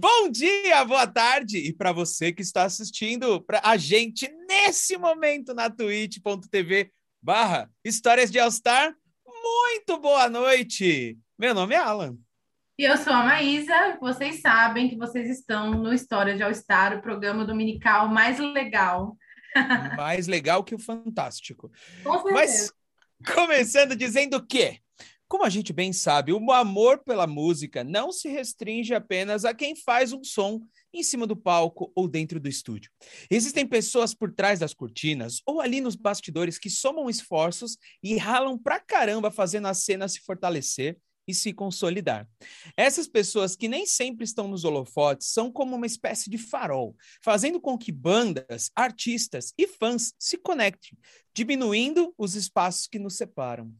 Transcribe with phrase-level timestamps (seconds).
[0.00, 5.52] Bom dia, boa tarde e para você que está assistindo para a gente nesse momento
[5.52, 8.94] na twitch.tv barra Histórias de All-Star,
[9.26, 11.18] muito boa noite!
[11.36, 12.16] Meu nome é Alan.
[12.78, 17.02] E eu sou a Maísa, vocês sabem que vocês estão no História de All-Star, o
[17.02, 19.16] programa dominical mais legal.
[19.96, 21.72] Mais legal que o Fantástico.
[22.32, 22.72] Mas
[23.34, 24.78] começando dizendo que
[25.28, 29.76] como a gente bem sabe, o amor pela música não se restringe apenas a quem
[29.76, 30.60] faz um som
[30.92, 32.90] em cima do palco ou dentro do estúdio.
[33.30, 38.58] Existem pessoas por trás das cortinas ou ali nos bastidores que somam esforços e ralam
[38.58, 42.26] pra caramba fazendo a cena se fortalecer e se consolidar.
[42.74, 47.60] Essas pessoas que nem sempre estão nos holofotes são como uma espécie de farol, fazendo
[47.60, 50.98] com que bandas, artistas e fãs se conectem,
[51.34, 53.70] diminuindo os espaços que nos separam.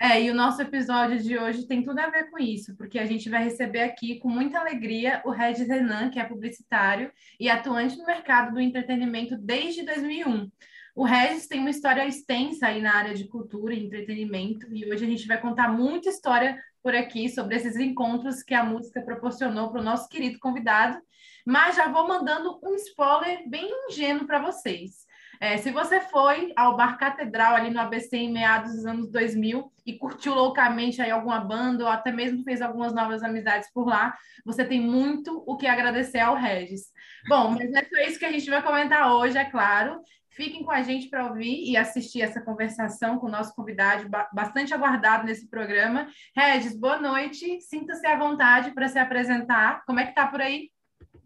[0.00, 3.04] É, e o nosso episódio de hoje tem tudo a ver com isso, porque a
[3.04, 7.98] gente vai receber aqui com muita alegria o Regis Renan, que é publicitário e atuante
[7.98, 10.48] no mercado do entretenimento desde 2001.
[10.94, 15.04] O Regis tem uma história extensa aí na área de cultura e entretenimento, e hoje
[15.04, 19.68] a gente vai contar muita história por aqui sobre esses encontros que a música proporcionou
[19.70, 20.96] para o nosso querido convidado.
[21.44, 25.07] Mas já vou mandando um spoiler bem ingênuo para vocês.
[25.40, 29.72] É, se você foi ao Bar Catedral ali no ABC em meados dos anos 2000
[29.86, 34.16] e curtiu loucamente aí alguma banda ou até mesmo fez algumas novas amizades por lá,
[34.44, 36.92] você tem muito o que agradecer ao Regis.
[37.28, 40.00] Bom, mas é só isso que a gente vai comentar hoje, é claro.
[40.30, 44.72] Fiquem com a gente para ouvir e assistir essa conversação com o nosso convidado, bastante
[44.72, 46.06] aguardado nesse programa.
[46.36, 47.60] Regis, boa noite.
[47.60, 49.82] Sinta-se à vontade para se apresentar.
[49.84, 50.70] Como é que tá por aí?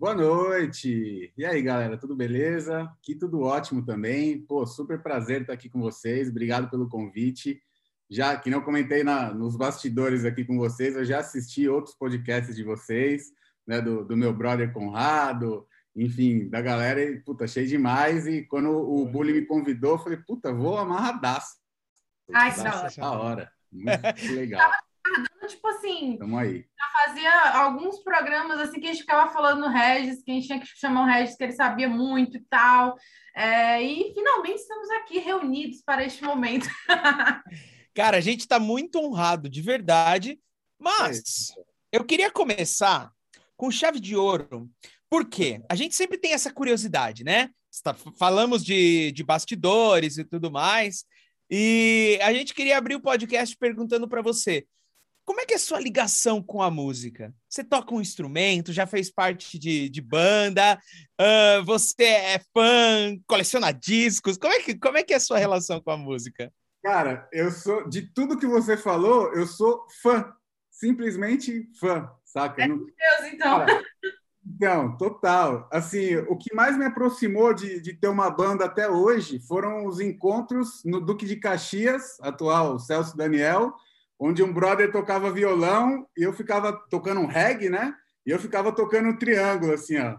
[0.02, 1.32] Boa noite!
[1.38, 2.82] E aí, galera, tudo beleza?
[2.82, 4.44] Aqui tudo ótimo também.
[4.46, 6.28] Pô, super prazer estar aqui com vocês.
[6.28, 7.62] Obrigado pelo convite.
[8.10, 12.56] Já que não comentei na, nos bastidores aqui com vocês, eu já assisti outros podcasts
[12.56, 13.30] de vocês,
[13.64, 18.26] né, do, do meu brother Conrado, enfim, da galera, e, puta, achei demais.
[18.26, 21.58] E quando o Bully me convidou, eu falei, puta, vou amarradaço.
[22.34, 22.92] Ai, que da hora.
[22.96, 23.52] Da hora.
[23.70, 24.68] Muito legal
[25.48, 26.16] tipo assim.
[26.18, 26.64] Tamo aí.
[26.78, 30.46] Já fazia alguns programas assim que a gente ficava falando no Regis, que a gente
[30.46, 32.96] tinha que chamar o Regis, que ele sabia muito e tal.
[33.34, 36.68] É, e finalmente estamos aqui reunidos para este momento.
[37.94, 40.38] Cara, a gente está muito honrado, de verdade.
[40.78, 41.62] Mas é
[41.98, 43.10] eu queria começar
[43.56, 44.68] com chave de ouro.
[45.08, 45.62] Por quê?
[45.68, 47.50] A gente sempre tem essa curiosidade, né?
[48.18, 51.04] Falamos de, de bastidores e tudo mais.
[51.50, 54.66] E a gente queria abrir o podcast perguntando para você:
[55.24, 57.34] como é que é a sua ligação com a música?
[57.48, 60.80] Você toca um instrumento, já fez parte de, de banda,
[61.20, 64.36] uh, você é fã, coleciona discos.
[64.36, 66.52] Como é, que, como é que é a sua relação com a música?
[66.82, 70.32] Cara, eu sou de tudo que você falou, eu sou fã,
[70.70, 72.64] simplesmente fã, saca?
[72.64, 73.58] É Deus, então.
[73.58, 73.84] Cara,
[74.44, 75.68] então, total.
[75.70, 80.00] Assim, o que mais me aproximou de, de ter uma banda até hoje foram os
[80.00, 83.72] encontros no Duque de Caxias, atual Celso Daniel,
[84.22, 87.92] onde um brother tocava violão e eu ficava tocando um reggae, né?
[88.24, 90.16] E eu ficava tocando um triângulo, assim, ó.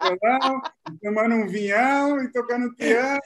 [0.00, 0.62] violão,
[1.02, 3.20] tomando um vinhão e tocando um triângulo.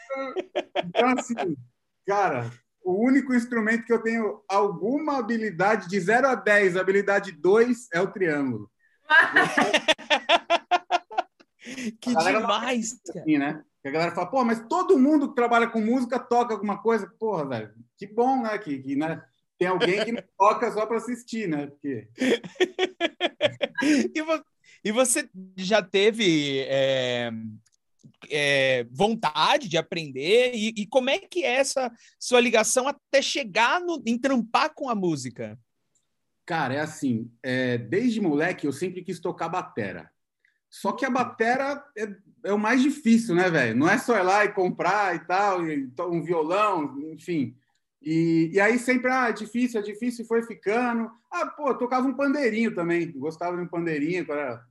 [0.84, 1.56] Então, assim,
[2.04, 2.50] cara,
[2.84, 8.00] o único instrumento que eu tenho alguma habilidade, de 0 a 10, habilidade 2, é
[8.00, 8.68] o triângulo.
[12.00, 13.00] que demais!
[13.08, 13.62] Assim, né?
[13.82, 17.12] Que a galera fala, pô, mas todo mundo que trabalha com música toca alguma coisa.
[17.18, 18.56] Porra, velho, que bom, né?
[18.58, 19.22] Que, que né?
[19.62, 21.68] tem alguém que não toca só para assistir, né?
[21.68, 22.08] Porque...
[24.14, 24.44] e, vo
[24.84, 27.30] e, você já teve é,
[28.28, 30.52] é, vontade de aprender?
[30.54, 34.88] E, e, como é que é essa sua ligação até chegar no, em trampar com
[34.88, 35.56] a música?
[36.44, 40.10] Cara, é assim, é, desde moleque eu sempre quis tocar batera.
[40.68, 42.08] Só que a batera é,
[42.44, 43.76] é o mais difícil, né, velho?
[43.76, 47.56] Não é só ir lá e comprar e tal, e um violão, enfim.
[48.00, 51.10] E, e aí sempre, ah, é difícil, é difícil, e foi ficando.
[51.30, 54.26] Ah, pô, tocava um pandeirinho também, gostava de um pandeirinho,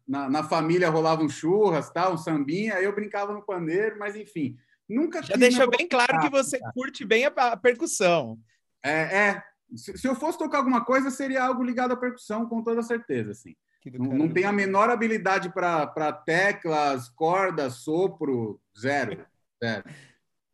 [0.07, 4.15] na, na família rolava um churras, tal, um sambinha, aí eu brincava no pandeiro, mas
[4.15, 4.57] enfim.
[4.87, 8.37] Nunca Já deixou bem claro que você curte bem a, a percussão.
[8.83, 9.43] É, é.
[9.73, 13.31] Se, se, eu fosse tocar alguma coisa, seria algo ligado à percussão, com toda certeza,
[13.31, 13.55] assim.
[13.97, 19.25] Não, não tem a menor habilidade para teclas, cordas, sopro, zero.
[19.63, 19.83] zero.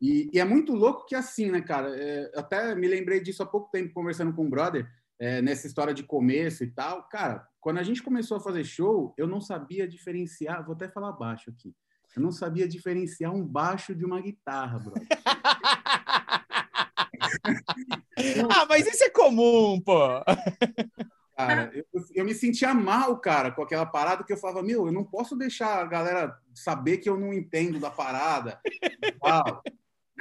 [0.00, 1.94] E, e, é muito louco que assim, né, cara?
[1.96, 4.88] É, até me lembrei disso há pouco tempo conversando com um brother,
[5.18, 7.08] é, nessa história de começo e tal.
[7.08, 11.12] Cara, quando a gente começou a fazer show, eu não sabia diferenciar, vou até falar
[11.12, 11.74] baixo aqui.
[12.16, 15.06] Eu não sabia diferenciar um baixo de uma guitarra, brother.
[18.50, 19.98] ah, mas isso é comum, pô.
[21.46, 21.70] cara.
[21.74, 25.04] Eu, eu, me sentia mal, cara, com aquela parada que eu falava, meu, eu não
[25.04, 28.60] posso deixar a galera saber que eu não entendo da parada.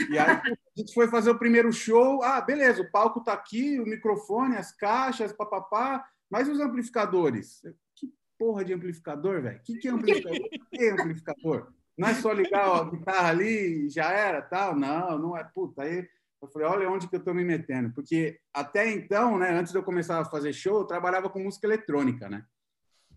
[0.09, 0.43] e aí a
[0.75, 2.21] gente foi fazer o primeiro show.
[2.23, 7.61] Ah, beleza, o palco tá aqui, o microfone, as caixas, papapá, mas os amplificadores?
[7.95, 9.59] Que porra de amplificador, velho?
[9.63, 10.49] Que, que é amplificador?
[10.71, 11.73] que é amplificador?
[11.97, 14.75] Não é só ligar a guitarra ali já era, tal?
[14.75, 15.43] Não, não é.
[15.43, 16.07] Puta, aí
[16.41, 17.91] eu falei, olha onde que eu estou me metendo.
[17.93, 21.65] Porque até então, né, antes de eu começar a fazer show, eu trabalhava com música
[21.65, 22.43] eletrônica, né?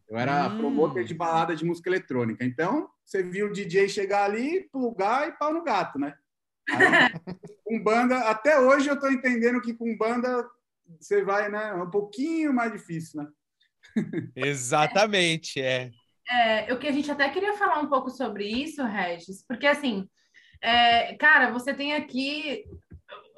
[0.09, 0.59] Eu era hum.
[0.59, 2.45] promotor de balada de música eletrônica.
[2.45, 6.15] Então, você viu o DJ chegar ali, plugar e pau no gato, né?
[6.69, 6.79] Aí,
[7.65, 10.49] com banda, até hoje eu estou entendendo que com banda
[10.99, 11.69] você vai, né?
[11.69, 13.29] É um pouquinho mais difícil, né?
[14.35, 15.91] Exatamente, é.
[16.29, 16.73] é.
[16.73, 20.09] O que a gente até queria falar um pouco sobre isso, Regis, porque assim,
[20.63, 22.65] é, cara, você tem aqui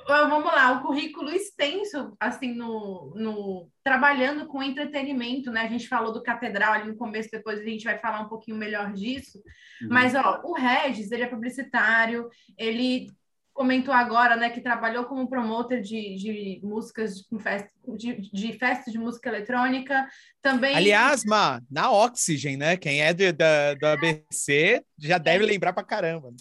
[0.06, 5.62] vamos lá, o currículo extenso, assim, no, no trabalhando com entretenimento, né?
[5.62, 8.56] A gente falou do Catedral ali no começo, depois a gente vai falar um pouquinho
[8.56, 9.38] melhor disso.
[9.82, 9.88] Uhum.
[9.90, 12.28] Mas, ó, o Regis, ele é publicitário,
[12.58, 13.08] ele
[13.52, 18.92] comentou agora, né, que trabalhou como promotor de, de músicas de, festa, de, de festas
[18.92, 20.08] de música eletrônica,
[20.40, 20.74] também...
[20.74, 22.76] Aliás, Ma, na Oxygen, né?
[22.76, 25.46] Quem é do, da, do ABC já deve é.
[25.48, 26.32] lembrar pra caramba.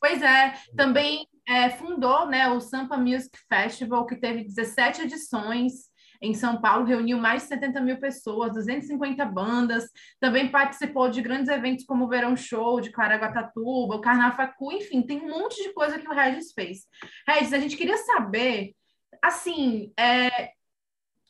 [0.00, 5.88] Pois é, também é, fundou né, o Sampa Music Festival, que teve 17 edições
[6.20, 9.84] em São Paulo, reuniu mais de 70 mil pessoas, 250 bandas,
[10.18, 15.20] também participou de grandes eventos como o Verão Show de Caraguatatuba, o Carnafacu, enfim, tem
[15.20, 16.86] um monte de coisa que o Regis fez.
[17.26, 18.74] Regis, a gente queria saber,
[19.22, 20.50] assim, é,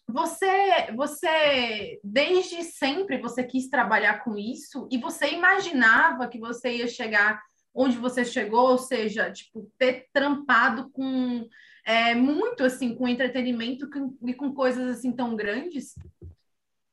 [0.08, 6.88] você, você, desde sempre, você quis trabalhar com isso e você imaginava que você ia
[6.88, 7.42] chegar
[7.74, 11.48] onde você chegou, ou seja, tipo, ter trampado com
[11.84, 13.88] é, muito assim, com entretenimento
[14.26, 15.94] e com coisas assim tão grandes?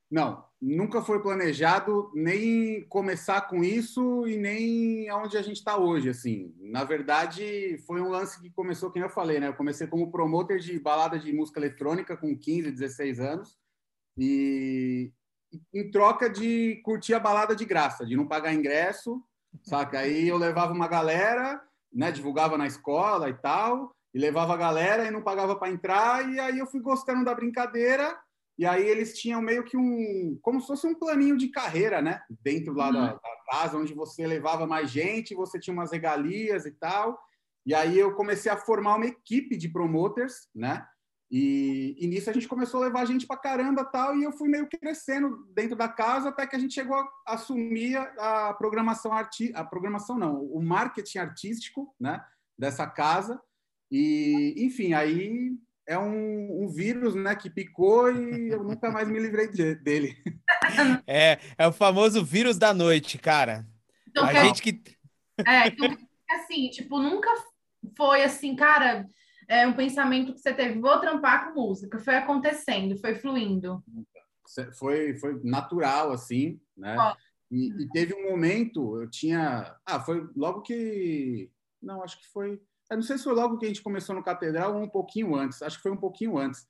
[0.09, 6.09] Não, nunca foi planejado nem começar com isso e nem aonde a gente está hoje,
[6.09, 6.53] assim.
[6.59, 9.47] Na verdade, foi um lance que começou, como eu falei, né?
[9.47, 13.57] Eu comecei como promotor de balada de música eletrônica com 15, 16 anos
[14.17, 15.11] e
[15.73, 19.21] em troca de curtir a balada de graça, de não pagar ingresso
[19.63, 19.99] saca?
[19.99, 21.61] Aí eu levava uma galera,
[21.93, 26.29] né, divulgava na escola e tal, e levava a galera e não pagava para entrar,
[26.29, 28.17] e aí eu fui gostando da brincadeira,
[28.57, 32.21] e aí eles tinham meio que um, como se fosse um planinho de carreira, né,
[32.29, 32.93] dentro lá uhum.
[32.93, 37.19] da, da casa, onde você levava mais gente, você tinha umas regalias e tal,
[37.65, 40.85] e aí eu comecei a formar uma equipe de promoters, né,
[41.29, 44.31] e, e, nisso a gente começou a levar a gente para caramba tal, e eu
[44.31, 49.11] fui meio crescendo dentro da casa até que a gente chegou a assumir a, programação
[49.11, 52.23] arti a programação não, o marketing artístico, né,
[52.57, 53.41] dessa casa.
[53.91, 55.51] E enfim, aí
[55.87, 60.15] é um, um vírus, né, que picou e eu nunca mais me livrei de, dele.
[61.07, 63.65] É, é o famoso vírus da noite, cara.
[64.09, 64.81] Então, a gente que
[65.45, 65.95] é, então,
[66.31, 67.29] assim, tipo, nunca
[67.95, 69.07] foi assim, cara,
[69.47, 71.99] é um pensamento que você teve, vou trampar com música?
[71.99, 73.83] Foi acontecendo, foi fluindo?
[74.77, 76.95] Foi, foi natural, assim, né?
[77.51, 79.75] E, e, teve um momento, eu tinha...
[79.85, 81.49] Ah, foi logo que...
[81.81, 82.61] Não, acho que foi...
[82.89, 85.35] Eu não sei se foi logo que a gente começou no Catedral ou um pouquinho
[85.35, 85.61] antes.
[85.61, 86.67] Acho que foi um pouquinho antes.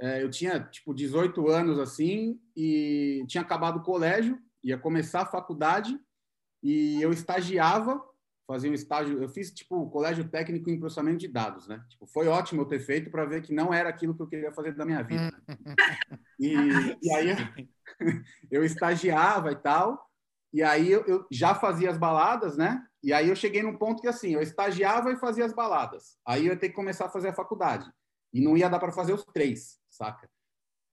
[0.00, 5.26] É, eu tinha, tipo, 18 anos, assim, e tinha acabado o colégio, ia começar a
[5.26, 5.98] faculdade,
[6.62, 8.02] e eu estagiava
[8.46, 11.84] fazia um estágio, eu fiz tipo colégio técnico em processamento de dados, né?
[11.88, 14.52] Tipo, foi ótimo eu ter feito para ver que não era aquilo que eu queria
[14.52, 15.32] fazer da minha vida.
[16.38, 16.54] e,
[17.02, 17.36] e, aí eu,
[18.50, 20.10] eu, estagiava e tal,
[20.52, 22.84] e aí eu, eu, já fazia as baladas, né?
[23.02, 26.18] E aí eu cheguei num ponto que assim, eu estagiava e fazia as baladas.
[26.26, 27.90] Aí eu ia ter que começar a fazer a faculdade.
[28.32, 30.28] E não ia dar para fazer os três, saca?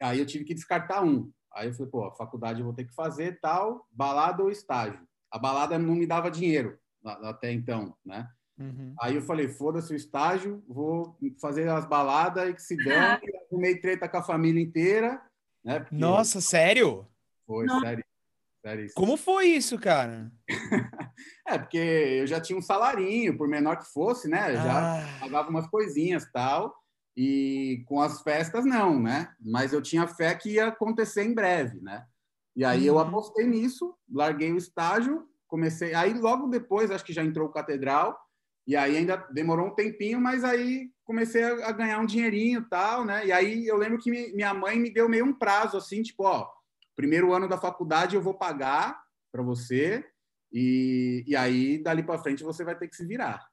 [0.02, 1.32] Aí eu tive que descartar um.
[1.54, 5.08] Aí eu falei, pô, a faculdade eu vou ter que fazer tal, balada ou estágio.
[5.32, 8.30] A balada não me dava dinheiro até então, né?
[8.60, 8.94] Uhum.
[9.00, 13.22] Aí eu falei, foda-se o estágio, vou fazer as baladas e que se dane.
[13.50, 15.22] Arrumei treta com a família inteira.
[15.64, 15.80] Né?
[15.80, 15.96] Porque...
[15.96, 17.08] Nossa, sério?
[17.48, 17.80] Foi, Não.
[17.80, 18.04] sério.
[18.62, 20.30] sério Como foi isso, cara?
[21.48, 24.52] é, porque eu já tinha um salarinho, por menor que fosse, né?
[24.52, 25.20] Eu já ah.
[25.22, 26.76] pagava umas coisinhas tal.
[27.16, 29.34] E com as festas, não, né?
[29.40, 32.06] Mas eu tinha fé que ia acontecer em breve, né?
[32.56, 32.96] E aí uhum.
[32.96, 35.94] eu apostei nisso, larguei o estágio comecei.
[35.94, 38.18] Aí logo depois, acho que já entrou o Catedral,
[38.66, 43.04] e aí ainda demorou um tempinho, mas aí comecei a, ganhar um dinheirinho e tal,
[43.04, 43.26] né?
[43.26, 46.48] E aí eu lembro que minha mãe me deu meio um prazo assim, tipo, ó,
[46.96, 49.02] primeiro ano da faculdade eu vou pagar
[49.32, 50.06] para você,
[50.54, 53.44] e, e aí dali para frente você vai ter que se virar.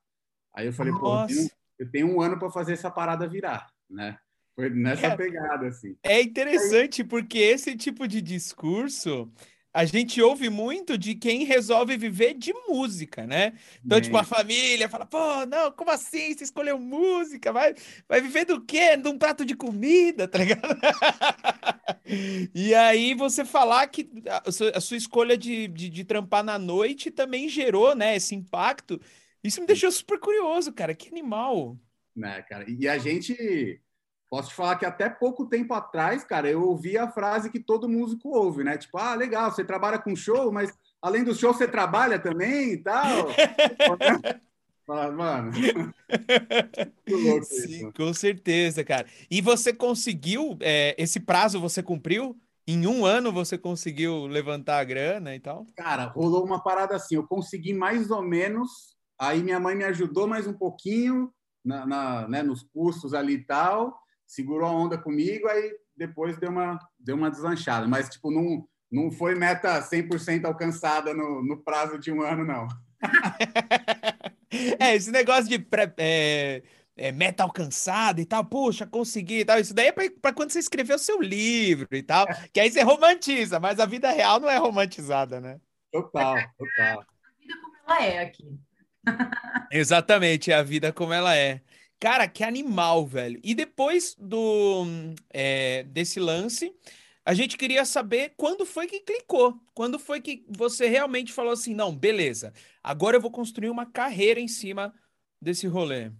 [0.54, 1.02] Aí eu falei, Nossa.
[1.02, 4.18] pô, eu tenho, eu tenho um ano para fazer essa parada virar, né?
[4.54, 5.96] Foi nessa é, pegada, assim.
[6.02, 9.30] É interessante porque esse tipo de discurso
[9.76, 13.52] a gente ouve muito de quem resolve viver de música, né?
[13.84, 16.32] Então, tipo, a família fala, pô, não, como assim?
[16.32, 17.52] Você escolheu música?
[17.52, 17.74] Vai,
[18.08, 18.96] vai viver do quê?
[18.96, 20.62] De um prato de comida, tá ligado?
[22.54, 26.58] e aí você falar que a sua, a sua escolha de, de, de, trampar na
[26.58, 28.98] noite também gerou, né, esse impacto.
[29.44, 30.94] Isso me deixou super curioso, cara.
[30.94, 31.78] Que animal.
[32.16, 32.64] Né, cara?
[32.66, 33.78] E a gente
[34.28, 37.88] Posso te falar que até pouco tempo atrás, cara, eu ouvi a frase que todo
[37.88, 38.76] músico ouve, né?
[38.76, 42.76] Tipo, ah, legal, você trabalha com show, mas além do show você trabalha também e
[42.78, 43.28] tal.
[44.84, 45.52] Fala, mano.
[47.42, 49.06] Sim, com certeza, cara.
[49.30, 52.36] E você conseguiu, é, esse prazo você cumpriu?
[52.68, 55.66] Em um ano você conseguiu levantar a grana e tal?
[55.76, 57.14] Cara, rolou uma parada assim.
[57.14, 58.96] Eu consegui mais ou menos.
[59.18, 61.32] Aí minha mãe me ajudou mais um pouquinho
[61.64, 66.50] na, na né, nos custos ali e tal segurou a onda comigo, aí depois deu
[66.50, 67.86] uma, deu uma deslanchada.
[67.86, 72.68] Mas, tipo, não, não foi meta 100% alcançada no, no prazo de um ano, não.
[74.78, 76.62] é, esse negócio de pré, é,
[76.96, 79.58] é, meta alcançada e tal, puxa, consegui e tal.
[79.58, 82.82] Isso daí é para quando você escreveu o seu livro e tal, que aí você
[82.82, 85.60] romantiza, mas a vida real não é romantizada, né?
[85.92, 87.00] Total, total.
[87.00, 88.58] A vida como ela é aqui.
[89.70, 91.60] Exatamente, é a vida como ela é.
[91.98, 93.40] Cara, que animal, velho.
[93.42, 94.84] E depois do
[95.32, 96.74] é, desse lance,
[97.24, 99.58] a gente queria saber quando foi que clicou.
[99.74, 104.38] Quando foi que você realmente falou assim, não, beleza, agora eu vou construir uma carreira
[104.38, 104.94] em cima
[105.40, 106.12] desse rolê.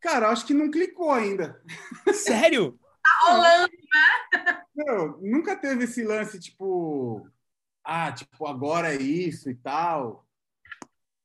[0.00, 1.62] Cara, acho que não clicou ainda.
[2.12, 2.78] Sério?
[3.04, 4.64] tá rolando, né?
[4.74, 7.28] Não, nunca teve esse lance, tipo,
[7.84, 10.23] ah, tipo, agora é isso e tal.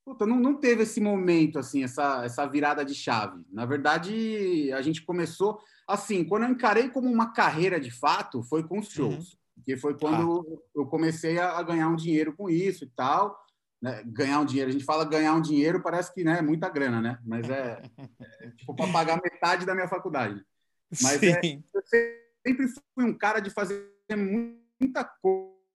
[0.09, 3.45] Puta, não, não teve esse momento, assim, essa, essa virada de chave.
[3.51, 5.61] Na verdade, a gente começou...
[5.87, 9.11] Assim, quando eu encarei como uma carreira de fato, foi com os uhum.
[9.11, 9.33] shows.
[9.33, 9.39] Uhum.
[9.53, 10.61] Porque foi quando ah.
[10.73, 13.39] eu comecei a, ganhar um dinheiro com isso e tal.
[13.79, 14.01] Né?
[14.07, 14.69] Ganhar um dinheiro.
[14.69, 17.19] A gente fala ganhar um dinheiro, parece que né, é muita grana, né?
[17.23, 17.79] Mas é,
[18.41, 20.43] é tipo para pagar metade da minha faculdade.
[21.03, 21.39] Mas é,
[21.71, 21.81] eu
[22.43, 23.87] sempre fui um cara de fazer
[24.17, 25.07] muita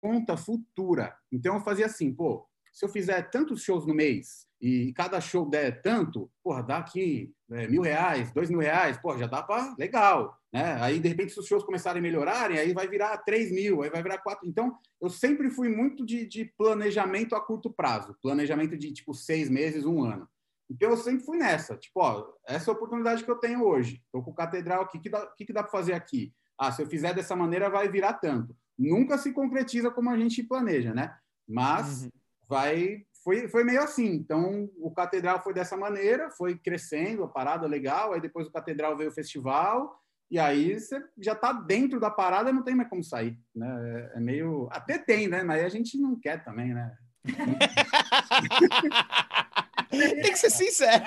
[0.02, 1.16] conta futura.
[1.32, 5.48] Então eu fazia assim, pô, se eu fizer tantos shows no mês e cada show
[5.48, 9.76] der tanto, porra, dá aqui é, mil reais, dois mil reais, porra, já dá para
[9.78, 10.82] legal, né?
[10.82, 13.92] Aí, de repente, se os shows começarem a melhorarem, aí vai virar três mil, aí
[13.92, 14.48] vai virar quatro.
[14.48, 19.50] Então, eu sempre fui muito de, de planejamento a curto prazo, planejamento de, tipo, seis
[19.50, 20.28] meses, um ano.
[20.68, 24.02] Então, eu sempre fui nessa, tipo, ó, essa é a oportunidade que eu tenho hoje.
[24.06, 26.34] Estou com o Catedral aqui, o que, que, que dá para fazer aqui?
[26.58, 28.56] Ah, se eu fizer dessa maneira, vai virar tanto.
[28.80, 31.16] Nunca se concretiza como a gente planeja, né?
[31.48, 32.04] Mas...
[32.04, 34.08] Uhum vai foi, foi meio assim.
[34.08, 38.14] Então, o Catedral foi dessa maneira, foi crescendo, a parada legal.
[38.14, 39.98] Aí depois o Catedral veio o festival,
[40.30, 43.40] e aí você já está dentro da parada, não tem mais como sair.
[43.56, 44.12] Né?
[44.14, 44.68] É, é meio.
[44.72, 45.44] Até tem, né?
[45.44, 46.94] Mas a gente não quer também, né?
[49.90, 51.06] tem que ser sincero.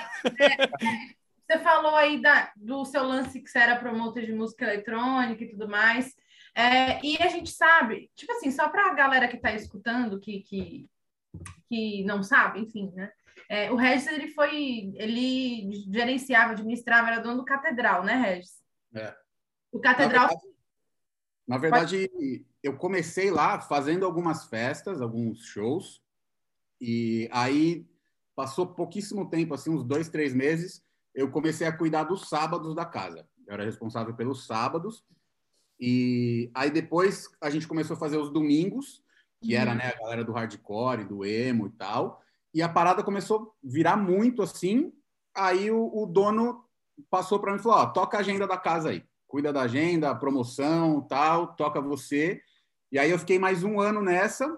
[1.45, 5.49] Você falou aí da, do seu lance que você era promotor de música eletrônica e
[5.49, 6.15] tudo mais.
[6.55, 10.41] É, e a gente sabe, tipo assim, só para a galera que está escutando, que,
[10.41, 10.89] que
[11.67, 13.11] que não sabe, enfim, né?
[13.49, 18.61] É, o Regis, ele foi, ele gerenciava, administrava, era dono do Catedral, né, Regis?
[18.93, 19.15] É.
[19.71, 20.27] O Catedral...
[21.47, 26.01] Na verdade, na verdade eu comecei lá fazendo algumas festas, alguns shows,
[26.81, 27.87] e aí
[28.35, 30.83] passou pouquíssimo tempo, assim, uns dois, três meses,
[31.15, 33.27] eu comecei a cuidar dos sábados da casa.
[33.47, 35.05] Eu era responsável pelos sábados,
[35.79, 39.01] e aí depois a gente começou a fazer os domingos,
[39.41, 39.77] que era uhum.
[39.77, 42.21] né, a galera do hardcore, do emo e tal.
[42.53, 44.91] E a parada começou a virar muito assim.
[45.35, 46.63] Aí o, o dono
[47.09, 50.15] passou para mim e falou: ó, toca a agenda da casa aí, cuida da agenda,
[50.15, 52.41] promoção, tal, toca você.
[52.91, 54.57] E aí eu fiquei mais um ano nessa.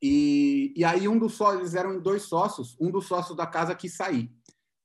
[0.00, 3.74] E, e aí um dos sócios, eles eram dois sócios, um dos sócios da casa
[3.74, 4.30] quis sair.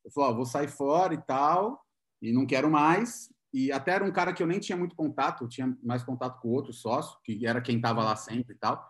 [0.03, 1.86] Eu falei: ó, vou sair fora e tal,
[2.22, 3.29] e não quero mais.
[3.53, 6.50] E até era um cara que eu nem tinha muito contato, tinha mais contato com
[6.50, 8.88] outro sócio, que era quem estava lá sempre e tal.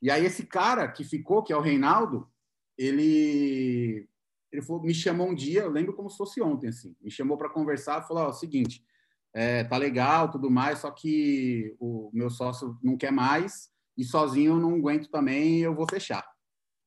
[0.00, 2.28] E aí esse cara que ficou, que é o Reinaldo,
[2.76, 4.08] ele
[4.50, 7.38] ele falou, me chamou um dia, eu lembro como se fosse ontem, assim, me chamou
[7.38, 8.84] para conversar, falou, ó, o seguinte,
[9.32, 14.52] é, tá legal, tudo mais, só que o meu sócio não quer mais e sozinho
[14.52, 16.22] eu não aguento também, eu vou fechar.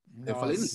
[0.08, 0.29] Nossa.
[0.29, 0.65] Eu falei, não.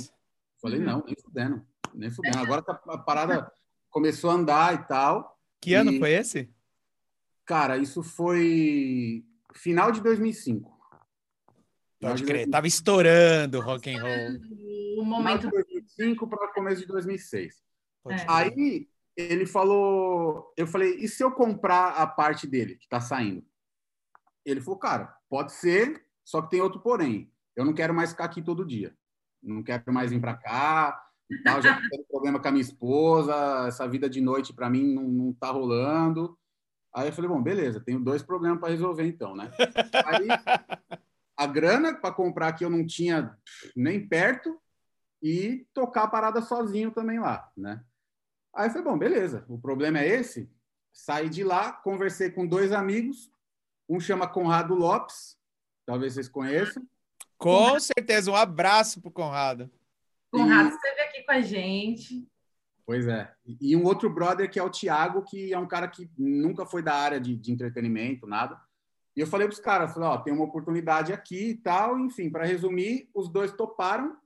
[0.61, 2.39] Falei, não, nem fudendo, nem fudendo.
[2.39, 3.53] Agora tá, a parada
[3.89, 5.40] começou a andar e tal.
[5.61, 6.49] Que ano foi esse?
[7.45, 9.25] Cara, isso foi
[9.55, 10.79] final de 2005.
[12.01, 15.03] Pode crer, tava estourando rock and roll.
[15.03, 17.63] O momento de 2005 para começo de 2006.
[18.09, 18.27] É.
[18.27, 23.45] Aí ele falou, eu falei, e se eu comprar a parte dele que está saindo?
[24.45, 27.31] Ele falou, cara, pode ser, só que tem outro porém.
[27.55, 28.97] Eu não quero mais ficar aqui todo dia.
[29.43, 31.10] Não quero mais vir para cá.
[31.45, 33.67] Tal, já tenho problema com a minha esposa.
[33.69, 36.37] Essa vida de noite para mim não, não tá rolando.
[36.93, 39.51] Aí eu falei, bom, beleza, tenho dois problemas para resolver então, né?
[40.07, 40.27] Aí
[41.37, 43.37] a grana para comprar aqui eu não tinha
[43.77, 44.61] nem perto
[45.23, 47.83] e tocar a parada sozinho também lá, né?
[48.55, 50.51] Aí eu falei, bom, beleza, o problema é esse.
[50.93, 53.31] Saí de lá, conversei com dois amigos,
[53.89, 55.39] um chama Conrado Lopes,
[55.87, 56.83] talvez vocês conheçam.
[57.39, 59.71] Com certeza, um abraço para Conrado.
[60.33, 60.73] Conrado e...
[60.73, 62.29] esteve com a gente.
[62.87, 63.33] Pois é.
[63.61, 66.83] E um outro brother que é o Thiago, que é um cara que nunca foi
[66.83, 68.61] da área de, de entretenimento, nada.
[69.17, 71.99] E eu falei para os caras, falei, ó, tem uma oportunidade aqui e tal.
[71.99, 74.17] Enfim, para resumir, os dois toparam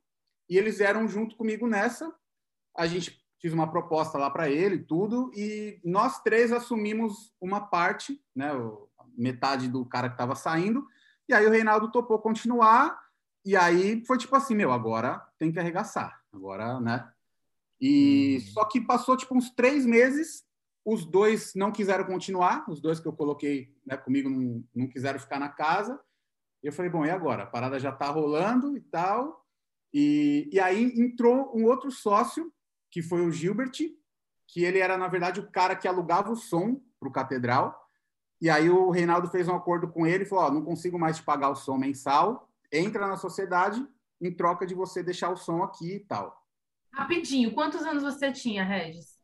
[0.48, 2.14] e eles eram junto comigo nessa.
[2.76, 8.18] A gente fiz uma proposta lá para ele, tudo, e nós três assumimos uma parte,
[8.34, 8.50] né,
[9.14, 10.86] metade do cara que estava saindo,
[11.28, 12.98] e aí o Reinaldo topou continuar,
[13.44, 17.08] e aí foi tipo assim, meu, agora tem que arregaçar, agora, né?
[17.80, 18.52] E hum.
[18.52, 20.44] só que passou tipo uns três meses,
[20.84, 25.18] os dois não quiseram continuar, os dois que eu coloquei né, comigo não, não quiseram
[25.18, 25.98] ficar na casa.
[26.62, 27.42] Eu falei, bom, e agora?
[27.42, 29.44] A parada já está rolando e tal.
[29.92, 32.52] E, e aí entrou um outro sócio
[32.90, 33.72] que foi o Gilbert,
[34.46, 37.78] que ele era, na verdade, o cara que alugava o som para o Catedral.
[38.40, 41.16] E aí o Reinaldo fez um acordo com ele e falou: oh, não consigo mais
[41.16, 43.86] te pagar o som mensal, entra na sociedade
[44.26, 46.42] em troca de você deixar o som aqui e tal.
[46.92, 49.18] Rapidinho, quantos anos você tinha, Regis?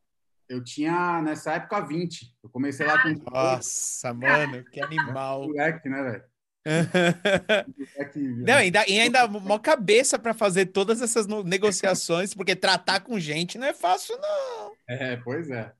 [0.47, 2.35] Eu tinha, nessa época, 20.
[2.43, 3.13] Eu comecei lá com.
[3.31, 5.43] Nossa, mano, que animal.
[5.47, 6.31] Moleque, né, velho?
[8.45, 13.57] Não, ainda, e ainda uma cabeça para fazer todas essas negociações, porque tratar com gente
[13.57, 14.73] não é fácil, não.
[14.87, 15.73] É, pois é.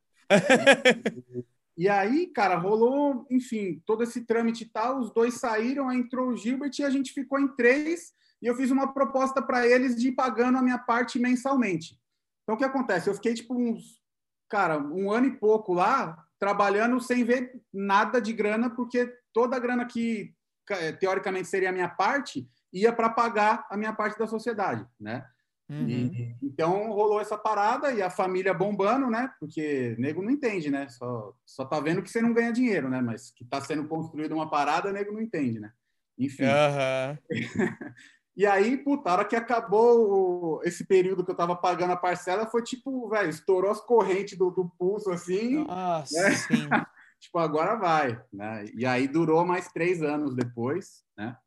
[1.27, 1.45] E,
[1.85, 4.99] e aí, cara, rolou, enfim, todo esse trâmite e tal.
[4.99, 8.13] Os dois saíram, aí entrou o Gilbert e a gente ficou em três.
[8.41, 11.99] E eu fiz uma proposta para eles de ir pagando a minha parte mensalmente.
[12.43, 13.09] Então, o que acontece?
[13.09, 14.01] Eu fiquei, tipo, uns,
[14.49, 19.59] cara, um ano e pouco lá, trabalhando sem ver nada de grana, porque toda a
[19.59, 20.33] grana que
[20.69, 25.25] eh, teoricamente seria a minha parte, ia para pagar a minha parte da sociedade, né?
[25.69, 25.87] Uhum.
[25.87, 29.31] E, então rolou essa parada e a família bombando, né?
[29.39, 30.89] Porque nego não entende, né?
[30.89, 33.01] Só, só tá vendo que você não ganha dinheiro, né?
[33.01, 35.71] Mas que tá sendo construída uma parada, nego não entende, né?
[36.17, 36.43] Enfim.
[36.43, 37.17] Uhum.
[38.41, 42.47] e aí, puta, a hora que acabou esse período que eu tava pagando a parcela,
[42.47, 45.63] foi tipo, velho, estourou as correntes do, do pulso assim.
[45.63, 46.31] Nossa, né?
[46.31, 46.67] sim.
[47.21, 48.65] tipo, agora vai, né?
[48.73, 51.37] E aí durou mais três anos depois, né?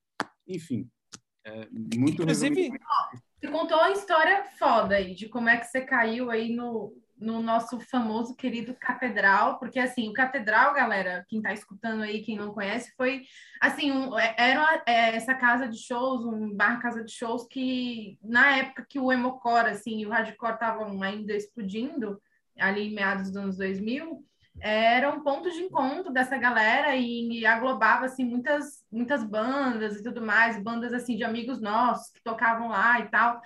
[0.46, 0.88] Enfim,
[1.44, 2.70] é, muito Inclusive,
[3.40, 7.40] você contou uma história foda aí de como é que você caiu aí no, no
[7.40, 12.52] nosso famoso querido Catedral, porque assim, o Catedral, galera, quem tá escutando aí, quem não
[12.52, 13.22] conhece, foi
[13.60, 17.46] assim, um, é, era uma, é, essa casa de shows, um bar casa de shows
[17.46, 22.20] que na época que o emocore assim, e o hardcore estavam ainda explodindo,
[22.58, 24.24] ali em meados dos anos 2000,
[24.60, 30.02] era um ponto de encontro dessa galera e, e, aglobava assim muitas muitas bandas e
[30.02, 33.40] tudo mais, bandas assim de amigos nossos que tocavam lá e tal.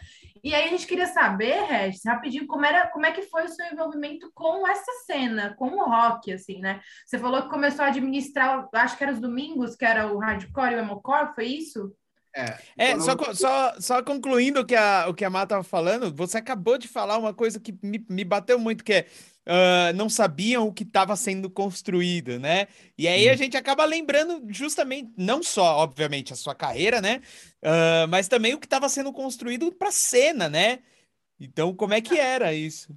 [0.45, 3.49] E aí a gente queria saber, Regis, rapidinho, como era, como é que foi o
[3.49, 6.81] seu envolvimento com essa cena, com o rock assim, né?
[7.05, 10.73] Você falou que começou a administrar, acho que era os domingos, que era o hardcore
[10.73, 11.93] e o emocore, foi isso?
[12.37, 16.15] É, é só, só, só concluindo o que a, o que a Má estava falando,
[16.15, 19.07] você acabou de falar uma coisa que me, me bateu muito, que é
[19.49, 22.69] uh, não sabiam o que estava sendo construído, né?
[22.97, 27.23] E aí a gente acaba lembrando justamente, não só, obviamente, a sua carreira, né?
[27.63, 30.81] Uh, mas também o que estava sendo construído para cena, né?
[31.41, 32.95] Então, como é que era isso?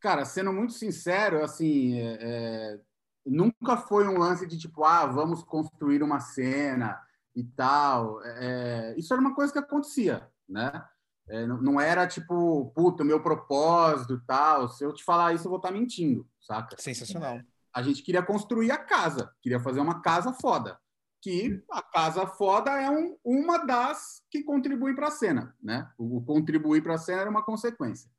[0.00, 2.80] Cara, sendo muito sincero, assim, é, é,
[3.24, 7.00] nunca foi um lance de tipo, ah, vamos construir uma cena
[7.34, 8.22] e tal.
[8.22, 10.84] É, isso era uma coisa que acontecia, né?
[11.28, 14.68] É, não era tipo, puta, meu propósito e tal.
[14.68, 16.76] Se eu te falar isso, eu vou estar tá mentindo, saca?
[16.78, 17.40] Sensacional.
[17.72, 20.78] A gente queria construir a casa, queria fazer uma casa foda.
[21.20, 25.90] Que a casa foda é um, uma das que contribuem para a cena, né?
[25.96, 28.10] O, o contribuir para a cena era uma consequência.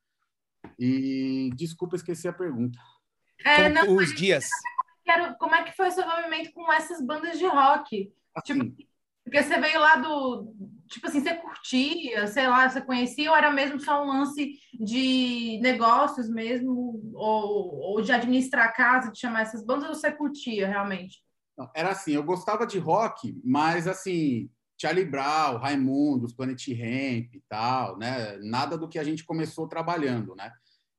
[0.80, 2.80] E desculpa, esqueci a pergunta.
[3.44, 4.50] É, não, os dias.
[5.04, 8.12] Quero, como é que foi o seu movimento com essas bandas de rock?
[8.36, 8.88] Assim, tipo,
[9.24, 10.54] porque você veio lá do.
[10.90, 15.60] Tipo assim, você curtia, sei lá, você conhecia, ou era mesmo só um lance de
[15.62, 20.68] negócios mesmo, ou, ou de administrar a casa, de chamar essas bandas, ou você curtia
[20.68, 21.24] realmente?
[21.74, 27.98] Era assim, eu gostava de rock, mas assim, Charlie Brown, Raimundos, Planet Ramp e tal,
[27.98, 28.38] né?
[28.38, 30.52] Nada do que a gente começou trabalhando, né?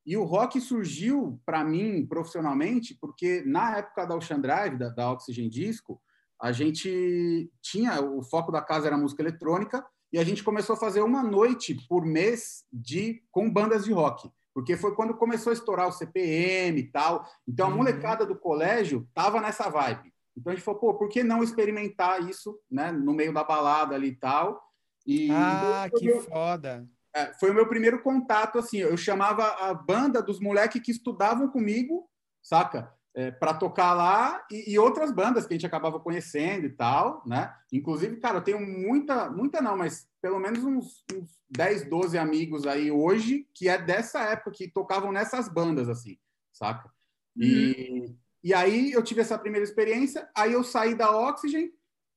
[0.05, 5.11] E o rock surgiu para mim profissionalmente porque na época da Ocean Drive, da, da
[5.11, 6.01] Oxygen Disco,
[6.39, 10.79] a gente tinha o foco da casa era música eletrônica e a gente começou a
[10.79, 15.53] fazer uma noite por mês de com bandas de rock, porque foi quando começou a
[15.53, 17.27] estourar o CPM e tal.
[17.47, 17.77] Então a uhum.
[17.77, 20.13] molecada do colégio tava nessa vibe.
[20.37, 23.95] Então a gente falou, pô, por que não experimentar isso, né, no meio da balada
[23.95, 24.61] ali e tal?
[25.05, 26.87] E ah, que meu, foda.
[27.15, 31.49] É, foi o meu primeiro contato assim, eu chamava a banda dos moleques que estudavam
[31.49, 32.07] comigo,
[32.43, 32.93] saca?
[33.17, 37.23] É, para tocar lá e, e, outras bandas que a gente acabava conhecendo e tal,
[37.25, 37.51] né?
[37.73, 42.67] Inclusive, cara, eu tenho muita, muita não, mas pelo menos uns, uns 10, 12 amigos
[42.67, 46.19] aí hoje que é dessa época, que tocavam nessas bandas, assim,
[46.53, 46.91] saca?
[47.35, 48.15] E, uhum.
[48.43, 51.71] e aí eu tive essa primeira experiência, aí eu saí da Oxygen,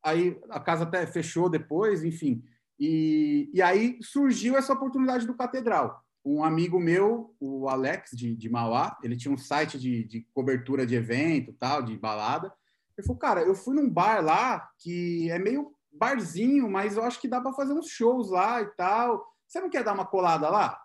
[0.05, 2.45] aí a casa até fechou depois, enfim.
[2.79, 8.48] E, e aí surgiu essa oportunidade do Catedral um amigo meu, o Alex de, de
[8.48, 12.52] Mauá, ele tinha um site de, de cobertura de evento, tal, de balada.
[12.96, 17.20] Ele falou, cara, eu fui num bar lá que é meio barzinho, mas eu acho
[17.20, 19.24] que dá para fazer uns shows lá e tal.
[19.46, 20.78] Você não quer dar uma colada lá?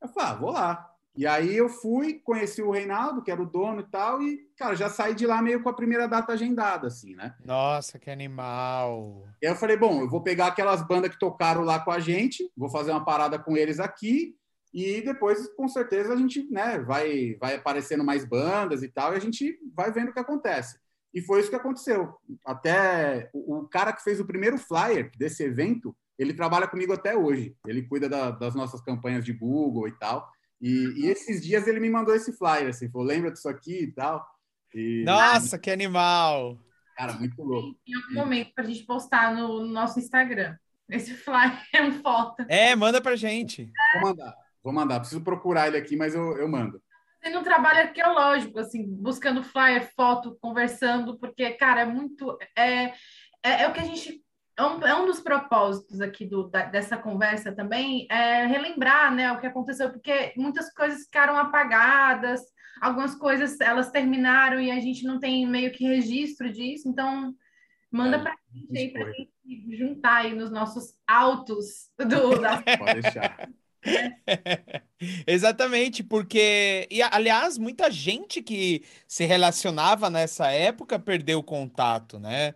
[0.00, 0.90] Eu falei, ah, vou lá.
[1.16, 4.74] E aí eu fui, conheci o Reinaldo, que era o dono e tal, e, cara,
[4.74, 7.34] já saí de lá meio com a primeira data agendada, assim, né?
[7.42, 9.24] Nossa, que animal!
[9.40, 11.98] E aí eu falei, bom, eu vou pegar aquelas bandas que tocaram lá com a
[11.98, 14.36] gente, vou fazer uma parada com eles aqui,
[14.76, 19.16] e depois, com certeza, a gente né, vai, vai aparecendo mais bandas e tal, e
[19.16, 20.78] a gente vai vendo o que acontece.
[21.14, 22.14] E foi isso que aconteceu.
[22.44, 27.16] Até o, o cara que fez o primeiro flyer desse evento, ele trabalha comigo até
[27.16, 27.56] hoje.
[27.66, 30.30] Ele cuida da, das nossas campanhas de Google e tal.
[30.60, 33.92] E, e, esses dias ele me mandou esse flyer, assim, falou, lembra disso aqui e
[33.92, 34.26] tal.
[34.74, 35.04] E...
[35.06, 36.58] Nossa, que animal!
[36.98, 37.78] Cara, muito louco.
[37.88, 40.54] Em algum momento para a gente postar no, no, nosso Instagram.
[40.86, 42.44] Esse flyer é um foto.
[42.46, 43.72] É, manda pra gente.
[43.94, 44.45] Vou mandar.
[44.66, 44.98] Vou mandar.
[44.98, 46.82] Preciso procurar ele aqui, mas eu, eu mando.
[47.22, 52.36] Fazendo um trabalho arqueológico, assim, buscando flyer, foto, conversando, porque, cara, é muito.
[52.58, 52.86] É,
[53.44, 54.20] é, é o que a gente
[54.58, 59.30] é um, é um, dos propósitos aqui do, da, dessa conversa também, é relembrar né,
[59.30, 62.40] o que aconteceu, porque muitas coisas ficaram apagadas,
[62.80, 67.32] algumas coisas elas terminaram e a gente não tem meio que registro disso, então
[67.88, 72.60] manda é, para a gente aí para gente juntar aí nos nossos autos do, da...
[72.78, 73.48] Pode deixar.
[75.26, 82.54] Exatamente, porque, e aliás, muita gente que se relacionava nessa época perdeu o contato, né?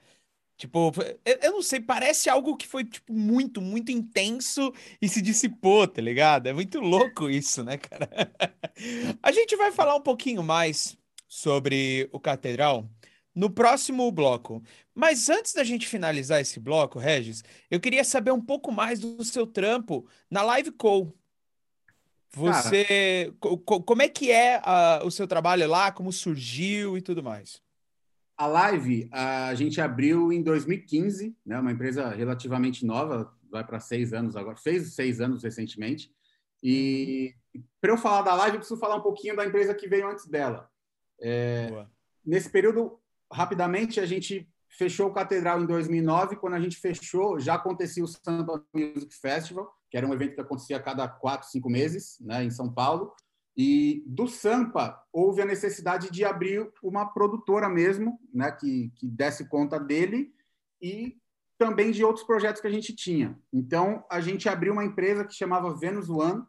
[0.56, 0.92] Tipo,
[1.24, 6.02] eu não sei, parece algo que foi, tipo, muito, muito intenso e se dissipou, tá
[6.02, 6.48] ligado?
[6.48, 8.08] É muito louco isso, né, cara?
[9.22, 12.86] A gente vai falar um pouquinho mais sobre o Catedral
[13.34, 14.62] no próximo bloco.
[14.94, 19.24] Mas antes da gente finalizar esse bloco, Regis, eu queria saber um pouco mais do
[19.24, 21.14] seu trampo na Live Call.
[22.32, 25.90] Você, Cara, como é que é uh, o seu trabalho lá?
[25.90, 27.60] Como surgiu e tudo mais?
[28.36, 31.58] A Live a gente abriu em 2015, né?
[31.58, 36.10] Uma empresa relativamente nova, vai para seis anos agora, fez seis anos recentemente.
[36.62, 37.34] E
[37.80, 40.26] para eu falar da Live, eu preciso falar um pouquinho da empresa que veio antes
[40.26, 40.70] dela.
[41.20, 41.84] É,
[42.24, 42.98] nesse período,
[43.30, 46.36] rapidamente, a gente fechou o Catedral em 2009.
[46.36, 50.40] Quando a gente fechou, já acontecia o Samba Music Festival que era um evento que
[50.40, 53.12] acontecia a cada quatro, cinco meses, né, em São Paulo.
[53.57, 59.48] E do Sampa houve a necessidade de abrir uma produtora mesmo, né, que, que desse
[59.48, 60.33] conta dele
[60.81, 61.18] e
[61.59, 63.38] também de outros projetos que a gente tinha.
[63.53, 66.42] Então a gente abriu uma empresa que chamava Venus One.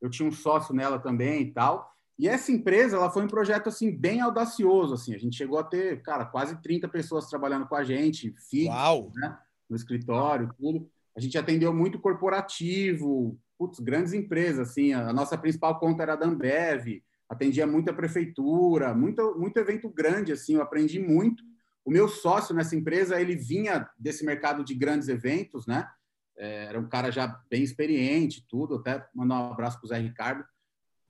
[0.00, 1.92] Eu tinha um sócio nela também e tal.
[2.18, 5.14] E essa empresa, ela foi um projeto assim bem audacioso, assim.
[5.14, 9.36] A gente chegou a ter, cara, quase 30 pessoas trabalhando com a gente, fixo, né,
[9.68, 10.88] no escritório, tudo.
[11.16, 14.92] A gente atendeu muito corporativo, putz, grandes empresas, assim.
[14.92, 20.54] A nossa principal conta era da Ambev, atendia muita prefeitura, muito, muito evento grande, assim.
[20.54, 21.42] Eu aprendi muito.
[21.84, 25.88] O meu sócio nessa empresa, ele vinha desse mercado de grandes eventos, né?
[26.36, 28.76] É, era um cara já bem experiente, tudo.
[28.76, 30.44] Até mandar um abraço para o Zé Ricardo.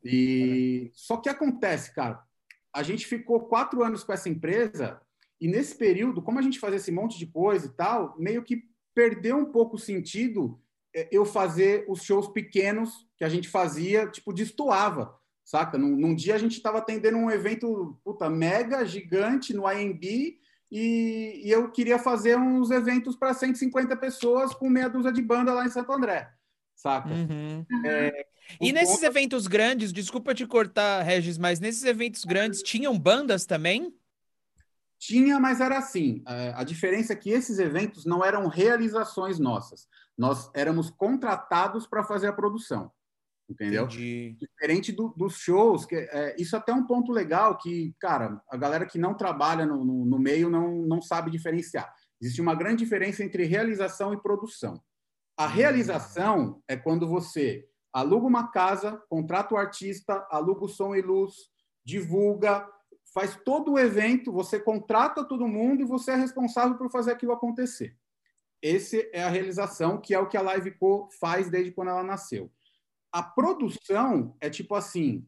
[0.05, 2.23] E só que acontece, cara,
[2.75, 5.01] a gente ficou quatro anos com essa empresa
[5.41, 8.65] e nesse período, como a gente fazia esse monte de coisa e tal, meio que
[8.95, 10.61] perdeu um pouco o sentido
[10.95, 15.77] é, eu fazer os shows pequenos que a gente fazia, tipo, destoava, saca?
[15.77, 20.39] Num, num dia a gente estava atendendo um evento puta, mega, gigante no IMB
[20.71, 25.53] e, e eu queria fazer uns eventos para 150 pessoas com meia dúzia de banda
[25.53, 26.29] lá em Santo André,
[26.75, 27.09] saca?
[27.09, 27.65] Uhum.
[27.85, 28.27] É,
[28.61, 29.07] e nesses conta...
[29.07, 33.95] eventos grandes, desculpa te cortar, Regis, mas nesses eventos grandes tinham bandas também?
[35.07, 36.23] Tinha, mas era assim.
[36.27, 39.87] É, a diferença é que esses eventos não eram realizações nossas.
[40.17, 42.91] Nós éramos contratados para fazer a produção.
[43.47, 43.85] entendeu?
[43.85, 44.35] Entendi.
[44.41, 48.57] Diferente do, dos shows, que é, isso até é um ponto legal que, cara, a
[48.57, 51.93] galera que não trabalha no, no, no, meio não, não sabe diferenciar.
[52.19, 54.83] Existe uma grande diferença entre realização e produção.
[55.37, 55.49] A hum.
[55.51, 61.35] realização é quando você aluga uma casa, contrata o artista, aluga o som e luz,
[61.85, 62.67] divulga,
[63.15, 67.33] faz todo o evento, você contrata todo mundo e você é responsável por fazer aquilo
[67.33, 67.97] acontecer.
[68.61, 72.51] Esse é a realização, que é o que a Liveco faz desde quando ela nasceu.
[73.13, 75.25] A produção é tipo assim: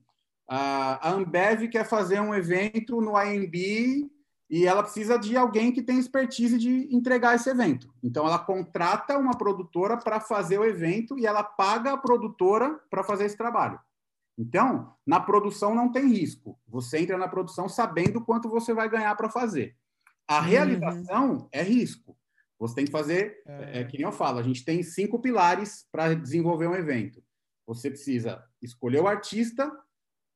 [0.49, 4.11] a Ambev quer fazer um evento no IMB
[4.49, 7.93] e ela precisa de alguém que tem expertise de entregar esse evento.
[8.03, 13.05] Então, ela contrata uma produtora para fazer o evento e ela paga a produtora para
[13.05, 13.79] fazer esse trabalho.
[14.39, 16.59] Então, na produção não tem risco.
[16.69, 19.77] Você entra na produção sabendo quanto você vai ganhar para fazer.
[20.29, 20.45] A uhum.
[20.45, 21.49] realização uhum.
[21.51, 22.17] é risco.
[22.59, 23.81] Você tem que fazer, é.
[23.81, 27.23] é, que nem eu falo, a gente tem cinco pilares para desenvolver um evento.
[27.67, 29.71] Você precisa escolher o artista,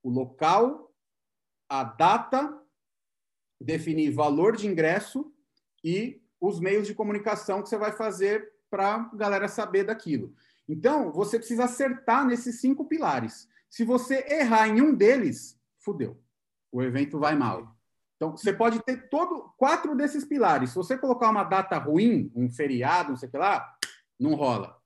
[0.02, 0.92] o local,
[1.68, 2.58] a data,
[3.60, 5.32] definir valor de ingresso
[5.84, 10.34] e os meios de comunicação que você vai fazer para a galera saber daquilo.
[10.68, 13.48] Então, você precisa acertar nesses cinco pilares.
[13.70, 16.20] Se você errar em um deles, fudeu.
[16.72, 17.76] O evento vai mal.
[18.16, 20.70] Então, você pode ter todo quatro desses pilares.
[20.70, 23.74] Se você colocar uma data ruim, um feriado, não sei o que lá,
[24.18, 24.76] não rola.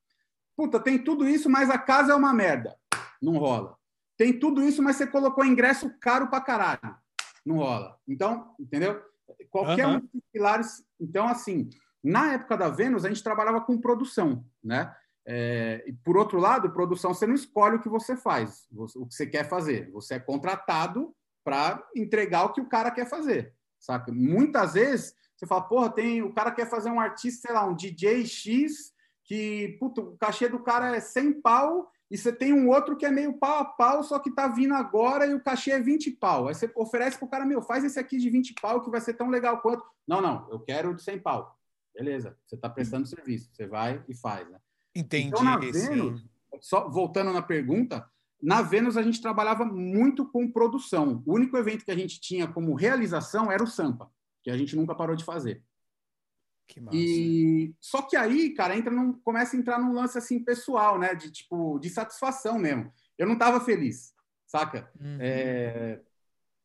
[0.57, 2.79] Puta, tem tudo isso, mas a casa é uma merda.
[3.21, 3.77] Não rola.
[4.17, 6.97] Tem tudo isso, mas você colocou ingresso caro pra caralho.
[7.45, 7.99] Não rola.
[8.07, 9.03] Então, entendeu?
[9.51, 9.95] Qualquer uhum.
[9.95, 10.85] um desses pilares.
[11.01, 11.69] Então, assim,
[12.03, 14.95] na época da Vênus, a gente trabalhava com produção, né?
[15.27, 19.15] É, e por outro lado, produção, você não escolhe o que você faz, o que
[19.15, 19.91] você quer fazer.
[19.93, 24.13] Você é contratado para entregar o que o cara quer fazer, saca?
[24.13, 27.75] Muitas vezes você fala, porra, tem, o cara quer fazer um artista, sei lá, um
[27.75, 28.93] DJ X,
[29.25, 33.07] que puto, o cachê do cara é 100 pau, e você tem um outro que
[33.07, 36.13] é meio pau a pau, só que tá vindo agora e o cachê é 20
[36.13, 36.49] pau.
[36.49, 39.15] Aí você oferece pro cara, meu, faz esse aqui de 20 pau que vai ser
[39.15, 39.85] tão legal quanto.
[40.07, 41.59] Não, não, eu quero de 100 pau.
[41.95, 44.59] Beleza, você tá prestando serviço, você vai e faz, né?
[44.95, 45.29] Entendi.
[45.29, 46.25] Então, na Vênus,
[46.61, 48.09] só voltando na pergunta,
[48.41, 51.23] na Vênus a gente trabalhava muito com produção.
[51.27, 54.11] O único evento que a gente tinha como realização era o Sampa,
[54.43, 55.63] que a gente nunca parou de fazer.
[56.67, 56.97] Que massa.
[56.97, 61.15] E só que aí, cara, entra num, começa a entrar num lance assim pessoal, né,
[61.15, 62.93] de tipo de satisfação mesmo.
[63.19, 64.15] Eu não estava feliz,
[64.47, 64.91] saca?
[65.01, 65.19] Uhum.
[65.21, 66.01] É,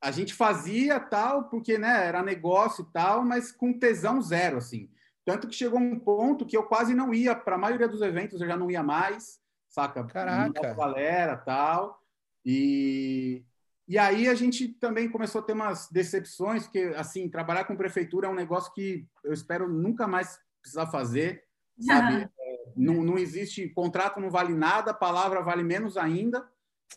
[0.02, 4.90] a gente fazia tal porque, né, era negócio e tal, mas com tesão zero assim.
[5.32, 8.42] Tanto que chegou um ponto que eu quase não ia para a maioria dos eventos,
[8.42, 10.04] eu já não ia mais, saca?
[10.06, 10.74] Caraca.
[10.74, 12.02] Galera, tal.
[12.44, 13.46] E
[13.88, 18.28] e aí a gente também começou a ter umas decepções, que assim, trabalhar com prefeitura
[18.28, 21.44] é um negócio que eu espero nunca mais precisar fazer,
[21.80, 22.28] sabe?
[22.76, 26.48] não, não existe contrato, não vale nada, palavra vale menos ainda.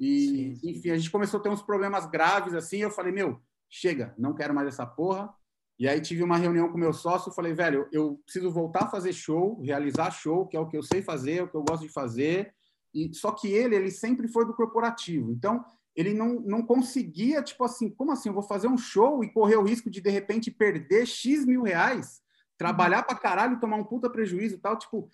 [0.00, 0.70] E, Sim.
[0.70, 2.78] enfim, a gente começou a ter uns problemas graves assim.
[2.78, 5.34] Eu falei, meu, chega, não quero mais essa porra.
[5.78, 9.12] E aí tive uma reunião com meu sócio, falei, velho, eu preciso voltar a fazer
[9.12, 11.82] show, realizar show, que é o que eu sei fazer, é o que eu gosto
[11.82, 12.54] de fazer.
[12.94, 15.32] E só que ele, ele sempre foi do corporativo.
[15.32, 18.28] Então, ele não, não conseguia, tipo assim, como assim?
[18.28, 21.62] Eu vou fazer um show e correr o risco de, de repente, perder X mil
[21.62, 22.22] reais,
[22.56, 24.78] trabalhar para caralho, tomar um puta prejuízo e tal.
[24.78, 25.08] Tipo,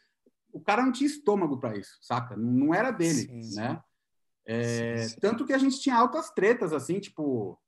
[0.52, 2.36] o cara não tinha estômago para isso, saca?
[2.36, 3.80] Não era dele, sim, né?
[4.44, 5.20] É, sim, sim.
[5.20, 7.58] Tanto que a gente tinha altas tretas, assim, tipo,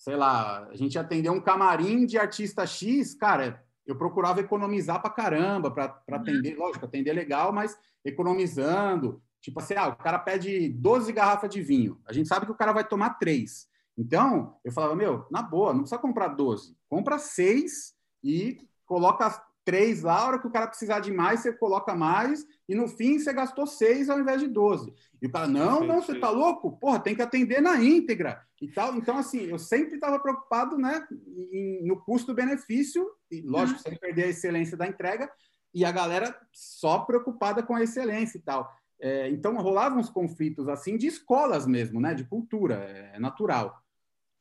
[0.00, 5.10] sei lá, a gente atendeu um camarim de artista X, cara, eu procurava economizar para
[5.10, 6.14] caramba, para uhum.
[6.14, 9.22] atender, lógico, atender legal, mas economizando.
[9.42, 12.56] Tipo assim, ah, o cara pede 12 garrafas de vinho, a gente sabe que o
[12.56, 13.68] cara vai tomar três.
[13.96, 20.02] Então, eu falava, meu, na boa, não precisa comprar 12, compra seis e coloca três
[20.02, 23.18] lá, a hora que o cara precisar de mais, você coloca mais, e no fim
[23.18, 24.92] você gastou seis ao invés de 12.
[25.20, 26.78] E o cara, não, não, você tá louco?
[26.78, 28.96] Porra, tem que atender na íntegra e tal.
[28.96, 31.06] Então, assim, eu sempre estava preocupado né,
[31.52, 33.90] em, no custo-benefício, e lógico, uhum.
[33.90, 35.30] sem perder a excelência da entrega,
[35.72, 38.70] e a galera só preocupada com a excelência e tal.
[39.00, 43.80] É, então, rolavam uns conflitos assim de escolas mesmo, né, de cultura, é, é natural.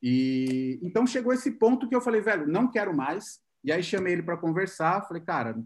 [0.02, 4.14] E então chegou esse ponto que eu falei, velho, não quero mais, e aí chamei
[4.14, 5.62] ele para conversar, falei, cara,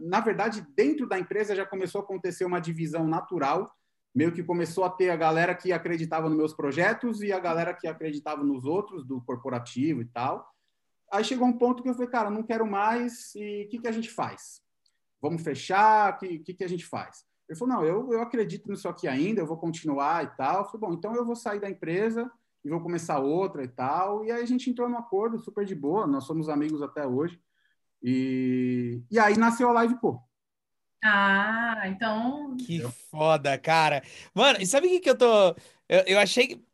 [0.00, 3.70] na verdade, dentro da empresa já começou a acontecer uma divisão natural,
[4.14, 7.74] meio que começou a ter a galera que acreditava nos meus projetos e a galera
[7.74, 10.48] que acreditava nos outros, do corporativo e tal.
[11.12, 13.88] Aí chegou um ponto que eu falei, cara, não quero mais, e o que, que
[13.88, 14.62] a gente faz?
[15.20, 16.14] Vamos fechar?
[16.14, 17.24] O que, que, que a gente faz?
[17.48, 20.58] Ele falou, não, eu, eu acredito nisso aqui ainda, eu vou continuar e tal.
[20.58, 22.30] Eu falei, bom, então eu vou sair da empresa,
[22.64, 24.24] e vou começar outra e tal.
[24.24, 27.40] E aí a gente entrou num acordo super de boa, nós somos amigos até hoje.
[28.02, 30.22] E, e aí nasceu a Live Co.
[31.02, 32.56] Ah, então.
[32.56, 34.02] Que foda, cara.
[34.34, 35.50] Mano, e sabe o que, que eu tô.
[35.88, 36.64] Eu, eu achei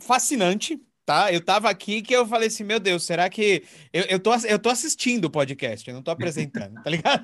[0.00, 1.32] fascinante tá?
[1.32, 3.62] Eu tava aqui que eu falei assim, meu Deus, será que.
[3.92, 7.22] Eu, eu, tô, eu tô assistindo o podcast, eu não tô apresentando, tá ligado?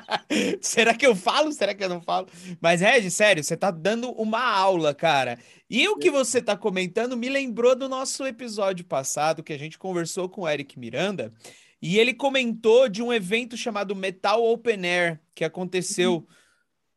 [0.60, 1.52] será que eu falo?
[1.52, 2.28] Será que eu não falo?
[2.60, 5.38] Mas, Red, sério, você tá dando uma aula, cara.
[5.68, 9.78] E o que você tá comentando me lembrou do nosso episódio passado, que a gente
[9.78, 11.32] conversou com o Eric Miranda.
[11.80, 16.14] E ele comentou de um evento chamado Metal Open Air que aconteceu.
[16.14, 16.26] Uhum.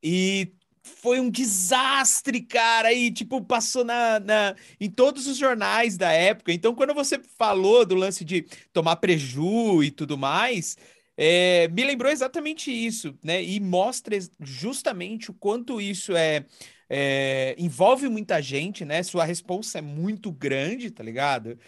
[0.01, 0.53] E
[0.87, 6.51] foi um desastre, cara, e tipo, passou na, na, em todos os jornais da época.
[6.53, 10.77] Então, quando você falou do lance de tomar preju e tudo mais,
[11.17, 13.43] é, me lembrou exatamente isso, né?
[13.43, 16.45] E mostra justamente o quanto isso é,
[16.89, 19.03] é, envolve muita gente, né?
[19.03, 21.59] Sua resposta é muito grande, tá ligado?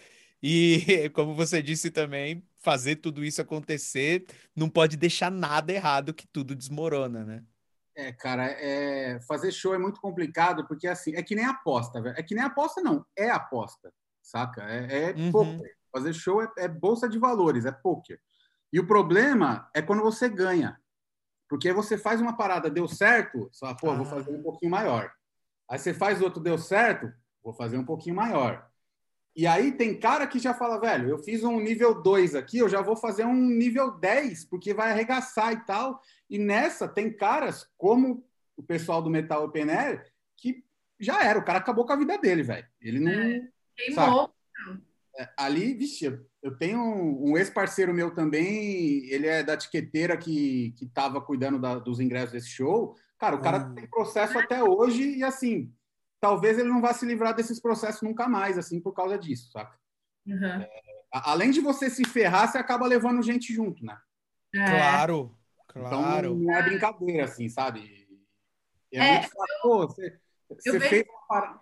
[0.41, 6.27] E, como você disse também, fazer tudo isso acontecer não pode deixar nada errado, que
[6.27, 7.43] tudo desmorona, né?
[7.99, 12.15] É, cara, é, fazer show é muito complicado, porque assim, é que nem aposta, velho.
[12.17, 14.63] É que nem aposta, não, é aposta, saca?
[14.63, 15.31] É, é uhum.
[15.33, 15.75] poker.
[15.91, 18.17] Fazer show é, é, bolsa de valores, é poker.
[18.71, 20.79] E o problema é quando você ganha.
[21.49, 23.95] Porque você faz uma parada, deu certo, só, pô, ah.
[23.95, 25.11] vou fazer um pouquinho maior.
[25.69, 27.11] Aí você faz outro, deu certo,
[27.43, 28.65] vou fazer um pouquinho maior.
[29.35, 32.67] E aí tem cara que já fala, velho, eu fiz um nível 2 aqui, eu
[32.67, 36.01] já vou fazer um nível 10, porque vai arregaçar e tal.
[36.29, 38.25] E nessa tem caras como
[38.57, 40.63] o pessoal do Metal Open Air que
[40.99, 42.67] já era, o cara acabou com a vida dele, velho.
[42.81, 43.11] Ele não.
[43.11, 44.33] É, queimou.
[45.17, 46.05] É, ali, vixe,
[46.41, 51.59] eu tenho um, um ex-parceiro meu também, ele é da tiqueteira que, que tava cuidando
[51.59, 52.95] da, dos ingressos desse show.
[53.17, 53.75] Cara, o cara hum.
[53.75, 55.73] tem processo até hoje e assim,
[56.19, 59.77] talvez ele não vá se livrar desses processos nunca mais, assim, por causa disso, saca?
[60.25, 60.61] Uhum.
[60.61, 60.69] É,
[61.11, 63.97] além de você se ferrar, você acaba levando gente junto, né?
[64.53, 64.65] É.
[64.65, 65.37] Claro.
[65.67, 65.87] Claro.
[65.87, 68.07] Então não é brincadeira, assim, sabe?
[68.91, 69.61] É, é muito fácil.
[69.61, 70.89] Pô, você, você vejo...
[70.89, 71.61] fez uma parada.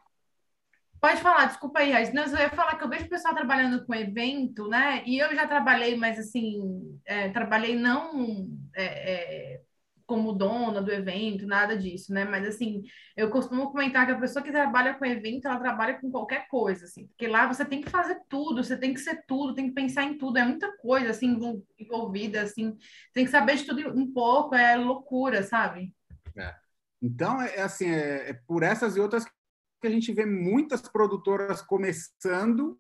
[1.00, 2.12] Pode falar, desculpa aí, Raiz.
[2.12, 5.04] Não, eu ia falar que eu vejo o pessoal trabalhando com evento, né?
[5.06, 9.62] E eu já trabalhei, mas assim, é, trabalhei não é, é
[10.08, 12.24] como dona do evento, nada disso, né?
[12.24, 12.82] Mas assim,
[13.16, 16.86] eu costumo comentar que a pessoa que trabalha com evento, ela trabalha com qualquer coisa,
[16.86, 19.76] assim, porque lá você tem que fazer tudo, você tem que ser tudo, tem que
[19.76, 21.38] pensar em tudo, é muita coisa assim
[21.78, 22.76] envolvida, assim,
[23.14, 25.94] tem que saber de tudo um pouco, é loucura, sabe?
[26.38, 26.56] É.
[27.02, 30.82] Então, é, é assim, é, é por essas e outras que a gente vê muitas
[30.82, 32.80] produtoras começando,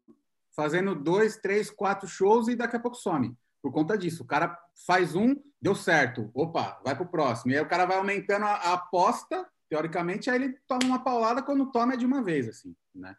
[0.55, 4.23] fazendo dois, três, quatro shows e daqui a pouco some por conta disso.
[4.23, 7.51] O cara faz um, deu certo, opa, vai para o próximo.
[7.51, 11.43] E aí o cara vai aumentando a, a, aposta, teoricamente, aí ele toma uma paulada
[11.43, 13.15] quando toma é de uma vez, assim, né?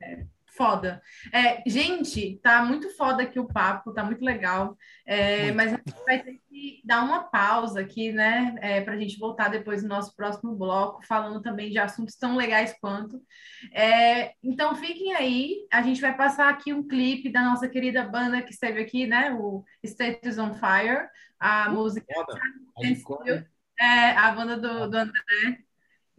[0.00, 0.24] É
[0.58, 1.00] foda.
[1.32, 4.76] É, gente, tá muito foda aqui o papo, tá muito legal.
[5.06, 8.56] É, mas a gente vai ter que dar uma pausa aqui, né?
[8.60, 12.36] É, para a gente voltar depois no nosso próximo bloco, falando também de assuntos tão
[12.36, 13.22] legais quanto.
[13.72, 18.42] É, então fiquem aí, a gente vai passar aqui um clipe da nossa querida banda
[18.42, 19.32] que esteve aqui, né?
[19.32, 22.12] O Status on Fire, a uh, música.
[23.06, 23.48] Foda.
[23.80, 25.67] É, a banda do, do André.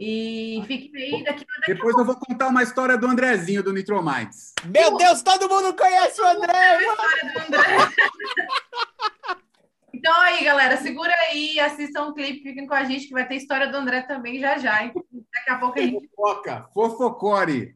[0.01, 4.53] E fique aí daqui, daqui Depois eu vou contar uma história do Andrezinho do Nitromites.
[4.63, 6.77] Meu Deus, todo mundo conhece o André!
[6.77, 7.67] André.
[9.93, 13.35] então aí, galera, segura aí, assistam o clipe, fiquem com a gente que vai ter
[13.35, 14.85] história do André também já já.
[14.85, 14.93] Hein?
[15.33, 16.09] Daqui a pouco a gente.
[16.15, 17.75] Fofoca, fofocore.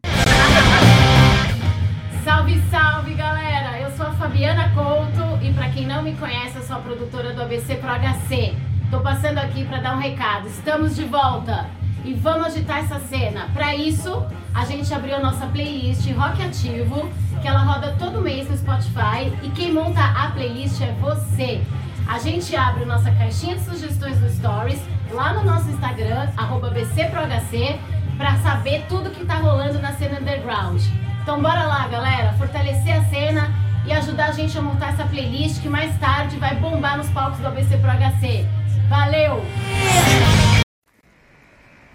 [2.23, 3.81] Salve, salve, galera!
[3.81, 7.33] Eu sou a Fabiana Couto e para quem não me conhece, eu sou a produtora
[7.33, 8.55] do ABC Pro HC.
[8.89, 10.47] Tô passando aqui para dar um recado.
[10.47, 13.49] Estamos de volta e vamos agitar essa cena.
[13.53, 17.09] Para isso, a gente abriu a nossa playlist Rock Ativo,
[17.41, 21.61] que ela roda todo mês no Spotify e quem monta a playlist é você.
[22.07, 26.27] A gente abre nossa caixinha de sugestões no Stories lá no nosso Instagram,
[26.73, 27.79] BCProHC,
[28.17, 30.81] para saber tudo que tá rolando na cena underground.
[31.21, 33.49] Então bora lá, galera, fortalecer a cena
[33.85, 37.39] e ajudar a gente a montar essa playlist que mais tarde vai bombar nos palcos
[37.39, 38.45] do ABC Pro HC.
[38.89, 39.43] Valeu!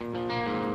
[0.01, 0.68] Música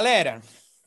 [0.00, 0.40] Galera,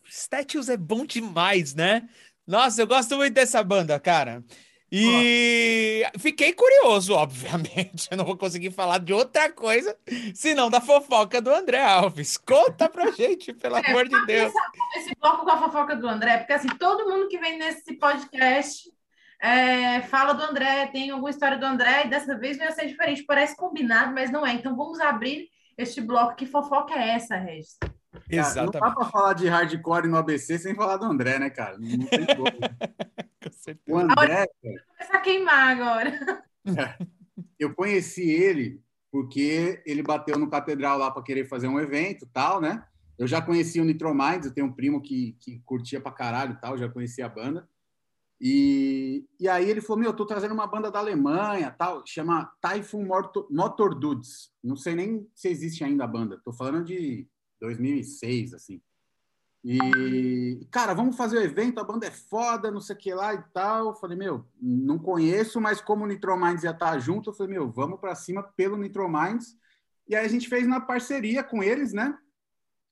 [0.10, 2.10] Statues é bom demais, né?
[2.48, 4.44] Nossa, eu gosto muito dessa banda, cara.
[4.92, 8.08] E fiquei curioso, obviamente.
[8.10, 9.96] Eu não vou conseguir falar de outra coisa
[10.34, 12.38] senão da fofoca do André Alves.
[12.38, 14.52] Conta pra gente, pelo é, amor de Deus.
[14.96, 18.92] Esse bloco com a fofoca do André, porque assim, todo mundo que vem nesse podcast
[19.40, 23.26] é, fala do André, tem alguma história do André, e dessa vez vai ser diferente.
[23.26, 24.54] Parece combinado, mas não é.
[24.54, 26.36] Então vamos abrir este bloco.
[26.36, 27.78] Que fofoca é essa, Regis?
[28.30, 28.74] Exatamente.
[28.74, 31.78] Não dá para falar de hardcore no ABC sem falar do André, né, cara?
[31.78, 32.48] Não tem como.
[33.88, 34.48] o André.
[34.62, 36.44] Começa a queimar agora.
[36.66, 37.06] É,
[37.60, 42.60] eu conheci ele porque ele bateu no Catedral lá para querer fazer um evento tal,
[42.60, 42.84] né?
[43.18, 46.78] Eu já conheci o Nitrominds, eu tenho um primo que, que curtia pra caralho tal,
[46.78, 47.70] já conhecia a banda.
[48.42, 52.52] E, e aí ele falou: Meu, eu tô trazendo uma banda da Alemanha, tal, chama
[52.60, 54.52] Typhoon Motor, Motor Dudes.
[54.64, 57.28] Não sei nem se existe ainda a banda, tô falando de
[57.64, 58.82] 2006, assim.
[59.64, 63.34] E, cara, vamos fazer o evento, a banda é foda, não sei o que lá
[63.34, 63.88] e tal.
[63.88, 67.72] Eu falei, meu, não conheço, mas como o Nitrominds ia estar junto, eu falei, meu,
[67.72, 69.56] vamos para cima pelo Nitrominds.
[70.06, 72.18] E aí a gente fez uma parceria com eles, né?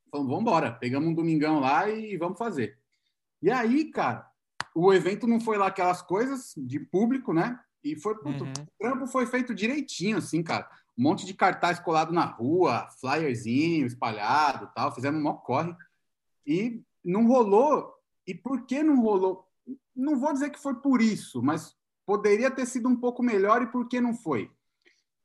[0.10, 0.72] Falamos, vamos embora.
[0.72, 2.80] Pegamos um domingão lá e vamos fazer.
[3.42, 4.26] E aí, cara,
[4.74, 7.60] o evento não foi lá aquelas coisas de público, né?
[7.84, 8.50] E foi, uhum.
[8.50, 10.70] o trampo foi feito direitinho, assim, cara
[11.02, 15.76] um monte de cartaz colado na rua, flyerzinho espalhado tal, fizemos um corre.
[16.46, 17.92] E não rolou.
[18.28, 19.48] E por que não rolou?
[19.96, 21.76] Não vou dizer que foi por isso, mas
[22.06, 24.52] poderia ter sido um pouco melhor e por que não foi?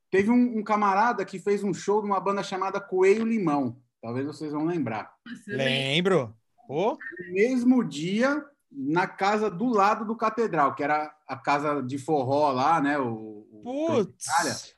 [0.09, 3.79] Teve um, um camarada que fez um show de uma banda chamada Coelho Limão.
[4.01, 5.13] Talvez vocês vão lembrar.
[5.45, 6.35] Lembro.
[6.67, 6.97] Oh.
[7.19, 12.51] No mesmo dia, na casa do lado do Catedral, que era a casa de forró
[12.51, 12.97] lá, né?
[12.97, 14.76] O, Putz!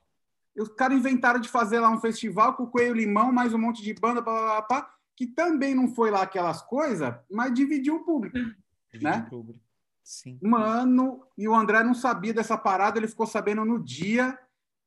[0.59, 3.81] Os caras inventaram de fazer lá um festival com o Coelho Limão, mais um monte
[3.81, 8.03] de banda, blá, blá, blá, que também não foi lá aquelas coisas, mas dividiu o
[8.03, 8.37] público.
[8.91, 9.23] Dividiu né?
[9.27, 9.59] o público.
[10.03, 10.39] Sim.
[10.41, 14.37] Mano, e o André não sabia dessa parada, ele ficou sabendo no dia.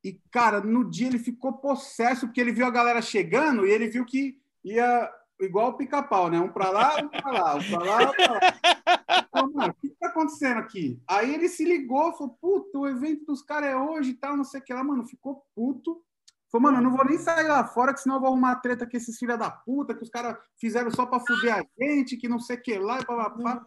[0.03, 3.87] E, cara, no dia ele ficou possesso, porque ele viu a galera chegando e ele
[3.87, 5.09] viu que ia
[5.39, 6.39] igual o pica-pau, né?
[6.39, 8.39] Um para lá, um para lá, um para lá, um para lá.
[9.33, 11.01] Então, mano, o que está acontecendo aqui?
[11.07, 14.43] Aí ele se ligou, falou, puto, o evento dos caras é hoje e tal, não
[14.43, 16.03] sei o que lá, mano, ficou puto.
[16.51, 18.87] Falou, mano, eu não vou nem sair lá fora, que senão eu vou arrumar treta
[18.87, 22.29] com esses filha da puta, que os caras fizeram só para fuder a gente, que
[22.29, 23.65] não sei o que lá, e blá,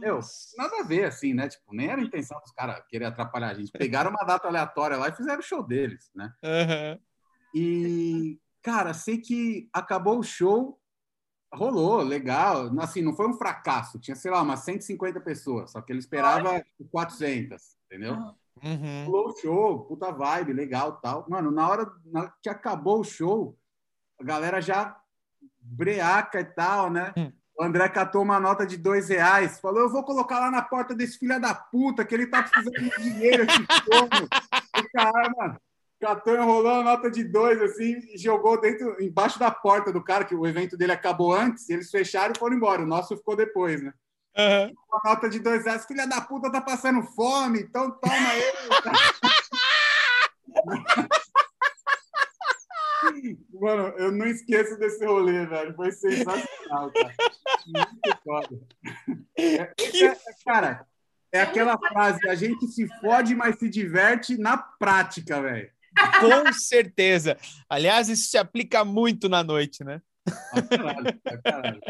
[0.00, 0.18] Meu,
[0.58, 1.48] nada a ver, assim, né?
[1.48, 3.70] Tipo, nem era a intenção dos caras querer atrapalhar a gente.
[3.70, 6.32] Pegaram uma data aleatória lá e fizeram o show deles, né?
[6.42, 7.00] Uhum.
[7.54, 10.80] E, cara, sei que acabou o show,
[11.52, 12.70] Rolou, legal.
[12.80, 13.98] Assim, não foi um fracasso.
[13.98, 15.70] Tinha, sei lá, umas 150 pessoas.
[15.70, 18.14] Só que ele esperava 400, entendeu?
[18.62, 19.04] Uhum.
[19.06, 21.26] Rolou o show, puta vibe, legal tal.
[21.28, 21.92] Mano, na hora
[22.42, 23.58] que acabou o show,
[24.18, 24.98] a galera já
[25.60, 27.12] breaca e tal, né?
[27.16, 27.32] Hum.
[27.58, 30.94] O André catou uma nota de dois reais, falou: Eu vou colocar lá na porta
[30.94, 33.44] desse filho da puta, que ele tá precisando de dinheiro.
[33.44, 33.62] Esse
[34.84, 35.60] o cara, mano,
[36.06, 40.24] catou, enrolou a nota de dois, assim, e jogou dentro, embaixo da porta do cara,
[40.24, 42.82] que o evento dele acabou antes, e eles fecharam e foram embora.
[42.82, 43.92] O nosso ficou depois, né?
[44.38, 44.72] Uhum.
[44.92, 48.52] A nota de dois reais, filha da puta tá passando fome, então toma ele.
[53.52, 55.74] Mano, eu não esqueço desse rolê, velho.
[55.74, 57.14] Foi sensacional, cara.
[57.66, 58.60] Muito foda.
[59.38, 59.74] É, é,
[60.44, 60.86] cara,
[61.32, 65.70] é aquela frase: a gente se fode, mas se diverte na prática, velho.
[66.20, 67.36] Com certeza.
[67.68, 70.00] Aliás, isso se aplica muito na noite, né?
[70.52, 71.80] Ah, caralho, caralho.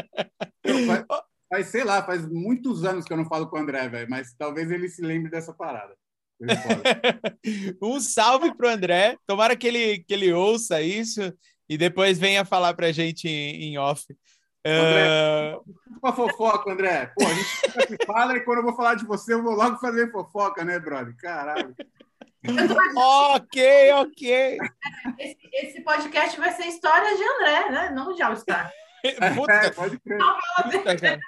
[0.85, 1.05] Faz,
[1.49, 4.33] faz, sei lá, faz muitos anos que eu não falo com o André, velho, mas
[4.37, 5.95] talvez ele se lembre dessa parada.
[7.81, 9.17] um salve pro André.
[9.25, 11.33] Tomara que ele, que ele ouça isso
[11.67, 14.05] e depois venha falar pra gente em, em off.
[14.63, 16.13] André, uh...
[16.13, 17.11] fofoca, André.
[17.17, 20.11] Pô, a gente fala e quando eu vou falar de você, eu vou logo fazer
[20.11, 21.15] fofoca, né, brother?
[21.17, 21.73] Caralho
[22.95, 24.57] ok, ok.
[25.19, 27.89] Esse, esse, podcast vai ser história de André, né?
[27.91, 28.71] Não de All-Star.
[29.35, 30.19] Puta, é, pode crer.
[30.71, 31.19] Puta,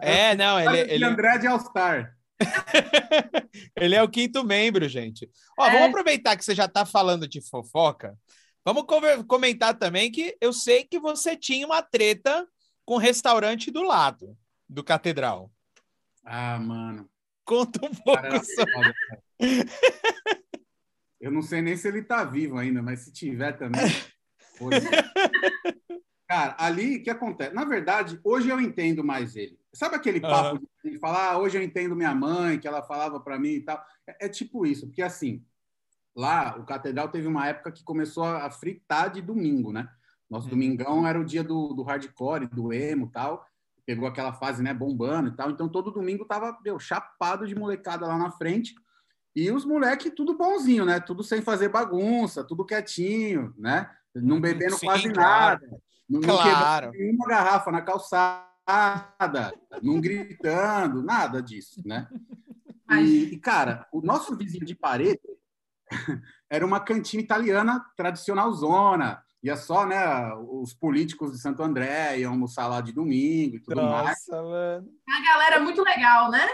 [0.00, 0.92] É, não, ele.
[0.92, 1.04] ele...
[1.04, 2.14] André de All-Star.
[3.76, 5.30] ele é o quinto membro, gente.
[5.58, 5.70] Ó, é.
[5.70, 8.16] vamos aproveitar que você já está falando de fofoca.
[8.64, 8.84] Vamos
[9.28, 12.46] comentar também que eu sei que você tinha uma treta
[12.84, 14.36] com o restaurante do lado
[14.68, 15.50] do Catedral.
[16.24, 17.08] Ah, mano.
[17.44, 18.94] Conta um pouco Caramba, sobre.
[21.20, 23.82] Eu não sei nem se ele está vivo ainda, mas se tiver também.
[26.28, 27.54] Cara, ali o que acontece?
[27.54, 29.58] Na verdade, hoje eu entendo mais ele.
[29.72, 30.90] Sabe aquele papo uhum.
[30.90, 33.82] de falar, ah, hoje eu entendo minha mãe, que ela falava para mim e tal?
[34.06, 35.44] É, é, tipo isso, porque assim,
[36.14, 39.88] lá o Catedral teve uma época que começou a fritar de domingo, né?
[40.28, 40.50] Nosso uhum.
[40.50, 43.46] domingão era o dia do, do hardcore, do emo tal.
[43.84, 45.48] Pegou aquela fase, né, bombando e tal.
[45.48, 48.74] Então, todo domingo tava, meu, chapado de molecada lá na frente.
[49.36, 50.98] E os moleques tudo bonzinho, né?
[50.98, 53.90] Tudo sem fazer bagunça, tudo quietinho, né?
[54.14, 55.60] Não bebendo Sim, quase claro.
[55.60, 55.82] nada.
[56.08, 56.86] Não, claro.
[56.86, 62.08] não nenhuma garrafa na calçada, não gritando, nada disso, né?
[62.92, 65.20] E, e, cara, o nosso vizinho de parede
[66.48, 69.22] era uma cantina italiana tradicional zona.
[69.46, 73.76] Ia só, né, os políticos de Santo André iam almoçar lá de domingo e tudo
[73.76, 74.26] Nossa, mais.
[74.28, 74.88] Mano.
[75.08, 76.44] A galera muito legal, né?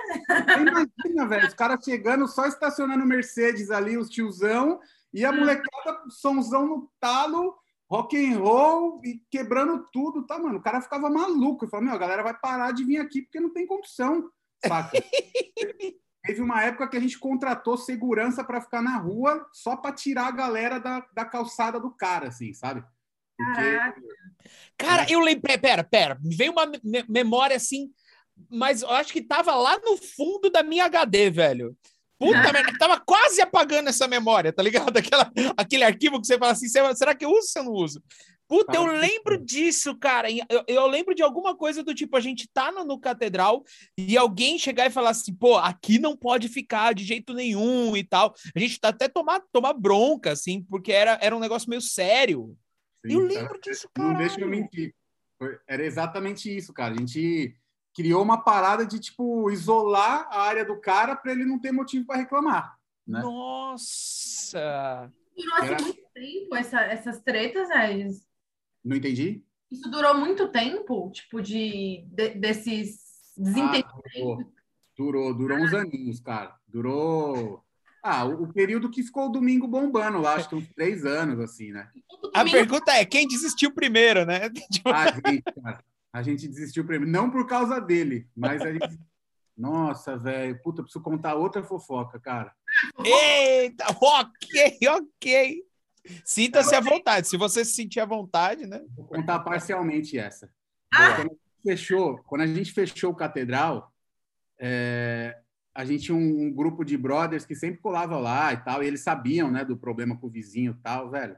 [0.61, 4.79] Imagina, velho, os caras chegando, só estacionando Mercedes ali, os tiozão,
[5.11, 5.39] e a hum.
[5.39, 7.57] molecada, somzão no talo,
[7.91, 10.59] rock and roll e quebrando tudo, tá, mano?
[10.59, 11.65] O cara ficava maluco.
[11.65, 14.29] Eu falei, meu, a galera vai parar de vir aqui porque não tem condição,
[14.67, 14.93] saca?
[16.25, 20.29] Teve uma época que a gente contratou segurança para ficar na rua só para tirar
[20.29, 22.85] a galera da, da calçada do cara, assim, sabe?
[23.37, 24.03] Porque...
[24.79, 25.59] Cara, eu lembrei.
[25.59, 26.19] Pera, pera.
[26.23, 26.71] Veio uma
[27.09, 27.91] memória assim,
[28.49, 31.77] mas eu acho que tava lá no fundo da minha HD, velho.
[32.19, 34.97] Puta merda, tava quase apagando essa memória, tá ligado?
[34.97, 38.03] Aquela, aquele arquivo que você fala assim: será que eu uso ou eu não uso?
[38.53, 40.31] Puta, eu lembro disso, cara.
[40.31, 43.65] Eu, eu, lembro de alguma coisa do tipo: a gente tá no, no, catedral
[43.97, 48.05] e alguém chegar e falar assim, pô, aqui não pode ficar de jeito nenhum e
[48.05, 48.35] tal.
[48.55, 52.55] A gente tá até tomar, tomar bronca, assim, porque era, era um negócio meio sério.
[53.07, 54.09] Sim, eu lembro cara, disso, cara.
[54.11, 54.95] Não deixa eu mentir.
[55.67, 56.93] Era exatamente isso, cara.
[56.93, 57.57] A gente
[57.95, 62.05] criou uma parada de, tipo, isolar a área do cara para ele não ter motivo
[62.05, 62.77] para reclamar.
[63.07, 63.23] Né?
[63.23, 65.11] Nossa!
[65.35, 67.71] Durou assim, muito tempo essa, essas tretas?
[68.85, 69.43] Não entendi?
[69.71, 73.01] Isso durou muito tempo, tipo, de, de desses
[73.37, 73.93] desentendimentos?
[73.95, 74.53] Ah, durou,
[74.97, 76.55] durou, durou uns aninhos, cara.
[76.69, 77.65] Durou.
[78.03, 81.39] Ah, o, o, período que ficou o domingo bombando lá, acho que uns três anos,
[81.39, 81.89] assim, né?
[82.35, 84.51] A pergunta é: quem desistiu primeiro, né?
[84.71, 85.85] Tipo, a gente, cara.
[86.13, 87.11] A gente desistiu primeiro.
[87.11, 88.99] Não por causa dele, mas a gente.
[89.57, 90.61] Nossa, velho.
[90.63, 92.53] Puta, preciso contar outra fofoca, cara.
[93.05, 95.65] Eita, ok, ok.
[96.25, 97.29] Sinta-se à vontade.
[97.29, 98.83] Se você se sentir à vontade, né?
[98.95, 100.51] Vou contar parcialmente essa.
[100.93, 101.17] Ah.
[101.17, 103.93] Quando, a fechou, quando a gente fechou o Catedral,
[104.59, 105.39] é,
[105.75, 108.87] a gente tinha um, um, grupo de brothers que sempre colava lá e tal, e
[108.87, 111.37] eles sabiam, né, do problema com o vizinho e tal, velho.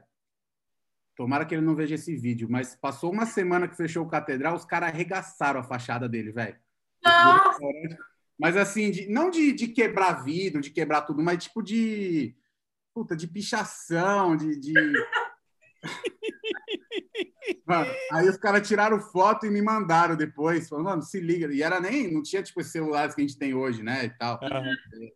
[1.15, 4.55] Tomara que ele não veja esse vídeo, mas passou uma semana que fechou o Catedral,
[4.55, 6.57] os caras arregaçaram a fachada dele, velho.
[8.37, 12.35] Mas assim, de, não de, de quebrar vidro, de quebrar tudo, mas tipo de
[12.95, 14.57] puta, de pichação, de.
[14.57, 14.73] de...
[17.67, 20.67] Mano, aí os caras tiraram foto e me mandaram depois.
[20.67, 21.51] Falando, mano, se liga.
[21.53, 24.05] E era nem, não tinha tipo os celulares que a gente tem hoje, né?
[24.05, 24.39] E tal.
[24.41, 24.75] Uhum.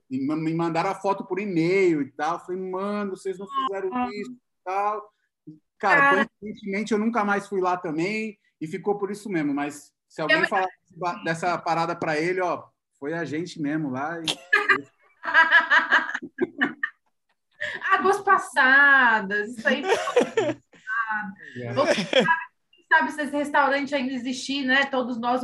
[0.09, 2.35] E me mandaram a foto por e-mail e tal.
[2.35, 5.11] Eu falei, mano, vocês não fizeram isso e tal.
[5.79, 9.53] Cara, coincidentemente eu nunca mais fui lá também e ficou por isso mesmo.
[9.53, 10.67] Mas se alguém falar
[11.23, 12.67] dessa parada para ele, ó,
[12.99, 14.19] foi a gente mesmo lá.
[14.21, 14.25] E...
[17.91, 19.83] Águas passadas, isso aí.
[22.91, 24.85] sabe se esse restaurante ainda existir, né?
[24.85, 25.41] Todos nós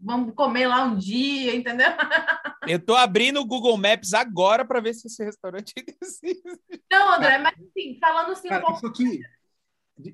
[0.00, 1.88] vamos comer lá um dia, entendeu?
[2.68, 6.42] Eu tô abrindo o Google Maps agora para ver se esse restaurante existe.
[6.90, 8.78] Não, André, mas assim, falando assim Cara, um pouco.
[8.78, 9.20] Isso aqui,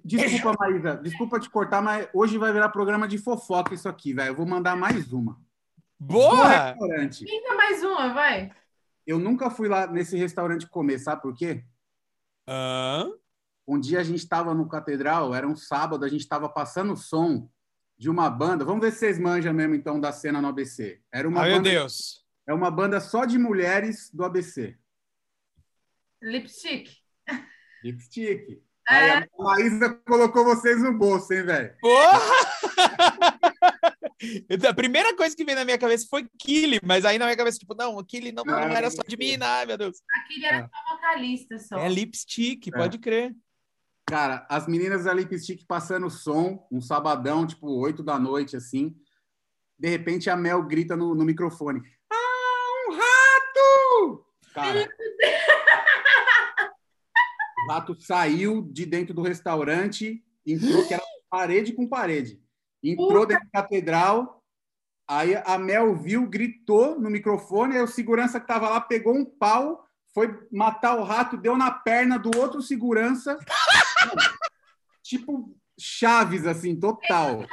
[0.05, 4.29] desculpa, Maísa, desculpa te cortar, mas hoje vai virar programa de fofoca isso aqui, velho.
[4.29, 5.41] Eu vou mandar mais uma.
[5.99, 6.49] Boa!
[6.49, 7.25] restaurante.
[7.31, 8.51] Ainda mais uma, vai.
[9.07, 11.65] Eu nunca fui lá nesse restaurante comer, sabe por quê?
[12.49, 13.19] Uh?
[13.67, 16.97] Um dia a gente estava no Catedral, era um sábado, a gente estava passando o
[16.97, 17.49] som
[17.97, 18.65] de uma banda.
[18.65, 21.01] Vamos ver se vocês manjam mesmo, então, da cena no ABC.
[21.13, 22.25] Era uma Ai, banda, meu Deus!
[22.47, 24.77] É uma banda só de mulheres do ABC.
[26.21, 26.91] Lipstick.
[27.85, 28.63] Lipstick.
[28.89, 28.95] É...
[28.95, 31.75] Aí a Maísa colocou vocês no bolso, hein, velho?
[31.81, 32.21] Porra!
[34.69, 37.59] A primeira coisa que veio na minha cabeça foi Kili, mas aí na minha cabeça,
[37.59, 39.99] tipo, não, Kili não, não, era só de mina, ai meu Deus.
[40.17, 40.63] Aquele era é.
[40.63, 41.79] só vocalista só.
[41.79, 42.71] É lipstick, é.
[42.71, 43.35] pode crer.
[44.07, 48.95] Cara, as meninas da lipstick passando som, um sabadão, tipo, oito da noite, assim.
[49.79, 54.27] De repente a Mel grita no, no microfone: Ah, um rato!
[54.53, 54.89] Cara.
[57.65, 62.42] o rato saiu de dentro do restaurante, entrou, que era parede com parede
[62.83, 64.43] entrou dentro da catedral.
[65.09, 69.25] Aí a Mel viu, gritou no microfone, aí o segurança que estava lá pegou um
[69.25, 73.39] pau, foi matar o rato, deu na perna do outro segurança.
[75.03, 77.45] tipo Chaves, assim, total.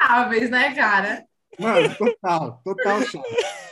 [0.00, 1.24] Chaves, né, cara?
[1.58, 3.64] Mano, total, total Chaves.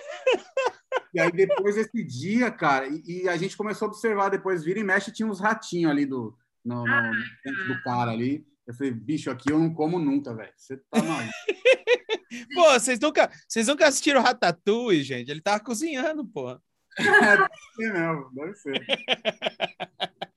[1.14, 4.80] E aí depois esse dia, cara, e, e, a gente começou a observar depois, vira
[4.80, 7.12] e mexe, tinha uns ratinhos ali do, no, no,
[7.44, 8.46] dentro do cara ali.
[8.66, 10.52] Eu falei, bicho, aqui eu não como nunca, velho.
[10.56, 11.32] Você tá maluco.
[12.54, 15.30] pô, vocês nunca, vocês nunca assistiram Ratatouille, gente?
[15.30, 16.58] Ele tava cozinhando, pô.
[16.98, 18.86] É, deve ser mesmo, deve ser.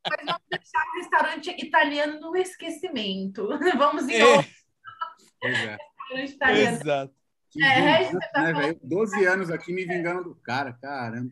[0.10, 3.50] Mas vamos deixar o restaurante italiano no esquecimento.
[3.78, 4.26] Vamos em é.
[4.26, 4.52] outro.
[5.42, 5.78] Pois é.
[6.10, 6.78] Restaurante italiano.
[6.78, 7.14] Exato.
[7.62, 8.80] É, vingança, tá né, velho?
[8.84, 11.32] 12 anos aqui me vingando do cara, caramba.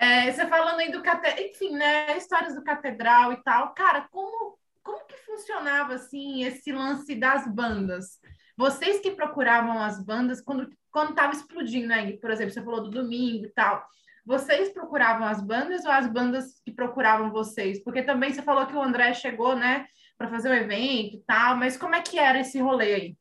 [0.00, 2.16] É, você falando aí do catedral, enfim, né?
[2.16, 3.74] Histórias do catedral e tal.
[3.74, 8.18] Cara, como, como que funcionava assim esse lance das bandas?
[8.56, 12.12] Vocês que procuravam as bandas quando quando explodindo, né?
[12.12, 13.84] Por exemplo, você falou do domingo e tal.
[14.24, 17.82] Vocês procuravam as bandas ou as bandas que procuravam vocês?
[17.82, 19.86] Porque também você falou que o André chegou, né,
[20.18, 23.16] para fazer o evento e tal, mas como é que era esse rolê aí?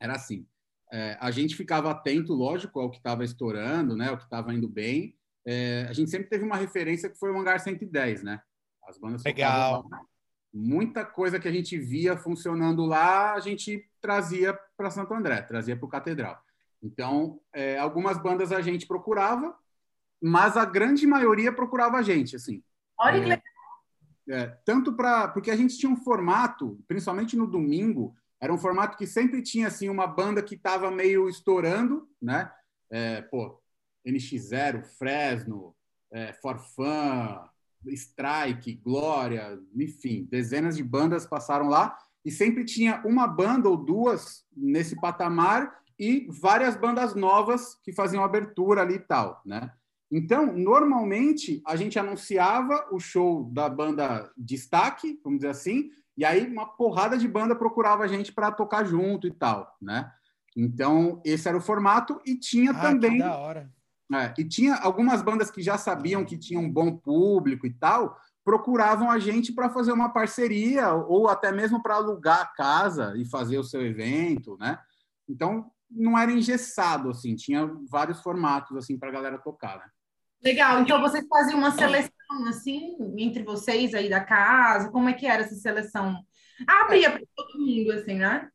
[0.00, 0.46] Era assim.
[0.92, 4.68] É, a gente ficava atento, lógico, ao que estava estourando, né, ao que estava indo
[4.68, 5.14] bem,
[5.46, 8.40] é, a gente sempre teve uma referência que foi o Hangar 110, né?
[8.86, 9.84] As bandas Legal.
[10.52, 15.76] Muita coisa que a gente via funcionando lá, a gente trazia para Santo André, trazia
[15.76, 16.40] para o Catedral.
[16.82, 19.56] Então, é, algumas bandas a gente procurava,
[20.22, 22.62] mas a grande maioria procurava a gente, assim.
[22.98, 23.44] Olha que é, legal.
[24.28, 28.96] É, tanto para porque a gente tinha um formato, principalmente no domingo, era um formato
[28.96, 32.50] que sempre tinha assim uma banda que estava meio estourando, né?
[32.90, 33.60] É, pô,
[34.06, 35.74] NX0, Fresno,
[36.10, 37.48] é, Forfan,
[37.86, 44.44] Strike, Glória, enfim, dezenas de bandas passaram lá e sempre tinha uma banda ou duas
[44.56, 49.70] nesse patamar e várias bandas novas que faziam abertura ali e tal, né?
[50.10, 56.46] Então, normalmente a gente anunciava o show da banda destaque, vamos dizer assim, e aí
[56.46, 60.10] uma porrada de banda procurava a gente para tocar junto e tal, né?
[60.56, 63.72] Então, esse era o formato e tinha ah, também da hora.
[64.14, 68.16] É, e tinha algumas bandas que já sabiam que tinham um bom público e tal,
[68.44, 73.24] procuravam a gente para fazer uma parceria ou até mesmo para alugar a casa e
[73.24, 74.78] fazer o seu evento, né?
[75.28, 79.86] Então não era engessado assim, tinha vários formatos assim para a galera tocar, né?
[80.42, 80.80] Legal.
[80.80, 84.90] Então vocês faziam uma seleção assim entre vocês aí da casa?
[84.90, 86.22] Como é que era essa seleção?
[86.68, 88.50] Abria para todo mundo assim, né?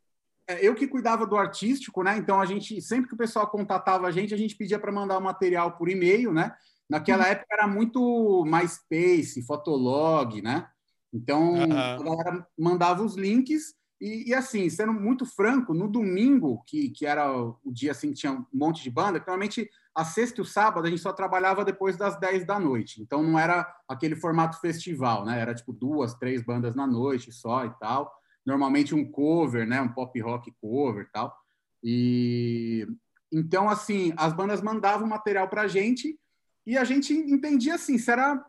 [0.50, 2.18] É, eu que cuidava do artístico, né?
[2.18, 5.20] Então a gente sempre que o pessoal contatava a gente, a gente pedia para mandar
[5.20, 6.52] o material por e-mail, né?
[6.90, 7.30] Naquela uhum.
[7.30, 10.68] época era muito MySpace, Fotolog, né?
[11.14, 11.78] Então uhum.
[11.78, 17.06] a galera mandava os links e, e, assim, sendo muito franco, no domingo, que, que
[17.06, 20.46] era o dia assim que tinha um monte de banda, normalmente a sexta e o
[20.46, 23.04] sábado a gente só trabalhava depois das 10 da noite.
[23.04, 25.40] Então não era aquele formato festival, né?
[25.40, 29.90] Era tipo duas, três bandas na noite só e tal normalmente um cover, né, um
[29.90, 31.36] pop rock cover e tal.
[31.84, 32.88] E
[33.32, 36.20] então assim, as bandas mandavam material para a gente
[36.66, 38.44] e a gente entendia assim, se era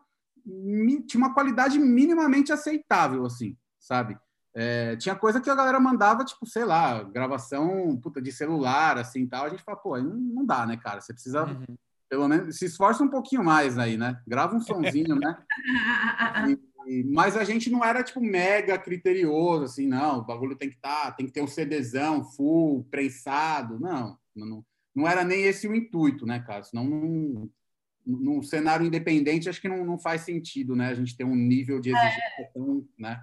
[1.07, 4.18] tinha uma qualidade minimamente aceitável assim, sabe?
[4.53, 9.26] É, tinha coisa que a galera mandava, tipo, sei lá, gravação puta, de celular, assim,
[9.26, 9.45] tal.
[9.47, 11.01] A gente fala, pô, não, não dá, né, cara?
[11.01, 11.76] Você precisa, uhum.
[12.09, 14.20] pelo menos, se esforça um pouquinho mais aí, né?
[14.26, 15.36] Grava um sonzinho, né?
[16.49, 16.59] E,
[17.07, 21.07] mas a gente não era tipo mega criterioso, assim, não, o bagulho tem que estar,
[21.07, 24.64] tá, tem que ter um CDzão full, prensado, não, não,
[24.95, 26.62] não era nem esse o intuito, né, cara?
[26.62, 27.51] Senão, num,
[28.05, 30.88] num cenário independente, acho que não, não faz sentido, né?
[30.88, 32.45] A gente ter um nível de exigência é.
[32.53, 33.22] tão, né?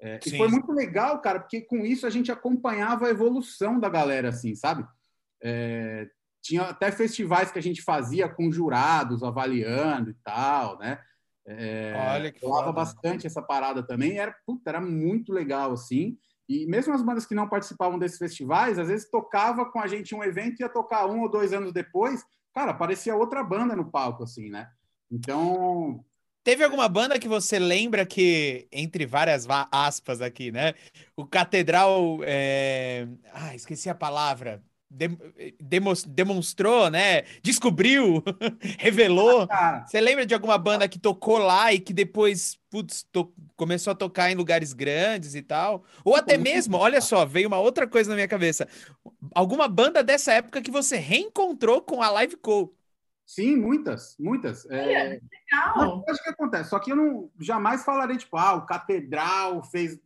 [0.00, 3.88] É, e foi muito legal, cara, porque com isso a gente acompanhava a evolução da
[3.88, 4.86] galera, assim, sabe?
[5.42, 6.08] É,
[6.40, 11.00] tinha até festivais que a gente fazia com jurados avaliando e tal, né?
[11.50, 14.18] É, Olha que falava bastante essa parada também.
[14.18, 16.18] Era, puta, era muito legal, assim.
[16.46, 20.14] E mesmo as bandas que não participavam desses festivais, às vezes tocava com a gente
[20.14, 22.22] um evento e ia tocar um ou dois anos depois,
[22.54, 24.68] cara, aparecia outra banda no palco, assim, né?
[25.10, 26.04] Então.
[26.44, 30.74] Teve alguma banda que você lembra que, entre várias aspas aqui, né?
[31.16, 32.20] O Catedral.
[32.22, 33.06] É...
[33.32, 34.62] Ah, esqueci a palavra
[36.08, 37.22] demonstrou, né?
[37.42, 38.22] Descobriu,
[38.78, 39.46] revelou.
[39.50, 43.32] Ah, Você lembra de alguma banda que tocou lá e que depois putz, to...
[43.56, 45.84] começou a tocar em lugares grandes e tal?
[46.04, 48.66] Ou até mesmo, olha só, veio uma outra coisa na minha cabeça.
[49.34, 52.74] Alguma banda dessa época que você reencontrou com a Live Co.
[53.26, 54.64] Sim, muitas, muitas.
[54.70, 56.02] É, legal.
[56.06, 59.98] Mas, que acontece, só que eu não jamais falarei, tipo, ah, o Catedral fez.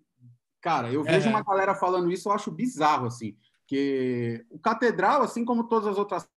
[0.60, 1.30] Cara, eu vejo é.
[1.30, 3.36] uma galera falando isso, eu acho bizarro, assim.
[3.72, 6.28] Porque o Catedral, assim como todas as outras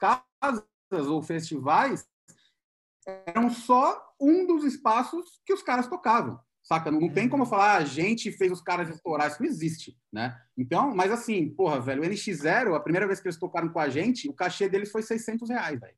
[0.00, 2.04] casas ou festivais,
[3.26, 6.90] eram só um dos espaços que os caras tocavam, saca?
[6.90, 7.48] Não, não tem como uhum.
[7.48, 10.36] falar, ah, a gente fez os caras estourar, isso não existe, né?
[10.58, 13.88] Então, mas assim, porra, velho, o NX0, a primeira vez que eles tocaram com a
[13.88, 15.96] gente, o cachê deles foi 600 reais, velho,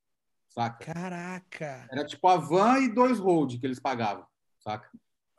[0.51, 0.93] saca?
[0.93, 1.89] Caraca!
[1.91, 4.27] Era tipo a van e dois hold que eles pagavam,
[4.61, 4.91] saca?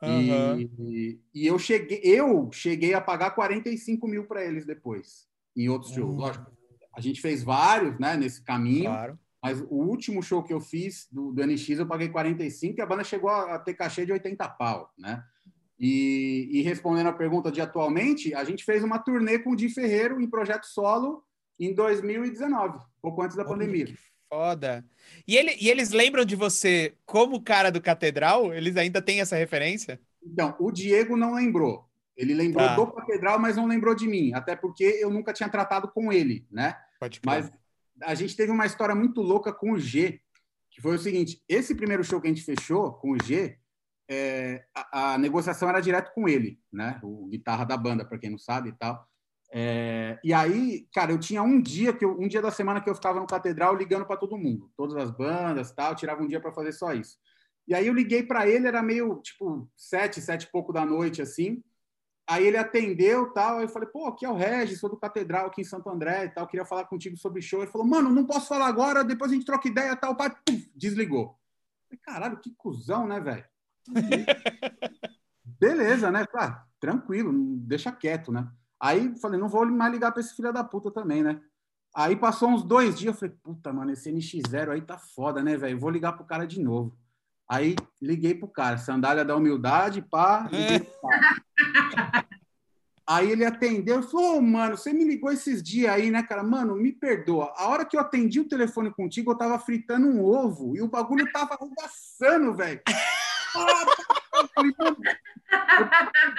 [0.02, 0.58] Uhum.
[0.58, 5.92] E, e, eu cheguei, eu cheguei a pagar 45 mil para eles depois, em outros
[5.92, 6.16] shows.
[6.16, 6.50] Lógico,
[6.94, 8.90] a gente fez vários, né, nesse caminho.
[8.90, 9.18] Claro.
[9.42, 12.86] Mas o último show que eu fiz do, do NX eu paguei 45 e a
[12.86, 15.22] banda chegou a, a ter cachê de 80 pau, né?
[15.78, 19.68] E, e, respondendo a pergunta de atualmente, a gente fez uma turnê com o Di
[19.68, 21.22] Ferreiro em projeto solo
[21.60, 23.86] em 2019, pouco antes da pandemia.
[23.86, 23.98] Que
[24.30, 24.84] foda.
[25.26, 28.54] E, ele, e eles lembram de você como cara do Catedral?
[28.54, 30.00] Eles ainda têm essa referência?
[30.22, 31.84] Então, o Diego não lembrou.
[32.16, 32.74] Ele lembrou ah.
[32.74, 36.46] do Catedral, mas não lembrou de mim, até porque eu nunca tinha tratado com ele,
[36.50, 36.76] né?
[37.00, 37.50] Pode mas
[38.02, 40.20] a gente teve uma história muito louca com o G,
[40.70, 43.58] que foi o seguinte: esse primeiro show que a gente fechou com o G,
[44.08, 47.00] é, a, a, negociação era direto com ele, né?
[47.02, 49.06] O guitarra da banda, para quem não sabe e tal.
[49.52, 52.90] É, e aí, cara, eu tinha um dia que eu, um dia da semana que
[52.90, 56.40] eu ficava no Catedral ligando para todo mundo, todas as bandas, tal, tirava um dia
[56.40, 57.16] para fazer só isso.
[57.66, 61.22] E aí eu liguei para ele, era meio tipo sete, sete e pouco da noite
[61.22, 61.62] assim.
[62.26, 65.46] Aí ele atendeu tal, aí eu falei, pô, aqui é o Regis, sou do Catedral
[65.46, 67.60] aqui em Santo André e tal, queria falar contigo sobre show.
[67.60, 70.70] Ele falou, mano, não posso falar agora, depois a gente troca ideia tal, pai, puf,
[70.74, 71.38] desligou.
[71.86, 73.44] falei, caralho, que cuzão, né, velho?
[75.60, 76.26] Beleza, né?
[76.34, 78.50] Ah, tranquilo, deixa quieto, né?
[78.80, 81.40] Aí falei, não vou mais ligar para esse filho da puta também, né?
[81.94, 85.56] Aí passou uns dois dias, eu falei, puta, mano, esse NX0 aí tá foda, né,
[85.56, 85.78] velho?
[85.78, 86.96] Vou ligar pro cara de novo.
[87.48, 92.26] Aí liguei pro cara, sandália da humildade, pá, liguei pro cara.
[93.06, 96.42] Aí ele atendeu e falou: oh, mano, você me ligou esses dias aí, né, cara?
[96.42, 97.52] Mano, me perdoa.
[97.56, 100.88] A hora que eu atendi o telefone contigo, eu tava fritando um ovo e o
[100.88, 102.80] bagulho tava arregaçando, velho.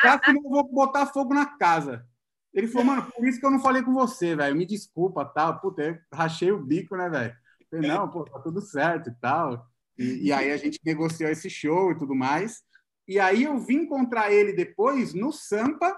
[0.04, 2.06] Ah, eu vou botar fogo na casa.
[2.54, 4.54] Ele falou, mano, por isso que eu não falei com você, velho.
[4.54, 5.62] Me desculpa, tal.
[5.62, 7.34] Puta, eu rachei o bico, né, velho?
[7.72, 9.66] Falei, não, pô, tá tudo certo e tal.
[9.98, 12.64] E, e, aí a gente negociou esse show e tudo mais.
[13.08, 15.98] E aí eu vim encontrar ele depois no Sampa.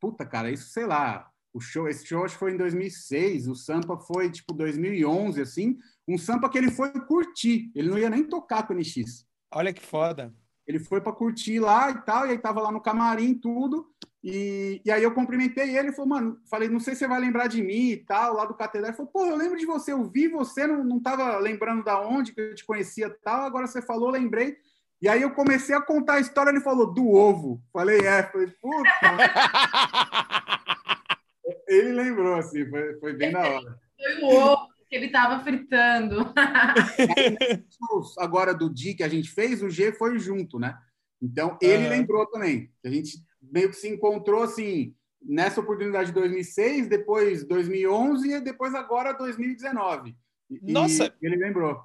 [0.00, 1.30] Puta, cara, isso sei lá.
[1.52, 3.48] O show, esse show acho que foi em 2006.
[3.48, 5.78] O Sampa foi tipo 2011, assim.
[6.06, 7.70] Um Sampa que ele foi curtir.
[7.74, 9.26] Ele não ia nem tocar com o NX.
[9.50, 10.34] Olha que foda.
[10.66, 12.26] Ele foi para curtir lá e tal.
[12.26, 13.86] E aí tava lá no camarim tudo.
[14.28, 17.46] E, e aí eu cumprimentei ele, falou, mano, falei, não sei se você vai lembrar
[17.46, 18.90] de mim e tal, lá do Catedral.
[18.90, 22.00] Ele falou, pô, eu lembro de você, eu vi você, não, não tava lembrando da
[22.00, 24.56] onde que eu te conhecia tal, agora você falou, lembrei.
[25.00, 27.62] E aí eu comecei a contar a história, ele falou, do ovo.
[27.72, 28.90] Falei, é, falei, puta.
[31.68, 33.78] ele lembrou, assim, foi, foi bem da hora.
[33.96, 36.34] Foi o ovo que ele tava fritando.
[38.18, 40.76] agora do dia que a gente fez, o G foi junto, né?
[41.22, 41.90] Então ele uhum.
[41.90, 42.72] lembrou também.
[42.84, 43.24] A gente
[43.56, 50.14] meio que se encontrou assim nessa oportunidade de 2006, depois 2011 e depois agora 2019.
[50.50, 51.06] E, Nossa!
[51.22, 51.80] E ele lembrou.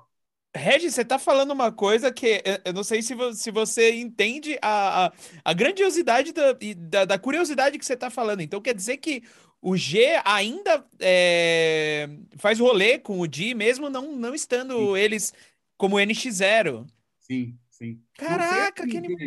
[0.54, 5.06] Regis, você está falando uma coisa que eu não sei se, se você entende a,
[5.06, 5.14] a,
[5.46, 8.42] a grandiosidade da, da, da, curiosidade que você está falando.
[8.42, 9.24] Então, quer dizer que
[9.62, 14.98] o G ainda é, faz rolê com o Di, mesmo não, não estando sim.
[14.98, 15.34] eles
[15.78, 16.86] como NX0.
[17.22, 18.02] Sim, sim.
[18.18, 19.18] Caraca, que animal.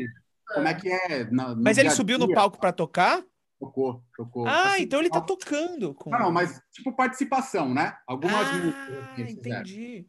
[0.46, 1.24] Como é que é?
[1.30, 3.24] No mas ele subiu no palco para tocar?
[3.58, 4.46] Tocou, tocou.
[4.46, 5.94] Ah, assim, então ele tá tocando.
[5.94, 6.10] Com...
[6.10, 7.96] Não, não, mas tipo participação, né?
[8.06, 9.30] Algumas ah, músicas.
[9.30, 10.06] Entendi.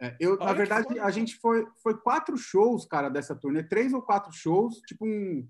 [0.00, 4.02] É, eu, na verdade, a gente foi, foi quatro shows, cara, dessa turnê, três ou
[4.02, 5.48] quatro shows, tipo um.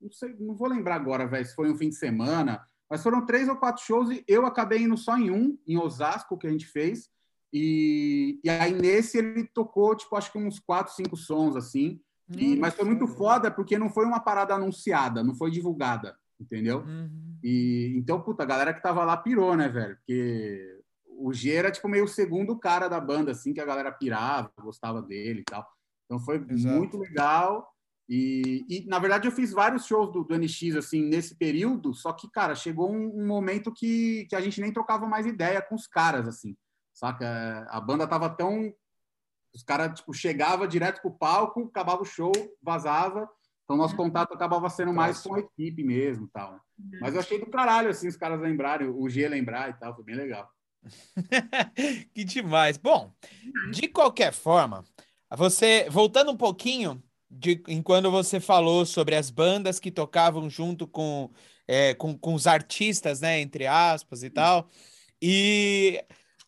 [0.00, 2.60] Não sei, não vou lembrar agora, velho, se foi um fim de semana,
[2.90, 6.36] mas foram três ou quatro shows e eu acabei indo só em um, em Osasco,
[6.36, 7.08] que a gente fez.
[7.52, 12.00] E, e aí nesse ele tocou, tipo, acho que uns quatro, cinco sons, assim.
[12.38, 16.80] E, mas foi muito foda porque não foi uma parada anunciada, não foi divulgada, entendeu?
[16.80, 17.38] Uhum.
[17.42, 19.96] E então, puta, a galera que tava lá pirou, né, velho?
[19.96, 20.80] Porque
[21.18, 24.50] o G era tipo meio o segundo cara da banda, assim, que a galera pirava,
[24.60, 25.66] gostava dele e tal.
[26.04, 26.76] Então foi Exato.
[26.76, 27.68] muito legal.
[28.08, 32.12] E, e, na verdade eu fiz vários shows do, do, NX assim nesse período, só
[32.12, 35.74] que cara chegou um, um, momento que, que a gente nem trocava mais ideia com
[35.74, 36.56] os caras assim,
[36.92, 37.64] saca?
[37.70, 38.74] A banda tava tão
[39.54, 42.32] os caras, tipo, chegava direto pro palco, acabava o show,
[42.62, 43.28] vazava.
[43.64, 44.04] Então, nosso uhum.
[44.04, 46.52] contato acabava sendo mais com a equipe mesmo tal.
[46.52, 46.58] Né?
[47.00, 50.04] Mas eu achei do caralho, assim, os caras lembrarem, o G lembrar e tal, foi
[50.04, 50.50] bem legal.
[52.12, 52.76] que demais.
[52.76, 53.12] Bom,
[53.70, 54.84] de qualquer forma,
[55.30, 61.30] você, voltando um pouquinho de enquanto você falou sobre as bandas que tocavam junto com,
[61.66, 64.68] é, com, com os artistas, né, entre aspas e tal,
[65.20, 66.02] e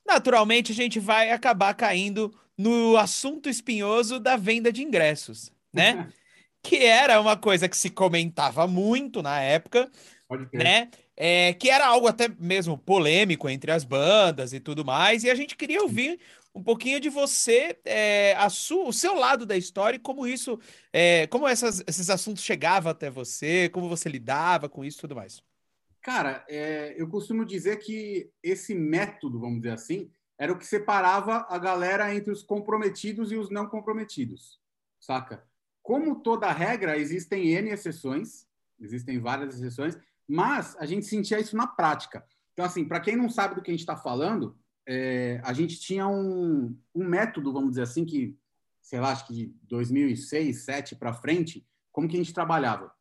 [0.06, 6.08] naturalmente a gente vai acabar caindo no assunto espinhoso da venda de ingressos, né?
[6.62, 9.90] que era uma coisa que se comentava muito na época,
[10.52, 10.88] né?
[11.16, 15.34] é, que era algo até mesmo polêmico entre as bandas e tudo mais, e a
[15.34, 16.18] gente queria ouvir
[16.54, 20.58] um pouquinho de você, é, a o seu lado da história e como isso,
[20.92, 25.16] é, como essas, esses assuntos chegavam até você, como você lidava com isso e tudo
[25.16, 25.42] mais.
[26.00, 31.46] Cara, é, eu costumo dizer que esse método, vamos dizer assim, era o que separava
[31.48, 34.60] a galera entre os comprometidos e os não comprometidos,
[35.00, 35.44] saca?
[35.82, 38.46] Como toda regra, existem N exceções,
[38.80, 42.24] existem várias exceções, mas a gente sentia isso na prática.
[42.52, 44.56] Então, assim, para quem não sabe do que a gente está falando,
[44.86, 48.36] é, a gente tinha um, um método, vamos dizer assim, que,
[48.80, 52.92] sei lá, acho que de 2006, 2007 para frente, como que a gente trabalhava?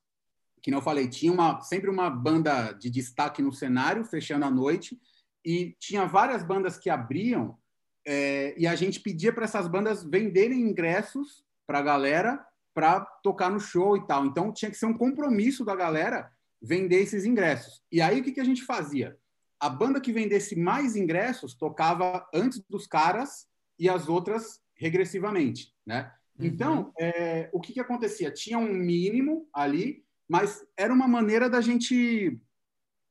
[0.62, 5.00] Que não falei, tinha uma, sempre uma banda de destaque no cenário, fechando a noite,
[5.46, 7.58] e tinha várias bandas que abriam,
[8.06, 13.50] é, e a gente pedia para essas bandas venderem ingressos para a galera para tocar
[13.50, 14.26] no show e tal.
[14.26, 16.32] Então tinha que ser um compromisso da galera
[16.62, 17.82] vender esses ingressos.
[17.92, 19.18] E aí o que, que a gente fazia?
[19.60, 26.12] A banda que vendesse mais ingressos tocava antes dos caras e as outras regressivamente, né?
[26.38, 26.46] Uhum.
[26.46, 28.32] Então, é, o que, que acontecia?
[28.32, 32.40] Tinha um mínimo ali, mas era uma maneira da gente,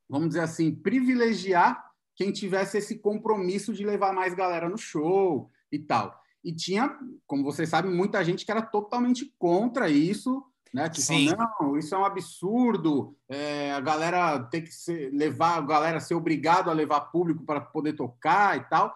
[0.09, 1.92] vamos dizer assim, privilegiar
[2.23, 6.23] quem tivesse esse compromisso de levar mais galera no show e tal.
[6.45, 6.97] E tinha,
[7.27, 10.89] como vocês sabem, muita gente que era totalmente contra isso, né?
[10.89, 11.31] Que Sim.
[11.37, 13.17] Não, isso é um absurdo.
[13.29, 17.61] É, a galera tem que ser, levar, a galera ser obrigado a levar público para
[17.61, 18.95] poder tocar e tal.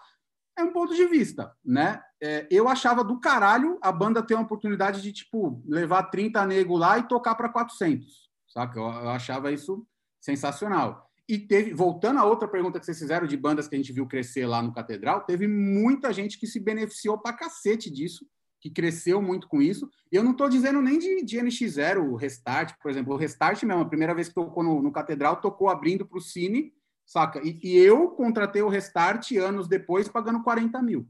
[0.56, 2.00] É um ponto de vista, né?
[2.22, 6.76] É, eu achava do caralho a banda ter uma oportunidade de, tipo, levar 30 nego
[6.76, 8.78] lá e tocar para 400, saca?
[8.78, 9.84] Eu, eu achava isso
[10.20, 11.05] sensacional.
[11.28, 14.06] E teve, voltando a outra pergunta que vocês fizeram de bandas que a gente viu
[14.06, 18.24] crescer lá no Catedral, teve muita gente que se beneficiou pra cacete disso
[18.66, 19.88] que cresceu muito com isso.
[20.10, 23.14] E eu não estou dizendo nem de, de NX0, o Restart, por exemplo.
[23.14, 26.20] O Restart mesmo, a primeira vez que tocou no, no Catedral, tocou abrindo para o
[26.20, 26.72] Cine,
[27.04, 27.40] saca?
[27.44, 31.08] E, e, eu contratei o Restart anos depois, pagando 40 mil.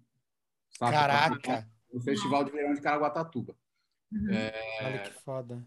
[0.78, 0.92] Saca?
[0.92, 1.68] Caraca!
[1.92, 3.56] No Festival de Verão de Caraguatatuba.
[4.12, 4.30] Uhum.
[4.30, 4.52] É...
[4.82, 5.66] Olha que foda.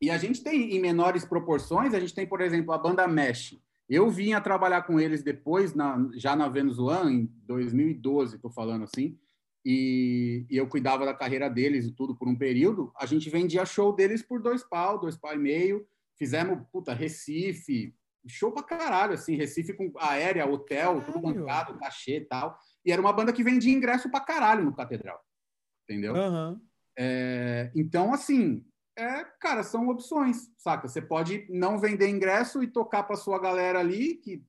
[0.00, 3.56] E a gente tem, em menores proporções, a gente tem, por exemplo, a banda Mesh.
[3.92, 8.84] Eu vim a trabalhar com eles depois, na, já na Venezuela, em 2012, estou falando
[8.84, 9.18] assim,
[9.62, 13.66] e, e, eu cuidava da carreira deles e tudo por um período, a gente vendia
[13.66, 15.86] show deles por dois pau, dois pau e meio.
[16.18, 17.94] Fizemos, puta, Recife,
[18.26, 22.58] show pra caralho, assim, Recife com aérea, hotel, tudo bancado, cachê e tal.
[22.86, 25.20] E era uma banda que vendia ingresso pra caralho no Catedral.
[25.84, 26.14] Entendeu?
[26.14, 26.58] Uhum.
[26.98, 28.64] É, então, assim,
[29.02, 30.88] é, cara, são opções, saca?
[30.88, 34.44] Você pode não vender ingresso e tocar pra sua galera ali, que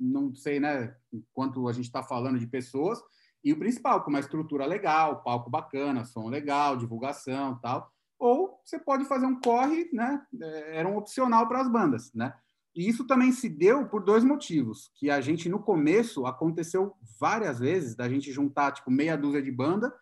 [0.00, 0.94] não sei, né,
[1.32, 3.00] quanto a gente está falando de pessoas,
[3.42, 7.90] e o principal, com uma estrutura legal, palco bacana, som legal, divulgação tal.
[8.18, 10.24] Ou você pode fazer um corre, né?
[10.40, 12.32] É, era um opcional para as bandas, né?
[12.74, 17.58] E isso também se deu por dois motivos, que a gente no começo aconteceu várias
[17.58, 19.94] vezes da gente juntar tipo meia dúzia de banda,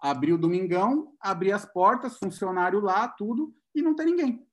[0.00, 4.46] abrir o domingão, abrir as portas, funcionário lá, tudo e não tem ninguém.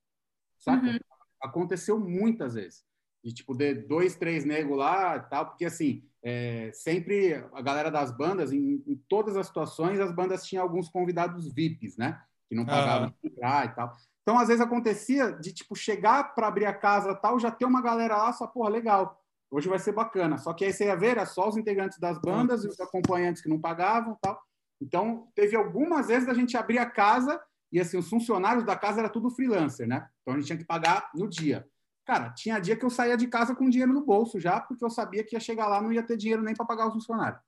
[0.57, 0.85] Saca?
[0.85, 0.99] Uhum.
[1.41, 2.83] Aconteceu muitas vezes.
[3.23, 8.11] De tipo de dois, três negros lá, tal, porque assim, é, sempre a galera das
[8.11, 12.21] bandas, em, em, todas as situações, as bandas tinham alguns convidados VIPs, né?
[12.49, 13.29] Que não pagavam uhum.
[13.29, 13.95] entrar e tal.
[14.21, 17.81] Então, às vezes acontecia de, tipo, chegar para abrir a casa tal, já ter uma
[17.81, 19.21] galera lá, só, porra, legal,
[19.51, 20.37] hoje vai ser bacana.
[20.37, 23.41] Só que aí você ia ver, era só os integrantes das bandas e os acompanhantes
[23.41, 24.41] que não pagavam tal.
[24.83, 28.99] Então, teve algumas vezes a gente abrir a casa e, assim, os funcionários da casa
[28.99, 30.09] era tudo freelancer, né?
[30.21, 31.65] Então, a gente tinha que pagar no dia.
[32.05, 34.89] Cara, tinha dia que eu saía de casa com dinheiro no bolso já, porque eu
[34.89, 37.41] sabia que ia chegar lá não ia ter dinheiro nem para pagar os funcionários,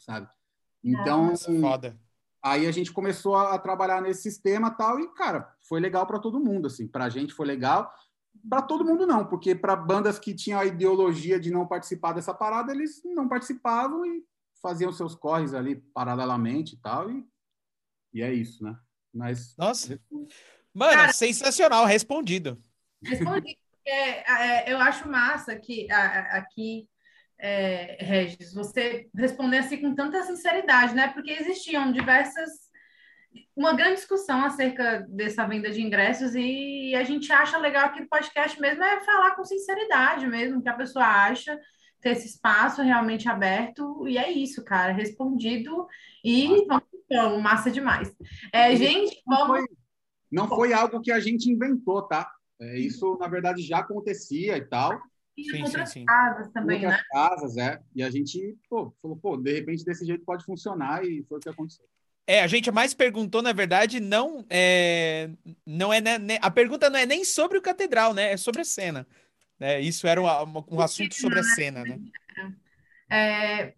[0.00, 0.28] sabe?
[0.82, 1.32] Então,
[2.42, 6.40] aí a gente começou a, trabalhar nesse sistema tal e, cara, foi legal para todo
[6.40, 6.88] mundo, assim.
[6.88, 7.92] Para a gente foi legal,
[8.48, 12.34] para todo mundo não, porque para bandas que tinham a ideologia de não participar dessa
[12.34, 14.24] parada, eles não participavam e
[14.66, 17.24] faziam seus corres ali paralelamente e tal, e,
[18.12, 18.76] e é isso, né?
[19.14, 19.54] Mas.
[19.56, 20.00] Nossa!
[20.74, 22.60] Mano, Cara, sensacional, respondido.
[23.02, 23.56] Respondi.
[23.86, 26.88] É, é, eu acho massa que aqui,
[27.38, 31.12] é, Regis, você responder assim com tanta sinceridade, né?
[31.12, 32.66] Porque existiam diversas.
[33.54, 38.08] Uma grande discussão acerca dessa venda de ingressos e a gente acha legal que o
[38.08, 41.56] podcast mesmo é falar com sinceridade mesmo, que a pessoa acha,
[42.06, 45.88] ter esse espaço realmente aberto, e é isso, cara, respondido
[46.24, 48.14] e vamos então, massa demais.
[48.52, 49.58] É, gente, não, vamos...
[49.58, 49.76] foi,
[50.30, 52.30] não foi algo que a gente inventou, tá?
[52.60, 55.00] É, isso, na verdade, já acontecia e tal.
[55.36, 56.04] E sim, outras sim, sim.
[56.04, 57.04] casas também, outras né?
[57.10, 57.80] casas, é.
[57.94, 61.40] E a gente, pô, falou, pô, de repente desse jeito pode funcionar e foi o
[61.40, 61.84] que aconteceu.
[62.24, 65.30] É, a gente mais perguntou, na verdade, não é,
[65.64, 68.32] não é né, né, a pergunta não é nem sobre o catedral, né?
[68.32, 69.06] É sobre a cena.
[69.58, 69.80] Né?
[69.80, 71.98] Isso era um, um assunto sobre a cena, né?
[73.10, 73.74] É...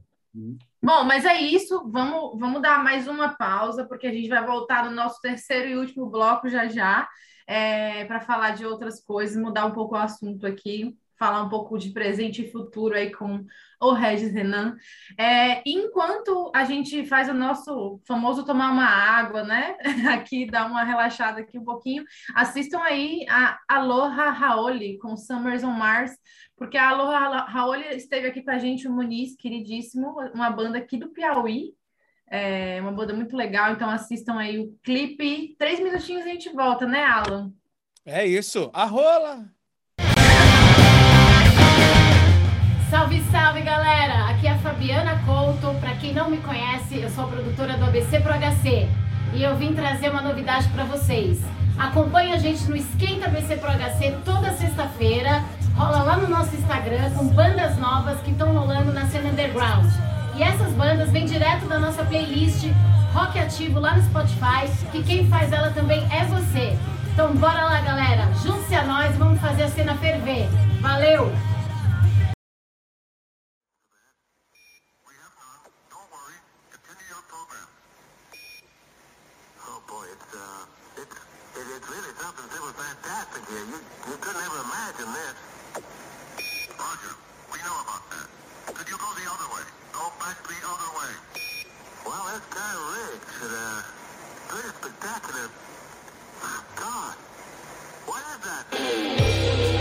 [0.82, 1.88] Bom, mas é isso.
[1.90, 5.76] Vamos, vamos dar mais uma pausa, porque a gente vai voltar no nosso terceiro e
[5.76, 7.08] último bloco já já,
[7.46, 11.76] é, para falar de outras coisas, mudar um pouco o assunto aqui falar um pouco
[11.78, 13.44] de presente e futuro aí com
[13.80, 14.76] o Regis Renan.
[15.18, 19.76] É, enquanto a gente faz o nosso famoso tomar uma água, né?
[20.14, 22.04] Aqui, dar uma relaxada aqui um pouquinho,
[22.34, 26.12] assistam aí a Aloha Raoli com Summers on Mars,
[26.56, 30.96] porque a Aloha Raoli esteve aqui para a gente, o Muniz, queridíssimo, uma banda aqui
[30.96, 31.74] do Piauí,
[32.30, 35.56] é uma banda muito legal, então assistam aí o clipe.
[35.58, 37.52] Três minutinhos e a gente volta, né, Alan?
[38.04, 38.70] É isso.
[38.72, 39.50] A rola!
[42.90, 44.30] Salve, salve, galera!
[44.30, 45.78] Aqui é a Fabiana Couto.
[45.78, 48.88] Para quem não me conhece, eu sou a produtora do ABC Pro HC
[49.34, 51.38] e eu vim trazer uma novidade para vocês.
[51.78, 55.44] Acompanhe a gente no Esquenta ABC Pro HC toda sexta-feira.
[55.76, 59.86] Rola lá no nosso Instagram com bandas novas que estão rolando na cena underground.
[60.34, 62.72] E essas bandas vêm direto da nossa playlist
[63.12, 66.78] Rock Ativo lá no Spotify, que quem faz ela também é você.
[67.12, 68.32] Então bora lá, galera!
[68.42, 70.48] Junte-se a nós, vamos fazer a cena ferver.
[70.80, 71.30] Valeu!
[82.82, 83.64] Here.
[83.64, 85.36] You, you couldn't ever imagine this.
[86.78, 87.14] Roger.
[87.52, 88.28] We know about that.
[88.74, 89.66] Could you go the other way?
[89.92, 91.12] Go back the other way.
[92.06, 93.26] Well, that's kind of rigged.
[93.42, 93.82] Uh,
[94.48, 95.48] pretty spectacular.
[96.76, 97.14] God.
[98.06, 99.77] What is that?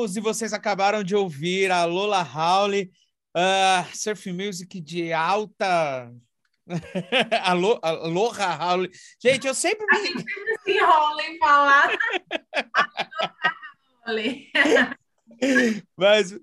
[0.00, 2.90] Voltamos e vocês acabaram de ouvir a Lola Howley,
[3.36, 6.10] uh, surf music de alta.
[7.44, 8.90] Alo, Aloha Howley.
[9.22, 9.98] Gente, eu sempre me.
[9.98, 11.90] A gente sempre se enrola em falar.
[15.96, 16.34] Mas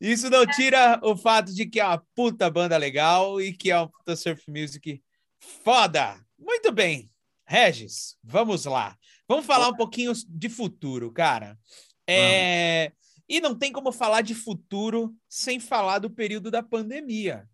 [0.00, 3.78] isso não tira o fato de que é uma puta banda legal e que é
[3.78, 5.00] uma puta surf music
[5.38, 6.18] foda.
[6.36, 7.08] Muito bem.
[7.46, 8.98] Regis, vamos lá.
[9.28, 11.56] Vamos falar um pouquinho de futuro, cara.
[12.08, 12.92] É,
[13.28, 17.48] E não tem como falar de futuro sem falar do período da pandemia.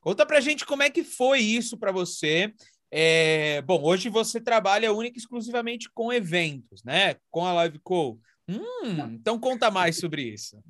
[0.00, 2.52] Conta pra gente como é que foi isso para você.
[2.90, 7.16] É, bom, hoje você trabalha única e exclusivamente com eventos, né?
[7.30, 8.20] Com a Live Call.
[8.48, 10.62] Hum, então conta mais sobre isso.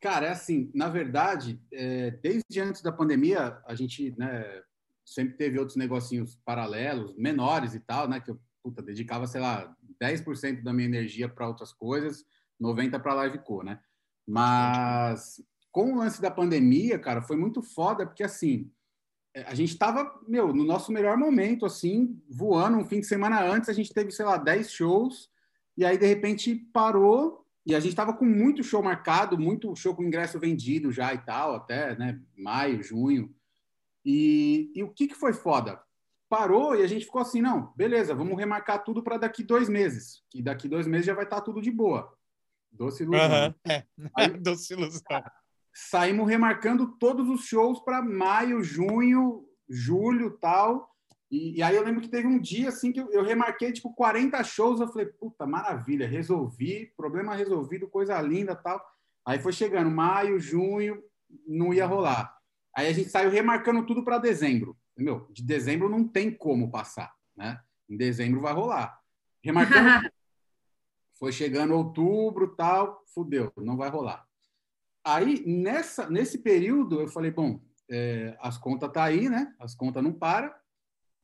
[0.00, 4.62] Cara, é assim, na verdade, é, desde antes da pandemia, a gente né,
[5.04, 8.18] sempre teve outros negocinhos paralelos, menores e tal, né?
[8.18, 12.24] Que eu puta, dedicava, sei lá, 10% da minha energia para outras coisas,
[12.60, 13.80] 90% para Live Co, né?
[14.26, 15.42] Mas
[15.72, 18.70] com o lance da pandemia, cara, foi muito foda, porque assim,
[19.34, 22.78] é, a gente estava, meu, no nosso melhor momento, assim, voando.
[22.78, 25.30] Um fim de semana antes, a gente teve, sei lá, 10 shows,
[25.76, 29.94] e aí, de repente, parou, e a gente estava com muito show marcado, muito show
[29.94, 33.34] com ingresso vendido já e tal, até, né, maio, junho.
[34.04, 35.80] E, e o que, que foi foda?
[36.28, 40.22] Parou e a gente ficou assim, não, beleza, vamos remarcar tudo para daqui dois meses,
[40.30, 42.12] que daqui dois meses já vai estar tá tudo de boa.
[42.70, 43.46] Doce ilusão.
[43.46, 43.84] Uhum, é.
[44.16, 45.22] Aí, Doce ilusão.
[45.72, 50.90] Saímos remarcando todos os shows para maio, junho, julho tal.
[51.30, 53.94] E, e, aí eu lembro que teve um dia assim que eu, eu, remarquei tipo
[53.94, 54.80] 40 shows.
[54.80, 58.84] Eu falei, puta, maravilha, resolvi, problema resolvido, coisa linda tal.
[59.24, 61.02] Aí foi chegando maio, junho,
[61.46, 62.36] não ia rolar.
[62.76, 64.76] Aí a gente saiu remarcando tudo para dezembro.
[64.96, 67.60] Meu, de dezembro não tem como passar, né?
[67.88, 69.00] Em dezembro vai rolar.
[69.42, 70.10] Remarcando.
[71.20, 74.26] foi chegando outubro, tal, fudeu, não vai rolar.
[75.04, 77.60] Aí nessa nesse período eu falei, bom,
[77.90, 79.54] é, as contas tá aí, né?
[79.58, 80.50] As contas não param.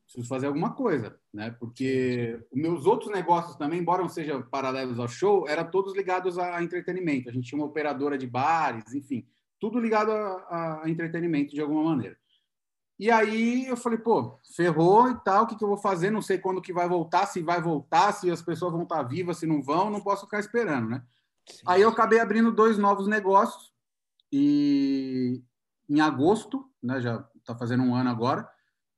[0.05, 1.51] Preciso fazer alguma coisa, né?
[1.59, 6.39] Porque os meus outros negócios também, embora não sejam paralelos ao show, eram todos ligados
[6.39, 7.28] a entretenimento.
[7.28, 9.27] A gente tinha uma operadora de bares, enfim,
[9.59, 12.16] tudo ligado a, a entretenimento de alguma maneira.
[12.98, 16.10] E aí eu falei, pô, ferrou e tal, o que, que eu vou fazer?
[16.10, 19.39] Não sei quando que vai voltar, se vai voltar, se as pessoas vão estar vivas,
[19.39, 21.02] se não vão, não posso ficar esperando, né?
[21.48, 21.62] Sim.
[21.66, 23.70] Aí eu acabei abrindo dois novos negócios
[24.32, 25.43] e
[25.89, 28.48] em agosto, né, já está fazendo um ano agora,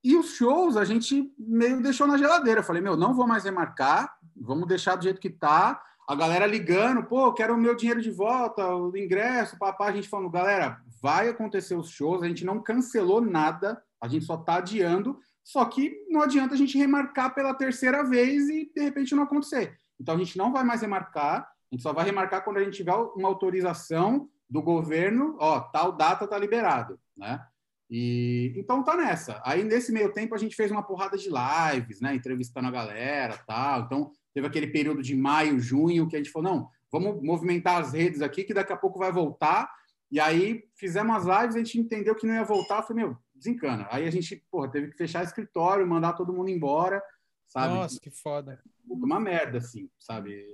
[0.02, 2.60] e os shows a gente meio deixou na geladeira.
[2.60, 6.46] Eu falei, meu, não vou mais remarcar, vamos deixar do jeito que tá a galera
[6.46, 10.80] ligando, pô, quero o meu dinheiro de volta, o ingresso, papá, a gente falando, galera,
[11.02, 15.64] vai acontecer os shows, a gente não cancelou nada, a gente só está adiando, só
[15.64, 19.78] que não adianta a gente remarcar pela terceira vez e de repente não acontecer.
[20.00, 22.76] Então a gente não vai mais remarcar, a gente só vai remarcar quando a gente
[22.76, 27.44] tiver uma autorização do governo, ó, tal data tá liberado, né?
[27.90, 29.40] E então tá nessa.
[29.44, 33.38] Aí nesse meio tempo a gente fez uma porrada de lives, né, entrevistando a galera,
[33.46, 33.80] tal.
[33.80, 37.92] Então teve aquele período de maio, junho, que a gente falou, não, vamos movimentar as
[37.92, 39.70] redes aqui, que daqui a pouco vai voltar.
[40.10, 43.86] E aí fizemos as lives, a gente entendeu que não ia voltar, falei, meu, desencana.
[43.90, 47.02] Aí a gente, porra, teve que fechar escritório, mandar todo mundo embora,
[47.46, 47.74] sabe?
[47.74, 48.60] Nossa, que foda.
[48.86, 50.44] Uma merda, assim, sabe?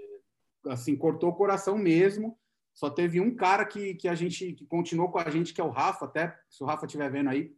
[0.66, 2.38] Assim, cortou o coração mesmo.
[2.72, 5.64] Só teve um cara que, que a gente, que continuou com a gente, que é
[5.64, 7.54] o Rafa, até, se o Rafa estiver vendo aí,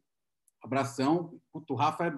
[0.63, 1.41] abração.
[1.53, 2.13] Puto, o Rafa é,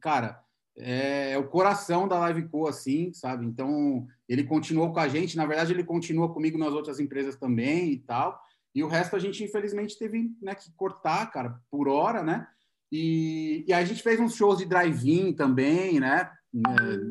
[0.00, 0.44] cara,
[0.76, 3.46] é, é, o coração da Live Co, assim, sabe?
[3.46, 5.36] Então, ele continuou com a gente.
[5.36, 8.40] Na verdade, ele continua comigo nas outras empresas também e tal.
[8.74, 12.46] E o resto a gente, infelizmente, teve né, que cortar, cara, por hora, né?
[12.90, 16.30] E, e aí a gente fez uns shows de drive-in também, né?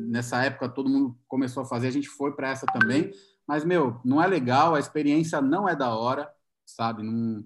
[0.08, 3.10] Nessa época todo mundo começou a fazer, a gente foi para essa também.
[3.46, 6.30] Mas, meu, não é legal, a experiência não é da hora
[6.66, 7.02] sabe?
[7.02, 7.44] Não...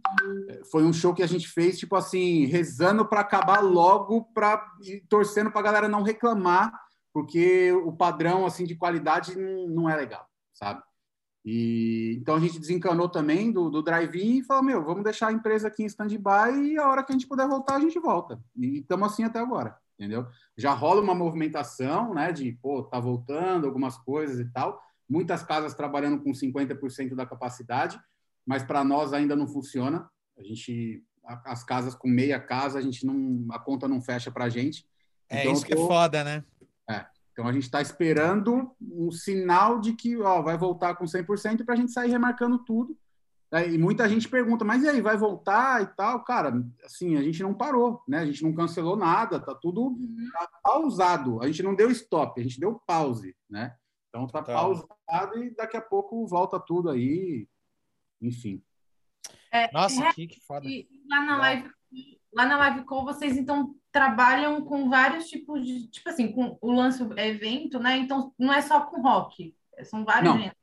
[0.70, 4.64] Foi um show que a gente fez, tipo assim, rezando para acabar logo, para
[5.08, 6.72] torcendo para a galera não reclamar,
[7.12, 10.82] porque o padrão assim de qualidade não é legal, sabe?
[11.44, 15.32] E então a gente desencanou também do, do drive-in e falou: meu, vamos deixar a
[15.32, 18.40] empresa aqui em stand-by e a hora que a gente puder voltar, a gente volta.
[18.56, 20.26] E estamos assim até agora, entendeu?
[20.56, 22.32] Já rola uma movimentação, né?
[22.32, 24.80] De pô, tá voltando algumas coisas e tal.
[25.08, 27.98] Muitas casas trabalhando com 50% da capacidade,
[28.44, 30.08] mas para nós ainda não funciona.
[30.38, 34.44] A gente, as casas com meia casa, a gente não, a conta não fecha para
[34.44, 34.86] a gente.
[35.30, 36.44] É então, isso que é foda, né?
[36.90, 37.06] É.
[37.38, 41.74] Então a gente está esperando um sinal de que ó, vai voltar com 100% para
[41.74, 42.98] a gente sair remarcando tudo.
[43.52, 46.24] É, e muita gente pergunta, mas e aí, vai voltar e tal?
[46.24, 46.52] Cara,
[46.84, 48.18] assim, a gente não parou, né?
[48.18, 50.30] A gente não cancelou nada, tá tudo uhum.
[50.32, 51.40] tá pausado.
[51.40, 53.72] A gente não deu stop, a gente deu pause, né?
[54.08, 54.54] Então tá, tá.
[54.54, 57.46] pausado e daqui a pouco volta tudo aí
[58.20, 58.60] enfim.
[59.52, 60.66] É, Nossa, é, que, que foda.
[61.08, 61.70] Lá na live,
[62.34, 66.72] lá na live call vocês então trabalham com vários tipos de, tipo assim, com o
[66.72, 67.96] lance evento, né?
[67.98, 69.54] Então não é só com rock,
[69.84, 70.58] são vários não.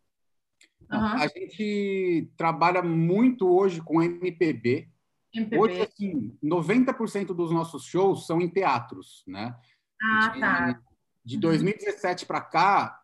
[0.91, 1.05] Uhum.
[1.17, 4.87] A gente trabalha muito hoje com MPB.
[5.33, 5.59] MPB.
[5.59, 9.55] Hoje, assim, 90% dos nossos shows são em teatros, né?
[9.99, 10.81] Ah, de, tá.
[11.23, 13.01] De 2017 para cá,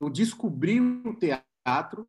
[0.00, 2.08] eu descobri o teatro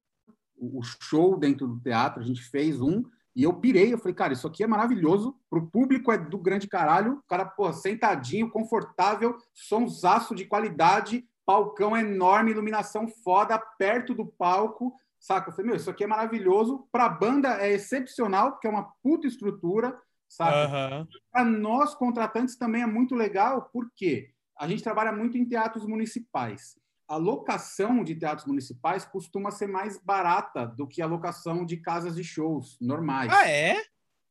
[0.71, 3.03] o show dentro do teatro, a gente fez um,
[3.35, 6.67] e eu pirei, eu falei, cara, isso aqui é maravilhoso, pro público é do grande
[6.67, 14.25] caralho, o cara, pô, sentadinho, confortável, sonsaço de qualidade, palcão enorme, iluminação foda, perto do
[14.25, 15.49] palco, saca?
[15.49, 19.25] Eu falei, meu, isso aqui é maravilhoso, pra banda é excepcional, porque é uma puta
[19.25, 19.97] estrutura,
[20.29, 20.99] saca?
[20.99, 21.07] Uhum.
[21.31, 24.29] Para nós, contratantes, também é muito legal, porque
[24.59, 26.77] a gente trabalha muito em teatros municipais
[27.07, 32.15] a locação de teatros municipais costuma ser mais barata do que a locação de casas
[32.15, 33.31] de shows normais.
[33.31, 33.77] Ah, é?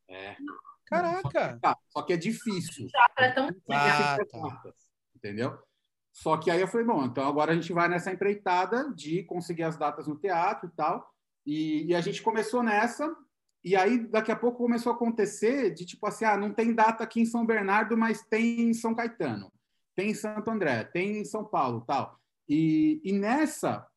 [0.09, 0.35] É.
[0.85, 1.21] Caraca!
[1.21, 2.87] Só que, tá, só que é difícil.
[3.17, 4.73] É tão ah, tá.
[5.15, 5.57] Entendeu?
[6.11, 9.63] Só que aí eu falei, bom, então agora a gente vai nessa empreitada de conseguir
[9.63, 11.11] as datas no teatro e tal.
[11.45, 13.13] E, e, a gente começou nessa,
[13.63, 17.03] e aí daqui a pouco começou a acontecer de tipo assim, ah, não tem data
[17.03, 19.51] aqui em São Bernardo, mas tem em São Caetano,
[19.95, 22.17] tem em Santo André, tem em São Paulo, tal.
[22.47, 23.87] E, e nessa,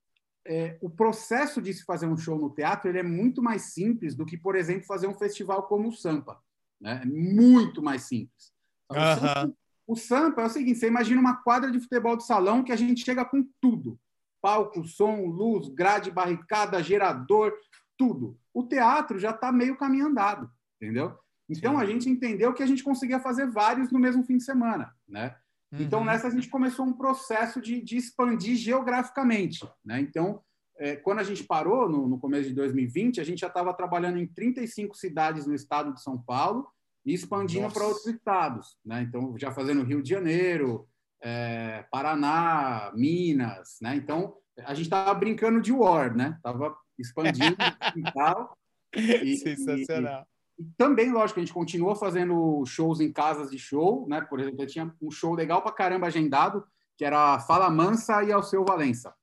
[0.46, 4.14] é, o processo de se fazer um show no teatro ele é muito mais simples
[4.14, 6.40] do que, por exemplo, fazer um festival como o Sampa.
[6.80, 7.00] Né?
[7.02, 8.52] É muito mais simples.
[8.90, 9.56] Então, o, Sampa,
[9.88, 12.76] o Sampa é o seguinte: você imagina uma quadra de futebol de salão que a
[12.76, 13.98] gente chega com tudo:
[14.40, 17.52] palco, som, luz, grade, barricada, gerador,
[17.96, 18.38] tudo.
[18.54, 20.50] O teatro já está meio caminho andado,
[20.80, 21.18] entendeu?
[21.48, 21.82] Então Sim.
[21.82, 25.36] a gente entendeu que a gente conseguia fazer vários no mesmo fim de semana, né?
[25.72, 26.04] Então, uhum.
[26.06, 29.68] nessa, a gente começou um processo de, de expandir geograficamente.
[29.84, 30.00] Né?
[30.00, 30.40] Então,
[30.78, 34.18] é, quando a gente parou, no, no, começo de 2020, a gente já estava trabalhando
[34.18, 36.66] em 35 cidades no estado de São Paulo
[37.04, 38.76] e expandindo para outros estados.
[38.84, 39.02] Né?
[39.02, 40.88] Então, já fazendo Rio de Janeiro,
[41.22, 43.78] é, Paraná, Minas.
[43.80, 43.96] Né?
[43.96, 46.34] Então, a gente estava brincando de war, né?
[46.36, 47.56] Estava expandindo
[47.96, 48.56] e tal.
[48.94, 50.22] E, Sensacional.
[50.22, 50.35] E
[50.76, 54.20] também, lógico, a gente continua fazendo shows em casas de show, né?
[54.22, 56.64] Por exemplo, eu tinha um show legal pra caramba agendado,
[56.96, 59.14] que era Fala Mansa e Alceu Valença.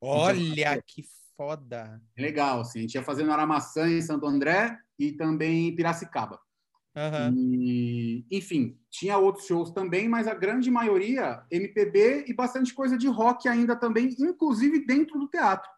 [0.00, 1.04] Olha que
[1.36, 2.00] foda!
[2.16, 2.78] Legal, assim.
[2.78, 6.40] A gente ia fazendo Aramaçã em Santo André e também em Piracicaba.
[6.96, 7.34] Uhum.
[7.36, 13.06] E, enfim, tinha outros shows também, mas a grande maioria MPB e bastante coisa de
[13.06, 15.70] rock ainda também, inclusive dentro do teatro.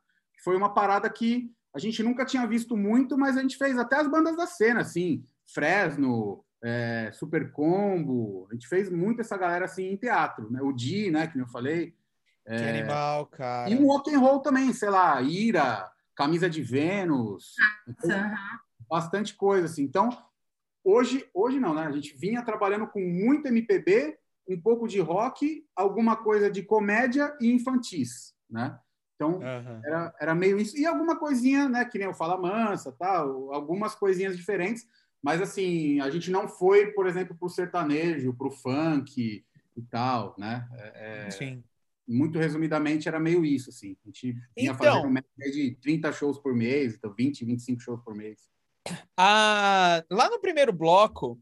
[0.43, 3.97] Foi uma parada que a gente nunca tinha visto muito, mas a gente fez até
[3.97, 9.65] as bandas da cena, assim, Fresno, é, Super Combo, a gente fez muito essa galera
[9.65, 10.61] assim em teatro, né?
[10.63, 11.95] O Di, né, que eu falei.
[12.47, 13.71] É, que animal, cara.
[13.71, 17.55] E o rock and roll também, sei lá, Ira, Camisa de Vênus,
[17.87, 18.35] uhum.
[18.89, 19.83] bastante coisa assim.
[19.83, 20.11] Então,
[20.85, 21.87] hoje, hoje não, né?
[21.87, 24.19] A gente vinha trabalhando com muito MPB,
[24.49, 28.79] um pouco de rock, alguma coisa de comédia e infantis, né?
[29.21, 29.81] Então, uhum.
[29.85, 30.79] era, era meio isso.
[30.79, 34.87] E alguma coisinha, né, que nem o Fala Mansa, tal, algumas coisinhas diferentes.
[35.23, 39.45] Mas, assim, a gente não foi, por exemplo, para o sertanejo, para o funk
[39.77, 40.67] e tal, né?
[40.73, 41.63] É, é, Sim.
[42.09, 43.95] Muito resumidamente, era meio isso, assim.
[44.03, 48.01] A gente ia então, uma média de 30 shows por mês, então 20, 25 shows
[48.03, 48.49] por mês.
[49.15, 51.33] Ah, lá no primeiro bloco,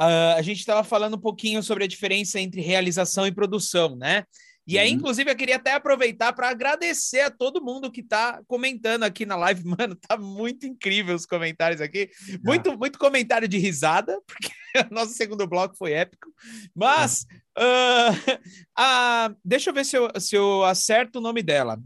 [0.00, 4.24] uh, a gente estava falando um pouquinho sobre a diferença entre realização e produção, né?
[4.66, 4.96] E aí, uhum.
[4.96, 9.36] inclusive, eu queria até aproveitar para agradecer a todo mundo que está comentando aqui na
[9.36, 9.62] live.
[9.78, 12.10] Mano, tá muito incrível os comentários aqui.
[12.10, 12.38] Ah.
[12.42, 14.52] Muito, muito comentário de risada, porque
[14.90, 16.28] o nosso segundo bloco foi épico.
[16.74, 17.24] Mas,
[17.56, 18.32] uh,
[18.76, 21.80] uh, deixa eu ver se eu, se eu acerto o nome dela.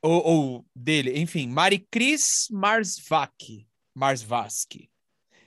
[0.00, 3.66] Ou, ou dele, enfim, Maricris Marsvak.
[3.94, 4.88] Marsvaski.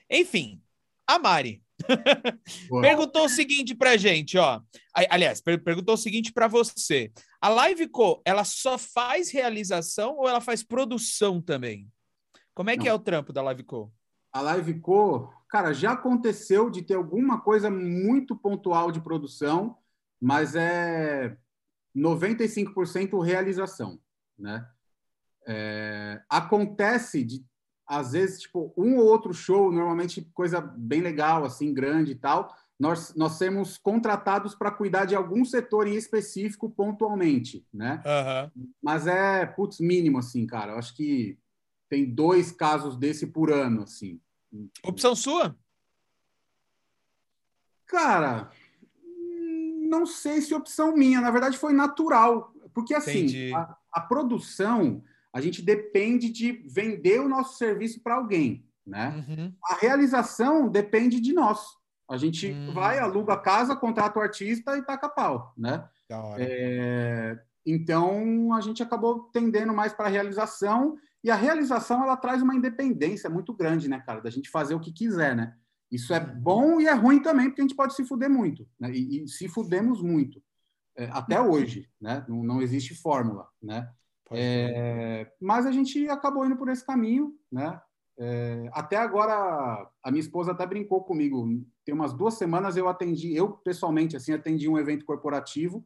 [0.09, 0.61] Enfim,
[1.07, 1.63] a Mari.
[2.81, 4.61] Perguntou o seguinte pra gente, ó.
[5.09, 7.11] Aliás, perguntou o seguinte para você.
[7.41, 11.87] A Liveco, ela só faz realização ou ela faz produção também?
[12.53, 12.91] Como é que Não.
[12.91, 13.91] é o trampo da Liveco?
[14.33, 19.77] A Liveco, cara, já aconteceu de ter alguma coisa muito pontual de produção,
[20.21, 21.35] mas é
[21.95, 23.99] 95% realização,
[24.37, 24.65] né?
[25.47, 27.43] É, acontece de
[27.91, 32.55] às vezes, tipo, um ou outro show, normalmente coisa bem legal, assim, grande e tal,
[32.80, 38.01] nós, nós temos contratados para cuidar de algum setor em específico pontualmente, né?
[38.55, 38.72] Uhum.
[38.81, 40.72] Mas é, putz, mínimo, assim, cara.
[40.72, 41.38] Eu acho que
[41.89, 44.22] tem dois casos desse por ano, assim.
[44.85, 45.53] Opção sua?
[47.85, 48.51] Cara,
[49.89, 51.19] não sei se opção minha.
[51.19, 52.53] Na verdade, foi natural.
[52.73, 58.65] Porque, assim, a, a produção a gente depende de vender o nosso serviço para alguém,
[58.85, 59.25] né?
[59.27, 59.53] Uhum.
[59.65, 61.59] A realização depende de nós.
[62.09, 62.73] A gente uhum.
[62.73, 65.87] vai, aluga a casa, contrata o artista e taca pau, né?
[66.37, 72.41] É, então, a gente acabou tendendo mais para a realização e a realização, ela traz
[72.41, 74.21] uma independência muito grande, né, cara?
[74.21, 75.55] Da gente fazer o que quiser, né?
[75.89, 76.39] Isso é uhum.
[76.41, 78.91] bom e é ruim também, porque a gente pode se fuder muito, né?
[78.91, 80.41] E, e se fudemos muito,
[80.97, 81.51] é, até uhum.
[81.51, 82.25] hoje, né?
[82.27, 83.89] Não, não existe fórmula, né?
[84.31, 87.81] É, mas a gente acabou indo por esse caminho, né?
[88.17, 91.47] É, até agora, a minha esposa até brincou comigo.
[91.83, 95.85] Tem umas duas semanas eu atendi, eu pessoalmente, assim, atendi um evento corporativo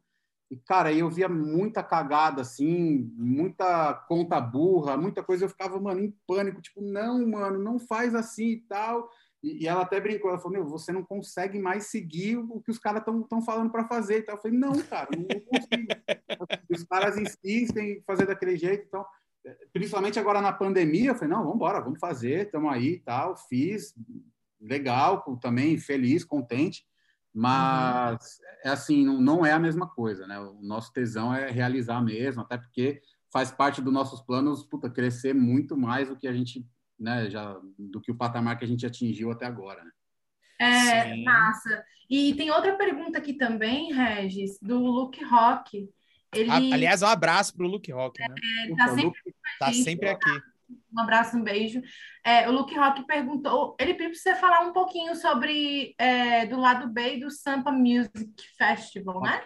[0.50, 5.44] e, cara, eu via muita cagada, assim, muita conta burra, muita coisa.
[5.44, 9.08] Eu ficava, mano, em pânico, tipo, não, mano, não faz assim e tal.
[9.42, 12.70] E, e ela até brincou, ela falou, meu, você não consegue mais seguir o que
[12.70, 14.20] os caras estão falando para fazer.
[14.20, 15.86] Então, eu falei, não, cara, não consigo.
[16.70, 19.04] os caras insistem em fazer daquele jeito, então
[19.72, 23.94] principalmente agora na pandemia, eu falei, não, vamos embora, vamos fazer, estamos aí tal, fiz,
[24.60, 26.84] legal, também feliz, contente,
[27.32, 28.46] mas uhum.
[28.64, 30.38] é assim, não, não é a mesma coisa, né?
[30.40, 33.00] O nosso tesão é realizar mesmo, até porque
[33.32, 36.66] faz parte dos nossos planos, puta, crescer muito mais do que a gente,
[36.98, 39.90] né, já, do que o patamar que a gente atingiu até agora, né?
[40.58, 41.24] É, Sim.
[41.24, 41.84] massa.
[42.08, 45.88] E tem outra pergunta aqui também, Regis, do Luke Rock.
[46.34, 46.50] Ele...
[46.50, 48.20] Aliás, um abraço para o Luke Rock.
[48.20, 48.34] Né?
[48.70, 50.30] É, tá, sempre, tá sempre aqui.
[50.92, 51.80] Um abraço, um beijo.
[52.24, 56.58] É, o Luke Rock perguntou, ele pediu para você falar um pouquinho sobre é, do
[56.58, 59.42] lado B do Sampa Music Festival, né?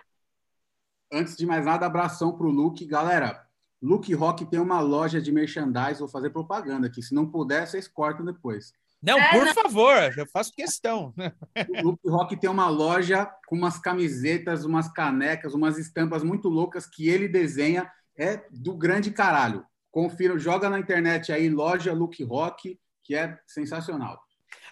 [1.13, 2.87] Antes de mais nada, abração para o Luke.
[2.87, 3.45] Galera,
[3.83, 7.03] Luke Rock tem uma loja de merchandise, vou fazer propaganda aqui.
[7.03, 8.73] Se não puder, vocês cortam depois.
[9.03, 9.55] Não, é, por não.
[9.55, 11.15] favor, eu faço questão.
[11.83, 16.87] O Loop Rock tem uma loja com umas camisetas, umas canecas, umas estampas muito loucas
[16.87, 17.91] que ele desenha.
[18.17, 19.65] É do grande caralho.
[19.91, 24.21] Confira, joga na internet aí, loja Look Rock, que é sensacional.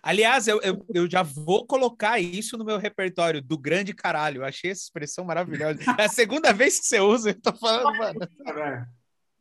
[0.03, 4.43] Aliás, eu, eu, eu, já vou colocar isso no meu repertório do grande caralho.
[4.43, 5.81] Eu achei essa expressão maravilhosa.
[5.99, 8.21] É a segunda vez que você usa, eu tô falando, mano.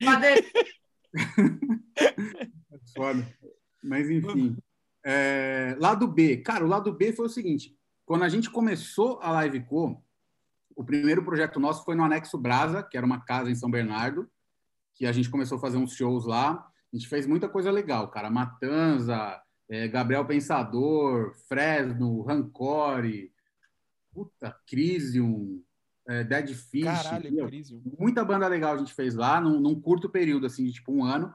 [0.01, 0.07] É
[2.95, 3.27] foda.
[3.83, 4.57] Mas enfim.
[5.05, 6.37] É, lado B.
[6.37, 7.75] Cara, o lado B foi o seguinte:
[8.05, 10.03] quando a gente começou a LiveCo,
[10.75, 14.29] o primeiro projeto nosso foi no Anexo Brasa, que era uma casa em São Bernardo,
[14.95, 16.51] que a gente começou a fazer uns shows lá.
[16.93, 18.29] A gente fez muita coisa legal, cara.
[18.29, 23.31] Matanza, é, Gabriel Pensador, Fresno, Rancore,
[24.13, 25.61] puta, Crisium,
[26.07, 26.83] é, Dead Fish.
[26.83, 27.49] Caralho, meu.
[27.99, 31.03] Muita banda legal a gente fez lá, num, num curto período, assim, de tipo um
[31.03, 31.33] ano.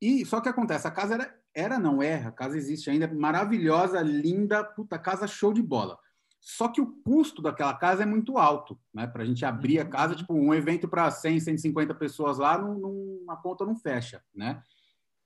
[0.00, 4.00] E só que acontece, a casa era era, não é, a casa existe ainda, maravilhosa,
[4.00, 5.98] linda, puta, casa show de bola.
[6.40, 9.08] Só que o custo daquela casa é muito alto, né?
[9.08, 9.90] Para a gente abrir a uhum.
[9.90, 14.22] casa, tipo, um evento para 100, 150 pessoas lá, não, não, a conta não fecha,
[14.32, 14.62] né?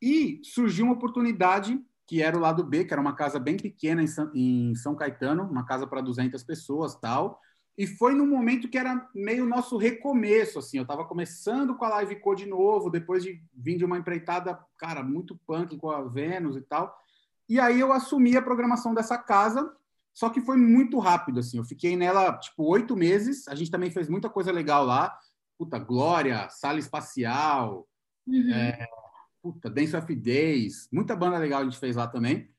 [0.01, 4.03] E surgiu uma oportunidade, que era o lado B, que era uma casa bem pequena
[4.03, 7.39] em São, em São Caetano, uma casa para 200 pessoas tal,
[7.77, 10.77] e foi num momento que era meio nosso recomeço, assim.
[10.77, 14.59] Eu estava começando com a Live Code de novo, depois de vir de uma empreitada,
[14.77, 16.94] cara, muito punk com a Vênus e tal.
[17.49, 19.74] E aí eu assumi a programação dessa casa,
[20.12, 21.57] só que foi muito rápido, assim.
[21.57, 23.49] Eu fiquei nela, tipo, oito meses.
[23.49, 25.19] A gente também fez muita coisa legal lá.
[25.57, 27.89] Puta, Glória, Sala Espacial,
[28.27, 28.53] uhum.
[28.53, 28.86] é,
[29.40, 30.89] puta, Dance of Days.
[30.93, 32.52] Muita banda legal a gente fez lá também.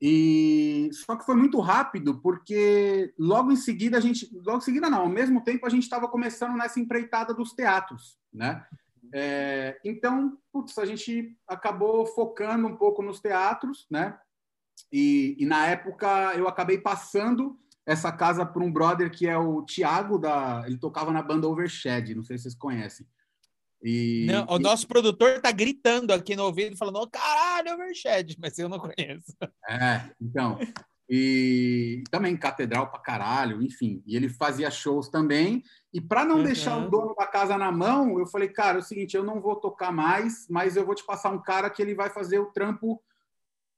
[0.00, 4.88] E só que foi muito rápido, porque logo em seguida a gente, logo em seguida
[4.88, 8.64] não, ao mesmo tempo a gente estava começando nessa empreitada dos teatros, né?
[9.12, 14.16] É, então, putz, a gente acabou focando um pouco nos teatros, né?
[14.92, 16.06] E, e na época
[16.36, 21.10] eu acabei passando essa casa para um brother que é o Thiago da, ele tocava
[21.10, 23.06] na banda Overshed, não sei se vocês conhecem.
[23.82, 24.62] E, não, o e...
[24.62, 29.36] nosso produtor tá gritando aqui no ouvido, falando: oh, caralho, Overshed, mas eu não conheço.
[29.68, 30.58] É, então.
[31.10, 34.02] E também catedral pra caralho, enfim.
[34.06, 35.62] E ele fazia shows também.
[35.92, 36.42] E para não uhum.
[36.42, 39.40] deixar o dono da casa na mão, eu falei, cara, é o seguinte, eu não
[39.40, 42.52] vou tocar mais, mas eu vou te passar um cara que ele vai fazer o
[42.52, 43.02] trampo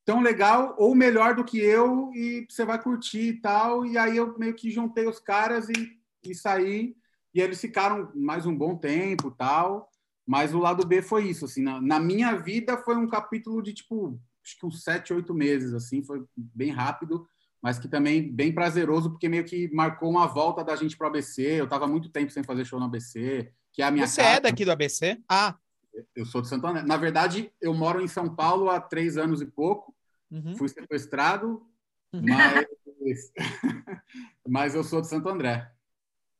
[0.04, 3.86] tão legal ou melhor do que eu e você vai curtir e tal.
[3.86, 6.96] E aí eu meio que juntei os caras e, e saí.
[7.32, 9.89] E eles ficaram mais um bom tempo tal.
[10.30, 13.74] Mas o lado B foi isso, assim, na, na, minha vida foi um capítulo de,
[13.74, 17.26] tipo, acho que uns sete, oito meses, assim, foi bem rápido,
[17.60, 21.10] mas que também bem prazeroso, porque meio que marcou uma volta da gente para o
[21.10, 24.20] ABC, eu estava muito tempo sem fazer show no ABC, que é a minha Você
[24.20, 24.36] é casa.
[24.36, 25.20] é daqui do ABC?
[25.28, 25.56] Ah!
[26.14, 26.84] Eu sou de Santo André.
[26.84, 29.92] Na verdade, eu moro em São Paulo há três anos e pouco,
[30.30, 30.54] uhum.
[30.54, 31.60] fui sequestrado,
[32.12, 32.22] uhum.
[32.22, 33.32] mas...
[34.48, 35.68] mas eu sou de Santo André.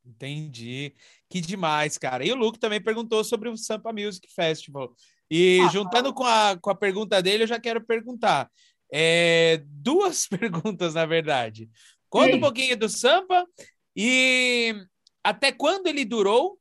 [0.05, 0.95] Entendi.
[1.29, 2.25] Que demais, cara.
[2.25, 4.95] E o Luke também perguntou sobre o Sampa Music Festival.
[5.31, 8.51] E ah, juntando com a, com a pergunta dele, eu já quero perguntar.
[8.93, 11.71] É, duas perguntas, na verdade.
[12.09, 12.39] Conta Sim.
[12.39, 13.47] um pouquinho do Sampa
[13.95, 14.75] e
[15.23, 16.59] até quando ele durou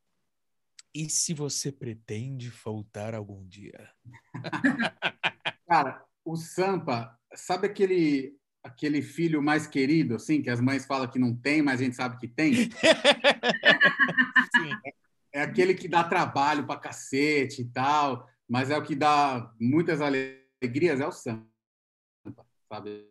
[0.94, 3.90] e se você pretende faltar algum dia.
[5.68, 8.39] Cara, o Sampa, sabe aquele
[8.70, 11.96] aquele filho mais querido, assim, que as mães falam que não tem, mas a gente
[11.96, 12.54] sabe que tem.
[15.34, 20.02] é aquele que dá trabalho para cacete e tal, mas é o que dá muitas
[20.02, 21.46] alegrias, é o samba,
[22.72, 23.08] sabe?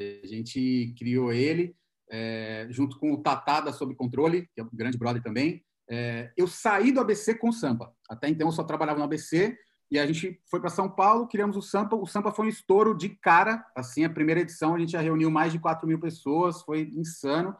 [0.00, 1.76] A gente criou ele
[2.10, 5.64] é, junto com o Tatada Sob Controle, que é um grande brother também.
[5.88, 7.94] É, eu saí do ABC com o Sampa.
[8.08, 9.56] Até então eu só trabalhava no ABC
[9.90, 11.96] e a gente foi para São Paulo, criamos o Sampa.
[11.96, 13.64] O Sampa foi um estouro de cara.
[13.76, 17.54] Assim, a primeira edição a gente já reuniu mais de 4 mil pessoas, foi insano.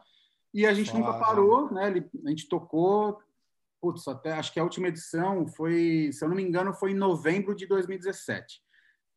[0.53, 1.93] E a gente nunca parou, né?
[2.25, 3.19] A gente tocou,
[3.81, 6.95] putz, até acho que a última edição foi, se eu não me engano, foi em
[6.95, 8.61] novembro de 2017.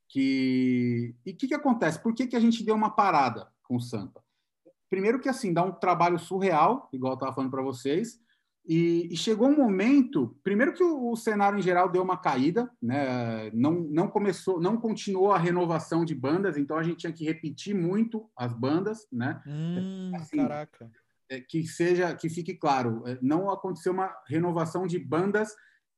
[0.08, 1.14] Que...
[1.24, 2.02] E o que, que acontece?
[2.02, 4.22] Por que, que a gente deu uma parada com o Sampa?
[4.90, 8.20] Primeiro que, assim, dá um trabalho surreal, igual eu estava falando para vocês,
[8.68, 12.70] e, e, chegou um momento, primeiro que o, o, cenário em geral deu uma caída,
[12.82, 13.50] né?
[13.54, 17.74] não, não começou, não continuou a renovação de bandas, então a gente tinha que repetir
[17.74, 19.42] muito as bandas, né?
[19.46, 20.90] Hum, assim, caraca.
[21.30, 25.56] É, que seja, que fique claro, é, não aconteceu uma renovação de bandas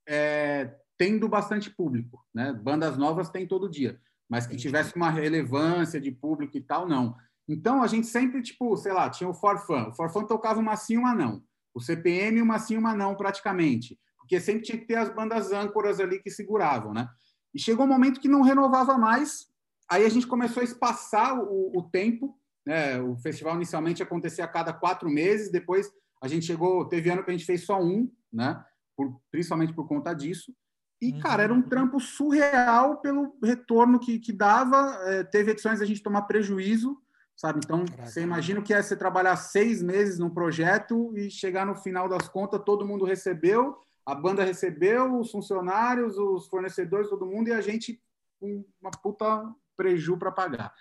[0.08, 2.52] é, tendo bastante público, né?
[2.52, 7.16] Bandas novas tem todo dia, mas que tivesse uma relevância de público e tal, não.
[7.48, 9.88] Então a gente sempre, tipo, sei lá, tinha o Forfã.
[9.88, 11.42] O Forfã tocava uma sim, uma não
[11.74, 13.98] o CPM, uma sim, uma não, praticamente.
[14.18, 17.08] Porque sempre tinha que ter as bandas âncoras ali que seguravam, né?
[17.54, 19.48] E chegou um momento que não renovava mais,
[19.90, 23.00] aí a gente começou a espaçar o, o tempo, né?
[23.00, 25.90] O festival inicialmente acontecia a cada quatro meses, depois
[26.22, 28.62] a gente chegou, teve ano que a gente fez só um, né?
[28.96, 30.54] Por, principalmente por conta disso.
[31.00, 31.20] E, uhum.
[31.20, 34.98] cara, era um trampo surreal pelo retorno que, que dava.
[35.06, 37.00] É, teve edições a gente tomar prejuízo,
[37.40, 37.60] sabe?
[37.64, 38.06] Então, Caraca.
[38.06, 42.06] você imagina o que é você trabalhar seis meses num projeto e chegar no final
[42.06, 47.52] das contas, todo mundo recebeu, a banda recebeu, os funcionários, os fornecedores, todo mundo, e
[47.54, 47.98] a gente
[48.38, 50.74] com uma puta preju para pagar.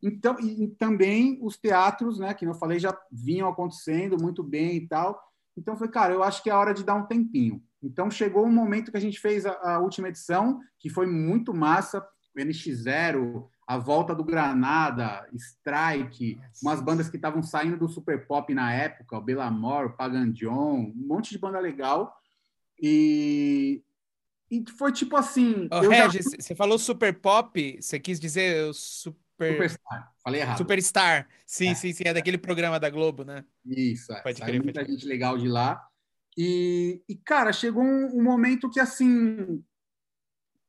[0.00, 4.86] Então, e, também os teatros, né, que eu falei, já vinham acontecendo muito bem e
[4.86, 5.20] tal.
[5.56, 7.60] Então, foi, cara, eu acho que é hora de dar um tempinho.
[7.82, 11.52] Então, chegou um momento que a gente fez a, a última edição, que foi muito
[11.52, 12.06] massa,
[12.38, 18.72] NX0, a volta do Granada, Strike, umas bandas que estavam saindo do super pop na
[18.72, 22.14] época, o Belamor, o Pagan John, um monte de banda legal.
[22.80, 23.82] E,
[24.50, 25.68] e foi tipo assim.
[25.90, 26.42] Regis, já...
[26.42, 29.24] você falou super pop, você quis dizer super.
[29.36, 30.58] Superstar, falei errado.
[30.58, 31.74] Superstar, sim, é.
[31.74, 33.44] sim, sim, é daquele programa da Globo, né?
[33.66, 34.20] Isso, é.
[34.20, 35.84] pode crer, muita gente legal de lá.
[36.36, 39.62] E, e cara, chegou um, um momento que assim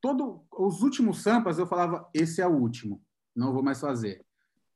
[0.05, 3.01] todo os últimos sampas eu falava esse é o último,
[3.35, 4.23] não vou mais fazer.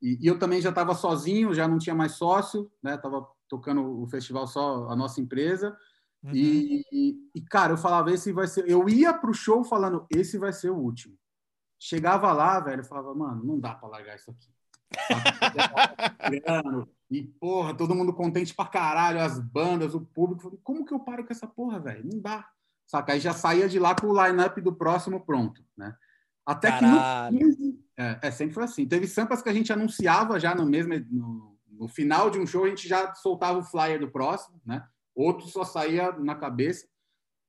[0.02, 2.98] E, e eu também já estava sozinho, já não tinha mais sócio, né?
[2.98, 5.78] Tava tocando o festival só a nossa empresa.
[6.24, 6.32] Uhum.
[6.34, 8.68] E, e, e, cara, eu falava esse vai ser.
[8.68, 11.16] Eu ia pro show falando esse vai ser o último.
[11.78, 14.50] Chegava lá, velho, eu falava, mano, não dá para largar isso aqui.
[17.12, 20.60] e porra, todo mundo contente pra caralho, as bandas, o público.
[20.64, 22.10] Como que eu paro com essa porra, velho?
[22.12, 22.50] Não dá
[22.90, 23.14] saca?
[23.14, 25.96] Aí já saía de lá com o line-up do próximo pronto, né?
[26.46, 27.38] Até Caralho.
[27.38, 28.88] que no 15, é, é, sempre foi assim.
[28.88, 32.66] Teve sampas que a gente anunciava já no mesmo no, no, final de um show,
[32.66, 34.84] a gente já soltava o flyer do próximo, né?
[35.14, 36.88] Outro só saía na cabeça.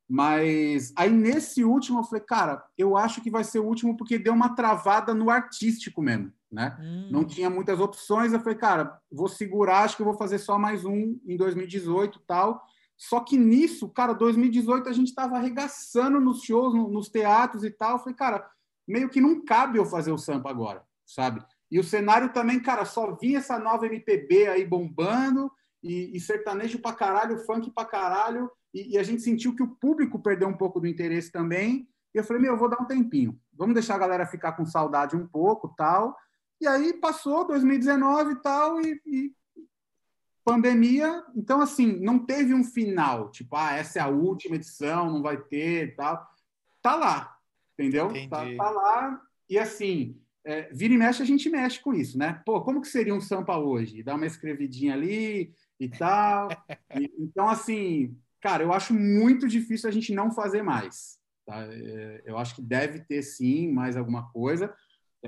[0.07, 4.19] Mas aí nesse último eu falei, cara, eu acho que vai ser o último porque
[4.19, 6.77] deu uma travada no artístico mesmo, né?
[6.81, 7.09] Hum.
[7.11, 8.33] Não tinha muitas opções.
[8.33, 12.21] Eu falei, cara, vou segurar, acho que eu vou fazer só mais um em 2018
[12.27, 12.63] tal.
[13.01, 17.93] Só que nisso, cara, 2018 a gente estava arregaçando nos shows, nos teatros e tal.
[17.93, 18.47] Eu falei, cara,
[18.87, 21.43] meio que não cabe eu fazer o sampa agora, sabe?
[21.71, 25.51] E o cenário também, cara, só vinha essa nova MPB aí bombando
[25.83, 28.51] e, e sertanejo pra caralho, funk pra caralho.
[28.75, 31.89] E, e, a gente sentiu que o público perdeu um pouco do interesse também.
[32.15, 33.41] E eu falei, meu, eu vou dar um tempinho.
[33.55, 36.15] Vamos deixar a galera ficar com saudade um pouco tal.
[36.61, 39.33] E aí passou 2019 e tal, e
[40.51, 45.23] pandemia, então assim, não teve um final, tipo, ah, essa é a última edição, não
[45.23, 46.29] vai ter tal.
[46.83, 47.37] Tá lá,
[47.79, 48.09] entendeu?
[48.29, 49.23] Tá, tá, lá.
[49.49, 52.43] E assim, é, vira e mexe, a gente mexe com isso, né?
[52.45, 54.03] Pô, como que seria um Sampa hoje?
[54.03, 56.49] Dá uma escrevidinha ali e tal.
[56.99, 61.19] e, então, assim, cara, eu acho muito difícil a gente não fazer mais.
[61.47, 61.63] Tá?
[61.65, 64.75] É, eu acho que deve ter sim mais alguma coisa.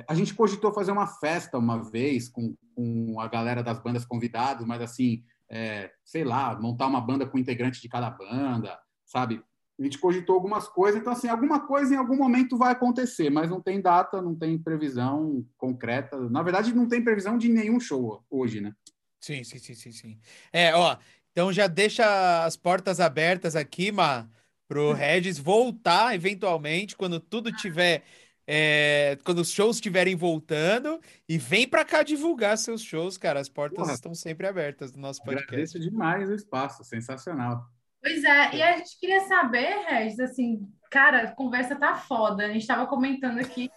[0.09, 4.67] A gente cogitou fazer uma festa uma vez com, com a galera das bandas convidados,
[4.67, 9.43] mas assim, é, sei lá, montar uma banda com integrante de cada banda, sabe?
[9.79, 13.51] A gente cogitou algumas coisas, então assim, alguma coisa em algum momento vai acontecer, mas
[13.51, 16.19] não tem data, não tem previsão concreta.
[16.31, 18.73] Na verdade, não tem previsão de nenhum show hoje, né?
[19.21, 20.19] Sim, sim, sim, sim, sim.
[20.53, 20.97] É, ó,
[21.31, 24.27] então já deixa as portas abertas aqui, para
[24.69, 28.05] pro Regis voltar eventualmente quando tudo tiver
[28.47, 33.41] é, quando os shows estiverem voltando e vem para cá divulgar seus shows, cara.
[33.41, 35.49] As portas Porra, estão sempre abertas no nosso podcast.
[35.49, 37.65] Agradeço demais o espaço, sensacional.
[38.03, 42.45] Pois é, e a gente queria saber, Regis, assim, cara, a conversa tá foda.
[42.45, 43.71] A gente estava comentando aqui,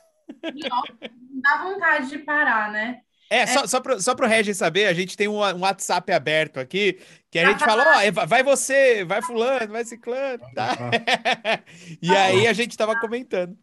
[0.43, 3.01] não dá vontade de parar, né?
[3.29, 6.11] É, é, só, só, pro, só pro Regis saber, a gente tem um, um WhatsApp
[6.11, 6.99] aberto aqui,
[7.31, 10.75] que a gente fala, ó, oh, vai você, vai fulano, vai ciclano, tá?
[12.01, 13.57] e aí a gente tava comentando.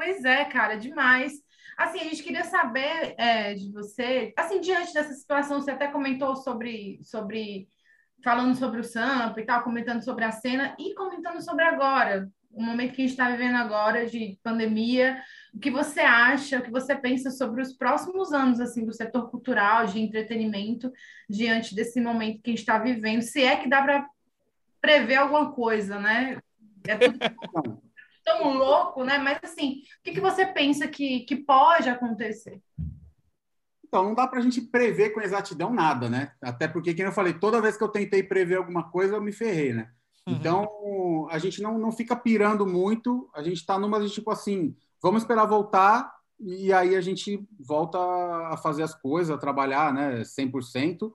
[0.00, 1.34] Pois é, cara, demais.
[1.76, 6.34] Assim, a gente queria saber é, de você, assim, diante dessa situação, você até comentou
[6.36, 7.68] sobre, sobre
[8.24, 12.62] falando sobre o Sampa e tal, comentando sobre a cena e comentando sobre agora, o
[12.62, 15.22] momento que a gente está vivendo agora de pandemia,
[15.52, 19.30] o que você acha, o que você pensa sobre os próximos anos assim do setor
[19.30, 20.90] cultural, de entretenimento,
[21.28, 24.08] diante desse momento que a gente está vivendo, se é que dá para
[24.80, 26.38] prever alguma coisa, né?
[26.88, 27.18] É tudo
[28.38, 29.18] tão louco, né?
[29.18, 32.60] Mas assim, o que, que você pensa que, que pode acontecer?
[33.86, 36.32] Então, não dá para a gente prever com exatidão nada, né?
[36.40, 39.32] Até porque, como eu falei, toda vez que eu tentei prever alguma coisa, eu me
[39.32, 39.90] ferrei, né?
[40.28, 40.34] Uhum.
[40.34, 44.76] Então, a gente não, não fica pirando muito, a gente está numa de tipo assim,
[45.02, 50.22] vamos esperar voltar e aí a gente volta a fazer as coisas, a trabalhar, né,
[50.22, 51.12] 100%.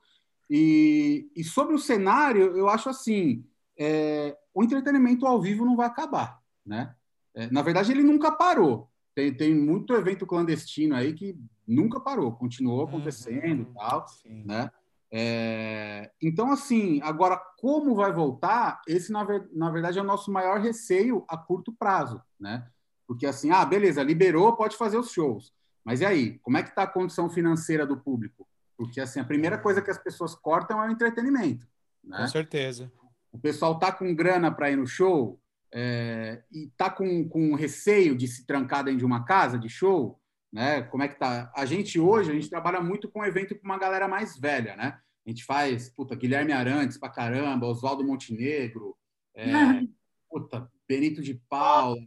[0.50, 3.44] E, e sobre o cenário, eu acho assim,
[3.80, 6.94] é, o entretenimento ao vivo não vai acabar, né?
[7.36, 8.90] É, na verdade, ele nunca parou.
[9.14, 11.38] Tem, tem muito evento clandestino aí que
[11.68, 12.88] nunca parou, continuou uhum.
[12.88, 14.44] acontecendo e tal, Sim.
[14.46, 14.72] né?
[15.12, 18.82] É, então, assim, agora, como vai voltar?
[18.88, 22.68] Esse, na, ver, na verdade, é o nosso maior receio a curto prazo, né?
[23.08, 25.54] Porque, assim, ah, beleza, liberou, pode fazer os shows.
[25.84, 26.40] Mas e aí?
[26.40, 28.48] Como é que está a condição financeira do público?
[28.76, 31.66] Porque, assim, a primeira coisa que as pessoas cortam é o entretenimento.
[32.04, 32.18] Né?
[32.18, 32.92] Com certeza.
[33.32, 35.40] O pessoal tá com grana para ir no show
[35.78, 40.18] é, e tá com, com receio de se trancar dentro de uma casa de show,
[40.52, 40.84] né?
[40.84, 41.52] Como é que tá?
[41.54, 44.98] A gente hoje, a gente trabalha muito com evento com uma galera mais velha, né?
[45.26, 48.96] A gente faz, puta, Guilherme Arantes pra caramba, Oswaldo Montenegro,
[49.36, 49.44] é,
[50.32, 52.00] puta, Benito de Paula,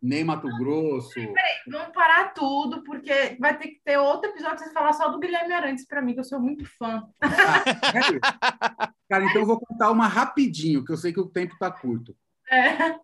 [0.00, 1.14] Ney Mato Grosso.
[1.14, 5.08] Peraí, vamos parar tudo, porque vai ter que ter outro episódio pra você falar só
[5.08, 7.04] do Guilherme Arantes para mim, que eu sou muito fã.
[7.20, 11.68] Ah, Cara, então eu vou contar uma rapidinho, que eu sei que o tempo tá
[11.68, 12.14] curto.
[12.50, 12.98] É.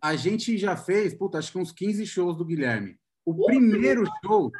[0.00, 2.98] A gente já fez, puta, acho que uns 15 shows do Guilherme.
[3.24, 4.50] O primeiro show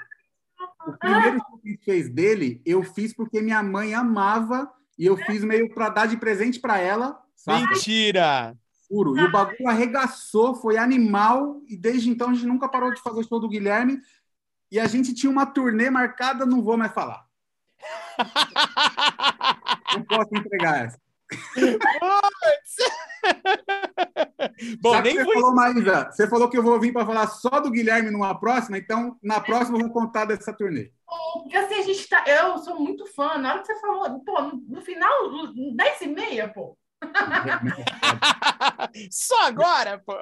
[0.89, 5.07] o primeiro show que a gente fez dele, eu fiz porque minha mãe amava e
[5.07, 7.21] eu fiz meio para dar de presente para ela.
[7.37, 7.69] Sabe?
[7.69, 8.57] Mentira!
[8.89, 9.17] Puro.
[9.19, 13.21] E o bagulho arregaçou, foi animal, e desde então a gente nunca parou de fazer
[13.21, 14.01] o show do Guilherme.
[14.71, 17.27] E a gente tinha uma turnê marcada, não vou mais falar.
[19.95, 20.99] não posso entregar essa.
[24.81, 25.35] Bom, Já nem você, foi...
[25.35, 28.79] falou, Maísa, você falou que eu vou vir para falar só do Guilherme numa próxima,
[28.79, 30.93] então na próxima eu vou contar dessa turnê.
[31.35, 32.25] Porque assim, a gente tá.
[32.27, 33.39] Eu sou muito fã.
[33.39, 35.13] Na hora que você falou, pô, no final,
[35.75, 36.77] 10 e meia, pô.
[39.11, 40.15] Só agora, pô.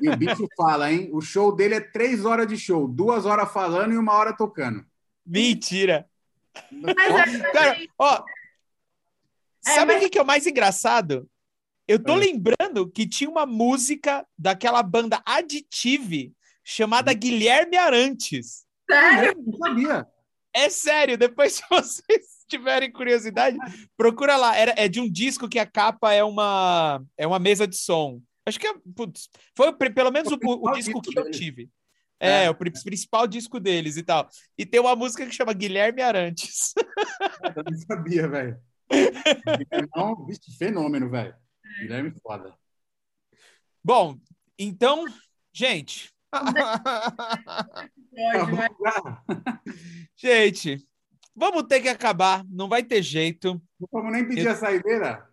[0.00, 1.10] E o bicho fala, hein?
[1.12, 4.84] O show dele é três horas de show, duas horas falando e uma hora tocando.
[5.24, 6.06] Mentira.
[6.70, 8.24] Mas é, Cara, ó,
[9.66, 10.04] é, sabe o mas...
[10.04, 11.28] que, que é o mais engraçado?
[11.88, 12.16] Eu tô é.
[12.16, 16.32] lembrando que tinha uma música daquela banda Additive
[16.64, 17.14] chamada hum.
[17.14, 18.64] Guilherme Arantes.
[18.90, 19.34] Sério?
[19.44, 20.06] Não sabia.
[20.52, 23.58] É sério, depois se vocês tiverem curiosidade,
[23.96, 24.56] procura lá.
[24.56, 28.20] Era, é de um disco que a capa é uma, é uma mesa de som.
[28.46, 31.68] Acho que é, putz, foi pelo menos o, o, o disco que eu tive.
[32.18, 34.26] É, é, o principal disco deles e tal.
[34.56, 36.72] E tem uma música que chama Guilherme Arantes.
[37.54, 38.58] Eu não sabia, velho.
[39.94, 40.26] Não,
[40.56, 41.34] fenômeno, velho.
[41.80, 42.54] Guilherme foda.
[43.84, 44.18] Bom,
[44.58, 45.04] então,
[45.52, 46.10] gente.
[50.16, 50.86] gente,
[51.34, 52.44] vamos ter que acabar.
[52.48, 53.60] Não vai ter jeito.
[53.78, 54.52] Não vamos nem pedir Eu...
[54.52, 55.28] a saideira.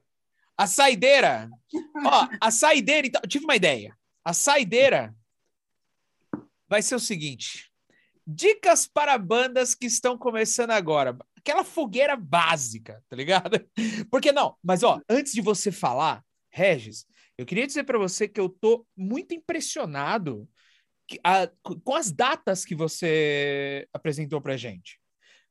[0.57, 1.49] A saideira.
[2.05, 3.07] Ó, a saideira.
[3.07, 3.97] Então, tive uma ideia.
[4.23, 5.15] A saideira
[6.69, 7.71] vai ser o seguinte:
[8.25, 11.17] dicas para bandas que estão começando agora.
[11.37, 13.59] Aquela fogueira básica, tá ligado?
[14.09, 17.05] Porque não, mas ó, antes de você falar, Regis,
[17.35, 20.47] eu queria dizer para você que eu tô muito impressionado
[21.07, 25.01] que, a, com as datas que você apresentou pra gente.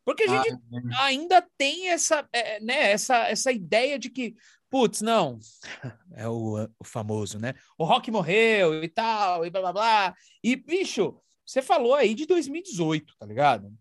[0.05, 0.53] Porque a gente
[0.95, 4.35] ah, ainda tem essa, é, né, essa, essa ideia de que,
[4.71, 5.39] putz, não,
[6.15, 7.55] é o, o famoso, né?
[7.77, 10.17] O rock morreu e tal, e blá blá blá.
[10.43, 13.73] E, bicho, você falou aí de 2018, tá ligado?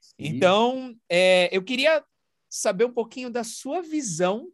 [0.00, 0.14] Sim.
[0.18, 2.04] Então, é, eu queria
[2.48, 4.48] saber um pouquinho da sua visão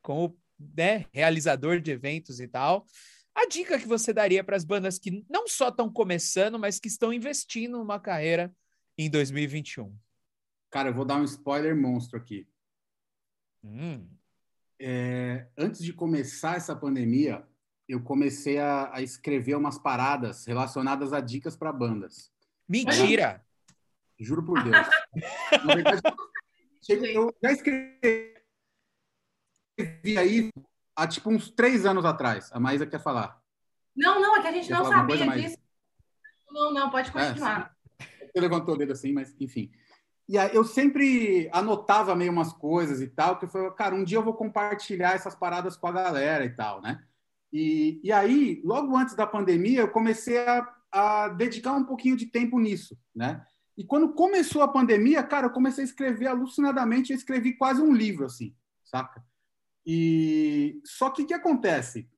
[0.00, 0.36] como
[0.76, 2.86] né, realizador de eventos e tal.
[3.34, 6.88] A dica que você daria para as bandas que não só estão começando, mas que
[6.88, 8.54] estão investindo numa carreira
[8.96, 9.94] em 2021?
[10.70, 12.46] Cara, eu vou dar um spoiler monstro aqui.
[13.64, 14.08] Hum.
[14.80, 17.46] é, antes de começar essa pandemia,
[17.88, 22.32] eu comecei a, a escrever umas paradas relacionadas a dicas para bandas.
[22.68, 23.44] Mentira!
[24.18, 24.86] Juro por Deus.
[25.64, 26.02] Na verdade,
[26.88, 28.34] eu já escrevi
[30.18, 30.50] aí
[30.96, 32.50] há tipo uns três anos atrás.
[32.52, 33.40] A Maísa quer falar.
[33.94, 35.58] Não, não, é que a gente quer não sabia disso.
[36.50, 37.74] Não, não, pode continuar.
[37.98, 39.70] É, você levantou o dedo assim, mas enfim.
[40.28, 44.04] E aí eu sempre anotava meio umas coisas e tal, que eu falei, cara, um
[44.04, 47.02] dia eu vou compartilhar essas paradas com a galera e tal, né?
[47.52, 52.26] E, e aí, logo antes da pandemia, eu comecei a, a dedicar um pouquinho de
[52.26, 53.44] tempo nisso, né?
[53.76, 57.92] E quando começou a pandemia, cara, eu comecei a escrever alucinadamente, eu escrevi quase um
[57.92, 58.54] livro, assim,
[58.84, 59.22] saca?
[59.86, 62.08] E só que o que acontece?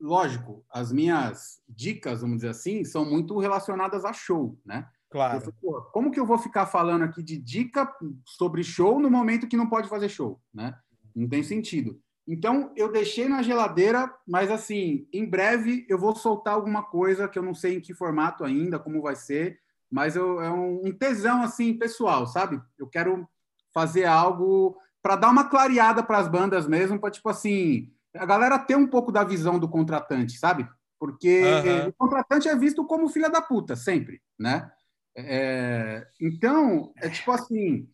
[0.00, 4.88] Lógico, as minhas dicas, vamos dizer assim, são muito relacionadas a show, né?
[5.10, 5.40] Claro.
[5.40, 7.92] Falei, como que eu vou ficar falando aqui de dica
[8.24, 10.78] sobre show no momento que não pode fazer show, né?
[11.14, 12.00] Não tem sentido.
[12.26, 17.36] Então, eu deixei na geladeira, mas assim, em breve eu vou soltar alguma coisa que
[17.36, 19.58] eu não sei em que formato ainda, como vai ser,
[19.90, 22.62] mas eu, é um, um tesão assim pessoal, sabe?
[22.78, 23.28] Eu quero
[23.74, 28.58] fazer algo para dar uma clareada para as bandas mesmo, para tipo assim, a galera
[28.58, 30.68] ter um pouco da visão do contratante, sabe?
[30.98, 31.88] Porque uhum.
[31.88, 34.70] o contratante é visto como filha da puta, sempre, né?
[35.16, 37.88] É, então, é tipo assim,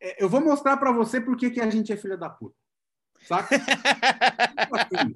[0.00, 2.56] é, eu vou mostrar para você por que, que a gente é filha da puta.
[3.22, 3.58] Saca?
[3.58, 5.14] tipo assim,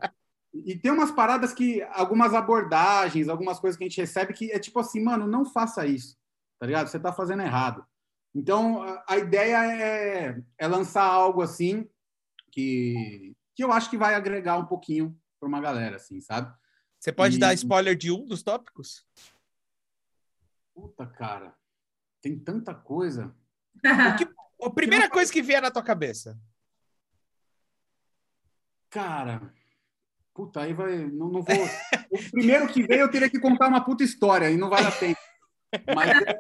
[0.52, 4.59] e tem umas paradas que, algumas abordagens, algumas coisas que a gente recebe que é
[4.59, 6.16] tipo assim, mano, não faça isso,
[6.59, 6.89] tá ligado?
[6.89, 7.85] Você tá fazendo errado.
[8.35, 11.89] Então, a, a ideia é, é lançar algo assim
[12.51, 16.55] que, que eu acho que vai agregar um pouquinho para uma galera, assim, sabe?
[16.98, 17.39] Você pode e...
[17.39, 19.07] dar spoiler de um dos tópicos?
[20.74, 21.55] Puta, cara,
[22.20, 23.35] tem tanta coisa.
[23.85, 24.28] o que,
[24.62, 26.39] a primeira coisa que vier na tua cabeça.
[28.90, 29.55] Cara,
[30.35, 31.07] puta, aí vai.
[31.07, 31.65] Não, não vou.
[32.11, 34.93] o primeiro que veio eu teria que contar uma puta história e não vale a
[34.93, 35.16] pena.
[35.94, 36.36] Mas é,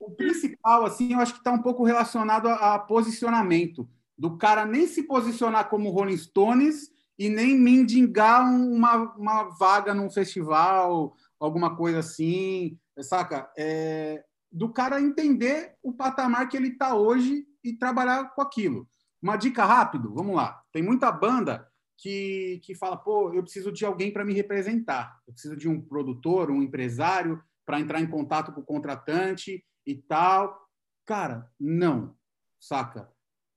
[0.00, 3.88] o principal, assim, eu acho que está um pouco relacionado a, a, posicionamento.
[4.18, 10.10] Do cara nem se posicionar como Rolling Stones e nem mendigar uma, uma vaga num
[10.10, 13.50] festival, alguma coisa assim saca?
[13.56, 18.88] É, do cara entender o patamar que ele está hoje e trabalhar com aquilo.
[19.22, 20.62] Uma dica rápido, vamos lá.
[20.72, 21.66] Tem muita banda
[21.96, 25.20] que, que fala, pô, eu preciso de alguém para me representar.
[25.26, 29.96] Eu preciso de um produtor, um empresário para entrar em contato com o contratante e
[29.96, 30.68] tal.
[31.04, 32.14] Cara, não,
[32.58, 33.10] saca?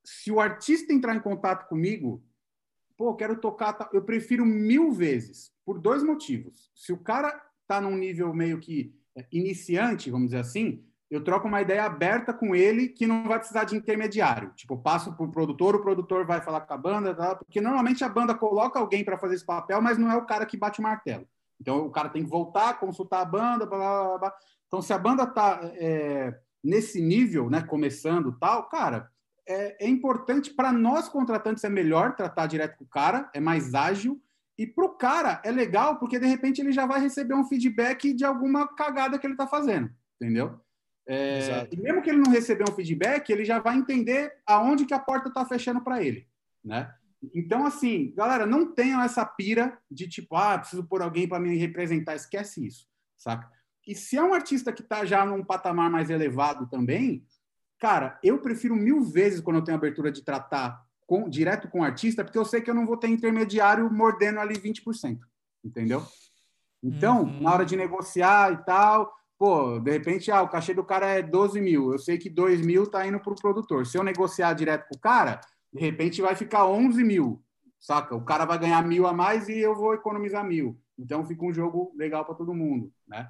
[0.04, 2.24] Se o artista entrar em contato comigo,
[2.98, 6.72] pô, quero tocar, eu prefiro mil vezes, por dois motivos.
[6.76, 8.96] Se o cara tá num nível meio que
[9.32, 13.66] iniciante, vamos dizer assim, eu troco uma ideia aberta com ele que não vai precisar
[13.66, 14.52] de intermediário.
[14.56, 17.36] Tipo, passo para o produtor, o produtor vai falar com a banda, tá?
[17.36, 20.46] porque normalmente a banda coloca alguém para fazer esse papel, mas não é o cara
[20.46, 21.28] que bate o martelo.
[21.62, 24.34] Então o cara tem que voltar, consultar a banda, blá, blá, blá.
[24.74, 26.34] Então, se a banda está é,
[26.64, 29.08] nesse nível, né, começando tal, cara,
[29.48, 33.76] é, é importante para nós contratantes é melhor tratar direto com o cara, é mais
[33.76, 34.20] ágil
[34.58, 38.16] e para o cara é legal porque de repente ele já vai receber um feedback
[38.16, 40.60] de alguma cagada que ele está fazendo, entendeu?
[41.08, 44.94] É, e mesmo que ele não receber um feedback, ele já vai entender aonde que
[44.96, 46.28] a porta está fechando para ele,
[46.66, 46.92] né?
[47.32, 51.56] Então, assim, galera, não tenham essa pira de tipo, ah, preciso pôr alguém para me
[51.58, 52.16] representar.
[52.16, 52.88] Esquece isso,
[53.20, 53.54] saca?
[53.86, 57.26] E se é um artista que está já num patamar mais elevado também,
[57.80, 61.84] cara, eu prefiro mil vezes quando eu tenho abertura de tratar com, direto com o
[61.84, 65.20] artista, porque eu sei que eu não vou ter intermediário mordendo ali 20%,
[65.64, 66.04] entendeu?
[66.82, 67.42] Então, uhum.
[67.42, 71.22] na hora de negociar e tal, pô, de repente, ah, o cachê do cara é
[71.22, 73.86] 12 mil, eu sei que 2 mil tá indo para o produtor.
[73.86, 75.40] Se eu negociar direto com o cara,
[75.72, 77.44] de repente vai ficar 11 mil,
[77.80, 78.16] saca?
[78.16, 80.80] O cara vai ganhar mil a mais e eu vou economizar mil.
[80.98, 83.30] Então, fica um jogo legal para todo mundo, né?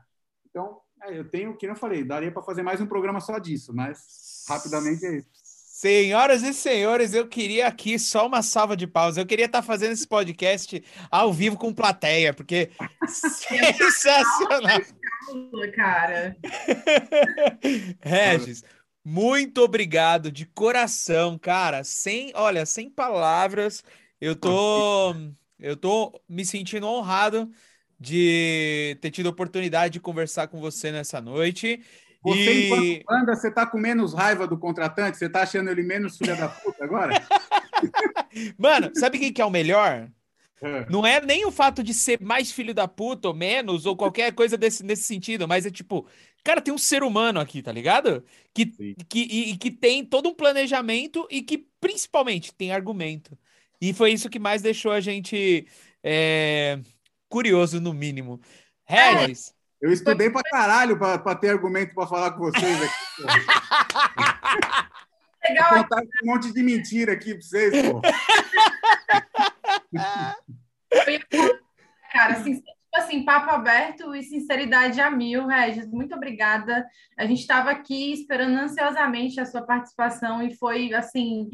[0.54, 3.74] Então, é, eu tenho, que eu falei, daria para fazer mais um programa só disso,
[3.74, 5.28] mas rapidamente é isso.
[5.34, 9.20] Senhoras e senhores, eu queria aqui só uma salva de pausa.
[9.20, 12.70] Eu queria estar fazendo esse podcast ao vivo com plateia, porque
[13.10, 14.80] sensacional.
[15.76, 16.38] Cara.
[18.00, 18.64] Regis,
[19.04, 21.84] muito obrigado de coração, cara.
[21.84, 23.84] Sem, olha, sem palavras,
[24.22, 25.16] eu tô
[25.60, 27.50] eu tô me sentindo honrado
[28.04, 31.80] de ter tido a oportunidade de conversar com você nessa noite.
[32.22, 32.66] Você, e...
[32.66, 35.18] enquanto banda, você tá com menos raiva do contratante?
[35.18, 37.14] Você tá achando ele menos filha da puta agora?
[38.60, 40.10] Mano, sabe quem que é o melhor?
[40.62, 40.86] É.
[40.90, 44.34] Não é nem o fato de ser mais filho da puta ou menos, ou qualquer
[44.34, 46.06] coisa desse, nesse sentido, mas é tipo,
[46.44, 48.22] cara, tem um ser humano aqui, tá ligado?
[48.54, 48.66] Que,
[49.08, 53.38] que, e, e que tem todo um planejamento e que principalmente tem argumento.
[53.80, 55.68] E foi isso que mais deixou a gente
[56.04, 56.80] é,
[57.34, 58.40] curioso, no mínimo.
[58.86, 59.56] Regis.
[59.82, 62.94] Eu estudei pra caralho pra, pra ter argumento pra falar com vocês aqui.
[65.44, 65.74] Legal.
[65.74, 68.02] Vou contar um monte de mentira aqui pra vocês, pô.
[72.14, 75.88] Cara, assim, tipo assim, papo aberto e sinceridade a mil, Regis.
[75.88, 76.86] Muito obrigada.
[77.18, 81.50] A gente estava aqui esperando ansiosamente a sua participação e foi, assim,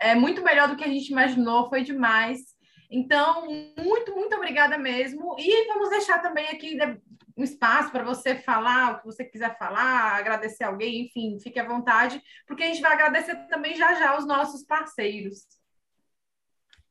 [0.00, 2.57] é, muito melhor do que a gente imaginou, foi demais.
[2.90, 3.46] Então,
[3.76, 5.36] muito, muito obrigada mesmo.
[5.38, 6.78] E vamos deixar também aqui
[7.36, 11.66] um espaço para você falar o que você quiser falar, agradecer alguém, enfim, fique à
[11.66, 15.46] vontade, porque a gente vai agradecer também já já os nossos parceiros.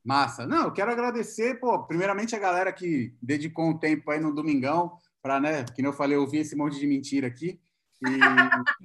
[0.04, 0.46] Massa.
[0.46, 4.96] Não, eu quero agradecer, pô, primeiramente a galera que dedicou um tempo aí no domingão
[5.20, 7.60] para, né, que eu falei, ouvir esse monte de mentira aqui.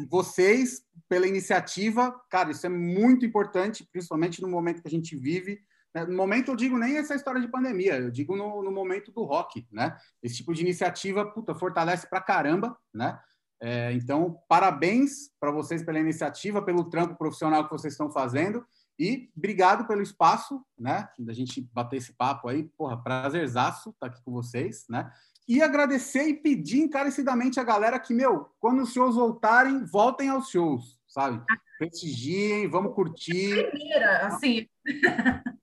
[0.00, 5.16] E, vocês pela iniciativa, cara, isso é muito importante, principalmente no momento que a gente
[5.16, 5.60] vive né,
[5.94, 9.24] no momento, eu digo nem essa história de pandemia, eu digo no, no momento do
[9.24, 9.96] rock, né?
[10.22, 13.18] Esse tipo de iniciativa, puta, fortalece pra caramba, né?
[13.62, 18.64] É, então, parabéns para vocês pela iniciativa, pelo trampo profissional que vocês estão fazendo
[18.98, 21.08] e obrigado pelo espaço, né?
[21.18, 25.10] Da gente bater esse papo aí, porra, prazerzaço estar tá aqui com vocês, né?
[25.48, 30.50] E agradecer e pedir encarecidamente a galera que, meu, quando os shows voltarem, voltem aos
[30.50, 31.44] shows, sabe?
[31.76, 33.68] Prestigiem, vamos curtir.
[33.70, 34.66] Primeira, assim.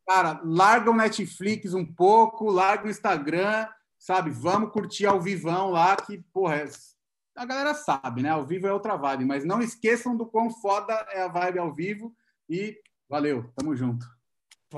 [0.06, 3.68] Cara, larga o Netflix um pouco, larga o Instagram,
[3.98, 4.30] sabe?
[4.30, 6.70] Vamos curtir ao vivão lá, que, porra, é...
[7.36, 8.30] a galera sabe, né?
[8.30, 11.74] Ao vivo é outra vibe, mas não esqueçam do quão foda é a vibe ao
[11.74, 12.14] vivo.
[12.50, 12.80] E
[13.10, 14.06] valeu, tamo junto.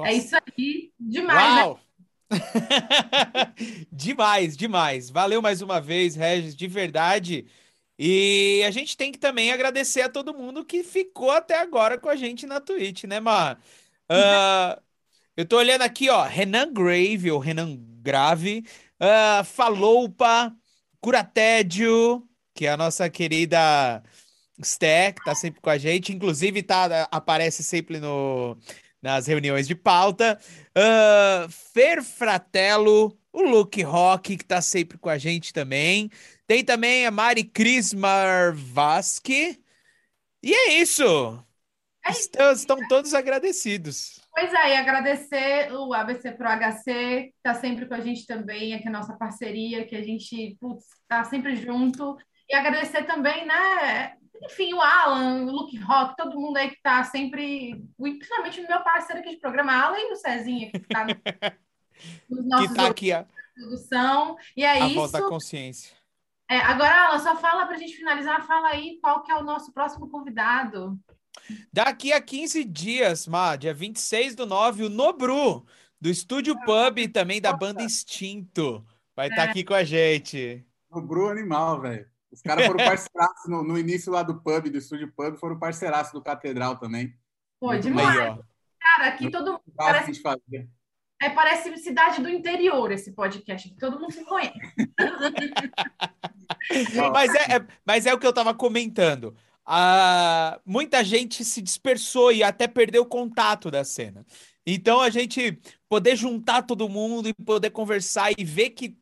[0.05, 1.55] É isso aí, demais.
[1.55, 1.63] Né?
[1.63, 1.79] Uau!
[1.79, 1.89] Né?
[3.91, 5.09] demais, demais.
[5.09, 7.47] Valeu mais uma vez, Regis, de verdade.
[8.01, 12.07] E a gente tem que também agradecer a todo mundo que ficou até agora com
[12.07, 13.59] a gente na Twitch, né, Mar?
[14.09, 14.81] Uh,
[15.35, 18.63] eu tô olhando aqui, ó, Renan Grave, ou Renan Grave,
[19.01, 20.55] uh, Faloupa,
[21.01, 24.01] Curatédio, que é a nossa querida
[24.63, 28.57] Sté, que tá sempre com a gente, inclusive tá, aparece sempre no,
[29.01, 30.39] nas reuniões de pauta.
[30.69, 36.09] Uh, Fer Fratello, o Luke Rock, que tá sempre com a gente também.
[36.49, 39.63] Tem também a Mari Cris Marvaski.
[40.41, 41.05] E é isso.
[42.03, 44.19] É estão, estão todos agradecidos.
[44.31, 48.73] Pois é, e agradecer o ABC Pro HC, que está sempre com a gente também,
[48.73, 50.57] aqui a nossa parceria, que a gente
[51.03, 52.17] está sempre junto.
[52.49, 54.15] E agradecer também, né?
[54.43, 58.81] Enfim, o Alan, o Luke Rock, todo mundo aí que está sempre, principalmente o meu
[58.83, 61.05] parceiro aqui de programa, além do Cezinha, que está
[62.27, 64.35] nos nossos que tá aqui a produção.
[64.57, 64.95] E é a isso.
[64.95, 65.98] voz da consciência.
[66.49, 69.43] É, agora, Alan, só fala para a gente finalizar, fala aí qual que é o
[69.43, 70.99] nosso próximo convidado.
[71.71, 75.63] Daqui a 15 dias, Má, dia 26 do 9, o Nobru,
[76.01, 78.83] do Estúdio Pub e também da banda Instinto,
[79.15, 79.49] vai estar tá é.
[79.51, 80.65] aqui com a gente.
[80.89, 82.07] Nobru animal, velho.
[82.31, 86.13] Os caras foram parceiraços no, no, início lá do pub, do Estúdio Pub, foram parceiraços
[86.13, 87.15] do Catedral também.
[87.59, 88.17] Pô, demais.
[88.17, 88.39] Aí,
[88.79, 90.21] Cara, aqui todo mundo parece...
[91.21, 94.53] É, parece cidade do interior esse podcast, todo mundo se conhece.
[97.11, 99.35] mas, é, é, mas é o que eu estava comentando.
[100.65, 104.25] Muita gente se dispersou e até perdeu o contato da cena.
[104.65, 105.59] Então a gente
[105.89, 108.97] poder juntar todo mundo e poder conversar e ver que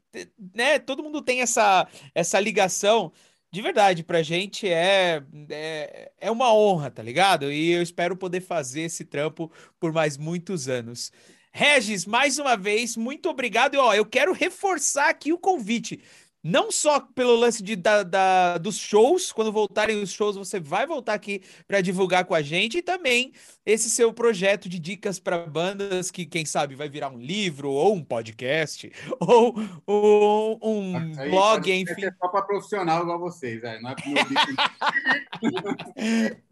[0.55, 3.11] né, todo mundo tem essa, essa ligação.
[3.51, 7.51] De verdade, pra gente é, é, é uma honra, tá ligado?
[7.51, 11.11] E eu espero poder fazer esse trampo por mais muitos anos.
[11.57, 13.73] Regis, mais uma vez, muito obrigado.
[13.73, 15.99] E ó, eu quero reforçar aqui o convite.
[16.43, 20.85] Não só pelo lance de, da, da, dos shows, quando voltarem os shows, você vai
[20.85, 23.33] voltar aqui para divulgar com a gente, e também
[23.65, 27.95] esse seu projeto de dicas para bandas que, quem sabe, vai virar um livro, ou
[27.95, 29.55] um podcast, ou,
[29.87, 32.05] ou um blog, enfim.
[32.05, 34.05] É só para profissional igual vocês, é, não é para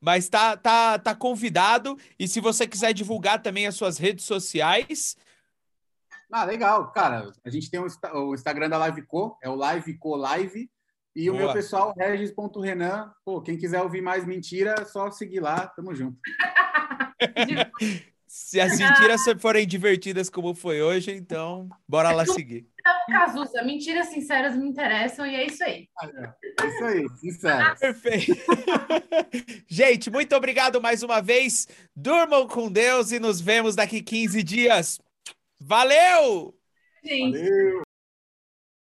[0.00, 1.98] Mas tá, tá, tá convidado.
[2.18, 5.16] E se você quiser divulgar também as suas redes sociais.
[6.30, 6.92] Ah, legal.
[6.92, 10.70] Cara, a gente tem o Instagram da Liveco, é o Liveco Live.
[11.16, 11.34] E Boa.
[11.34, 13.12] o meu pessoal, regis.renan.
[13.24, 15.66] Pô, quem quiser ouvir mais mentira, é só seguir lá.
[15.66, 16.18] Tamo junto.
[18.28, 22.68] Se as mentiras forem divertidas como foi hoje, então bora lá seguir.
[23.10, 25.88] Cazuza, mentiras sinceras me interessam e é isso aí.
[26.60, 27.76] É isso aí, sincero.
[27.78, 28.36] Perfeito.
[29.66, 31.66] Gente, muito obrigado mais uma vez.
[31.96, 35.00] Durmam com Deus e nos vemos daqui 15 dias.
[35.58, 36.54] Valeu!
[37.02, 37.87] Valeu!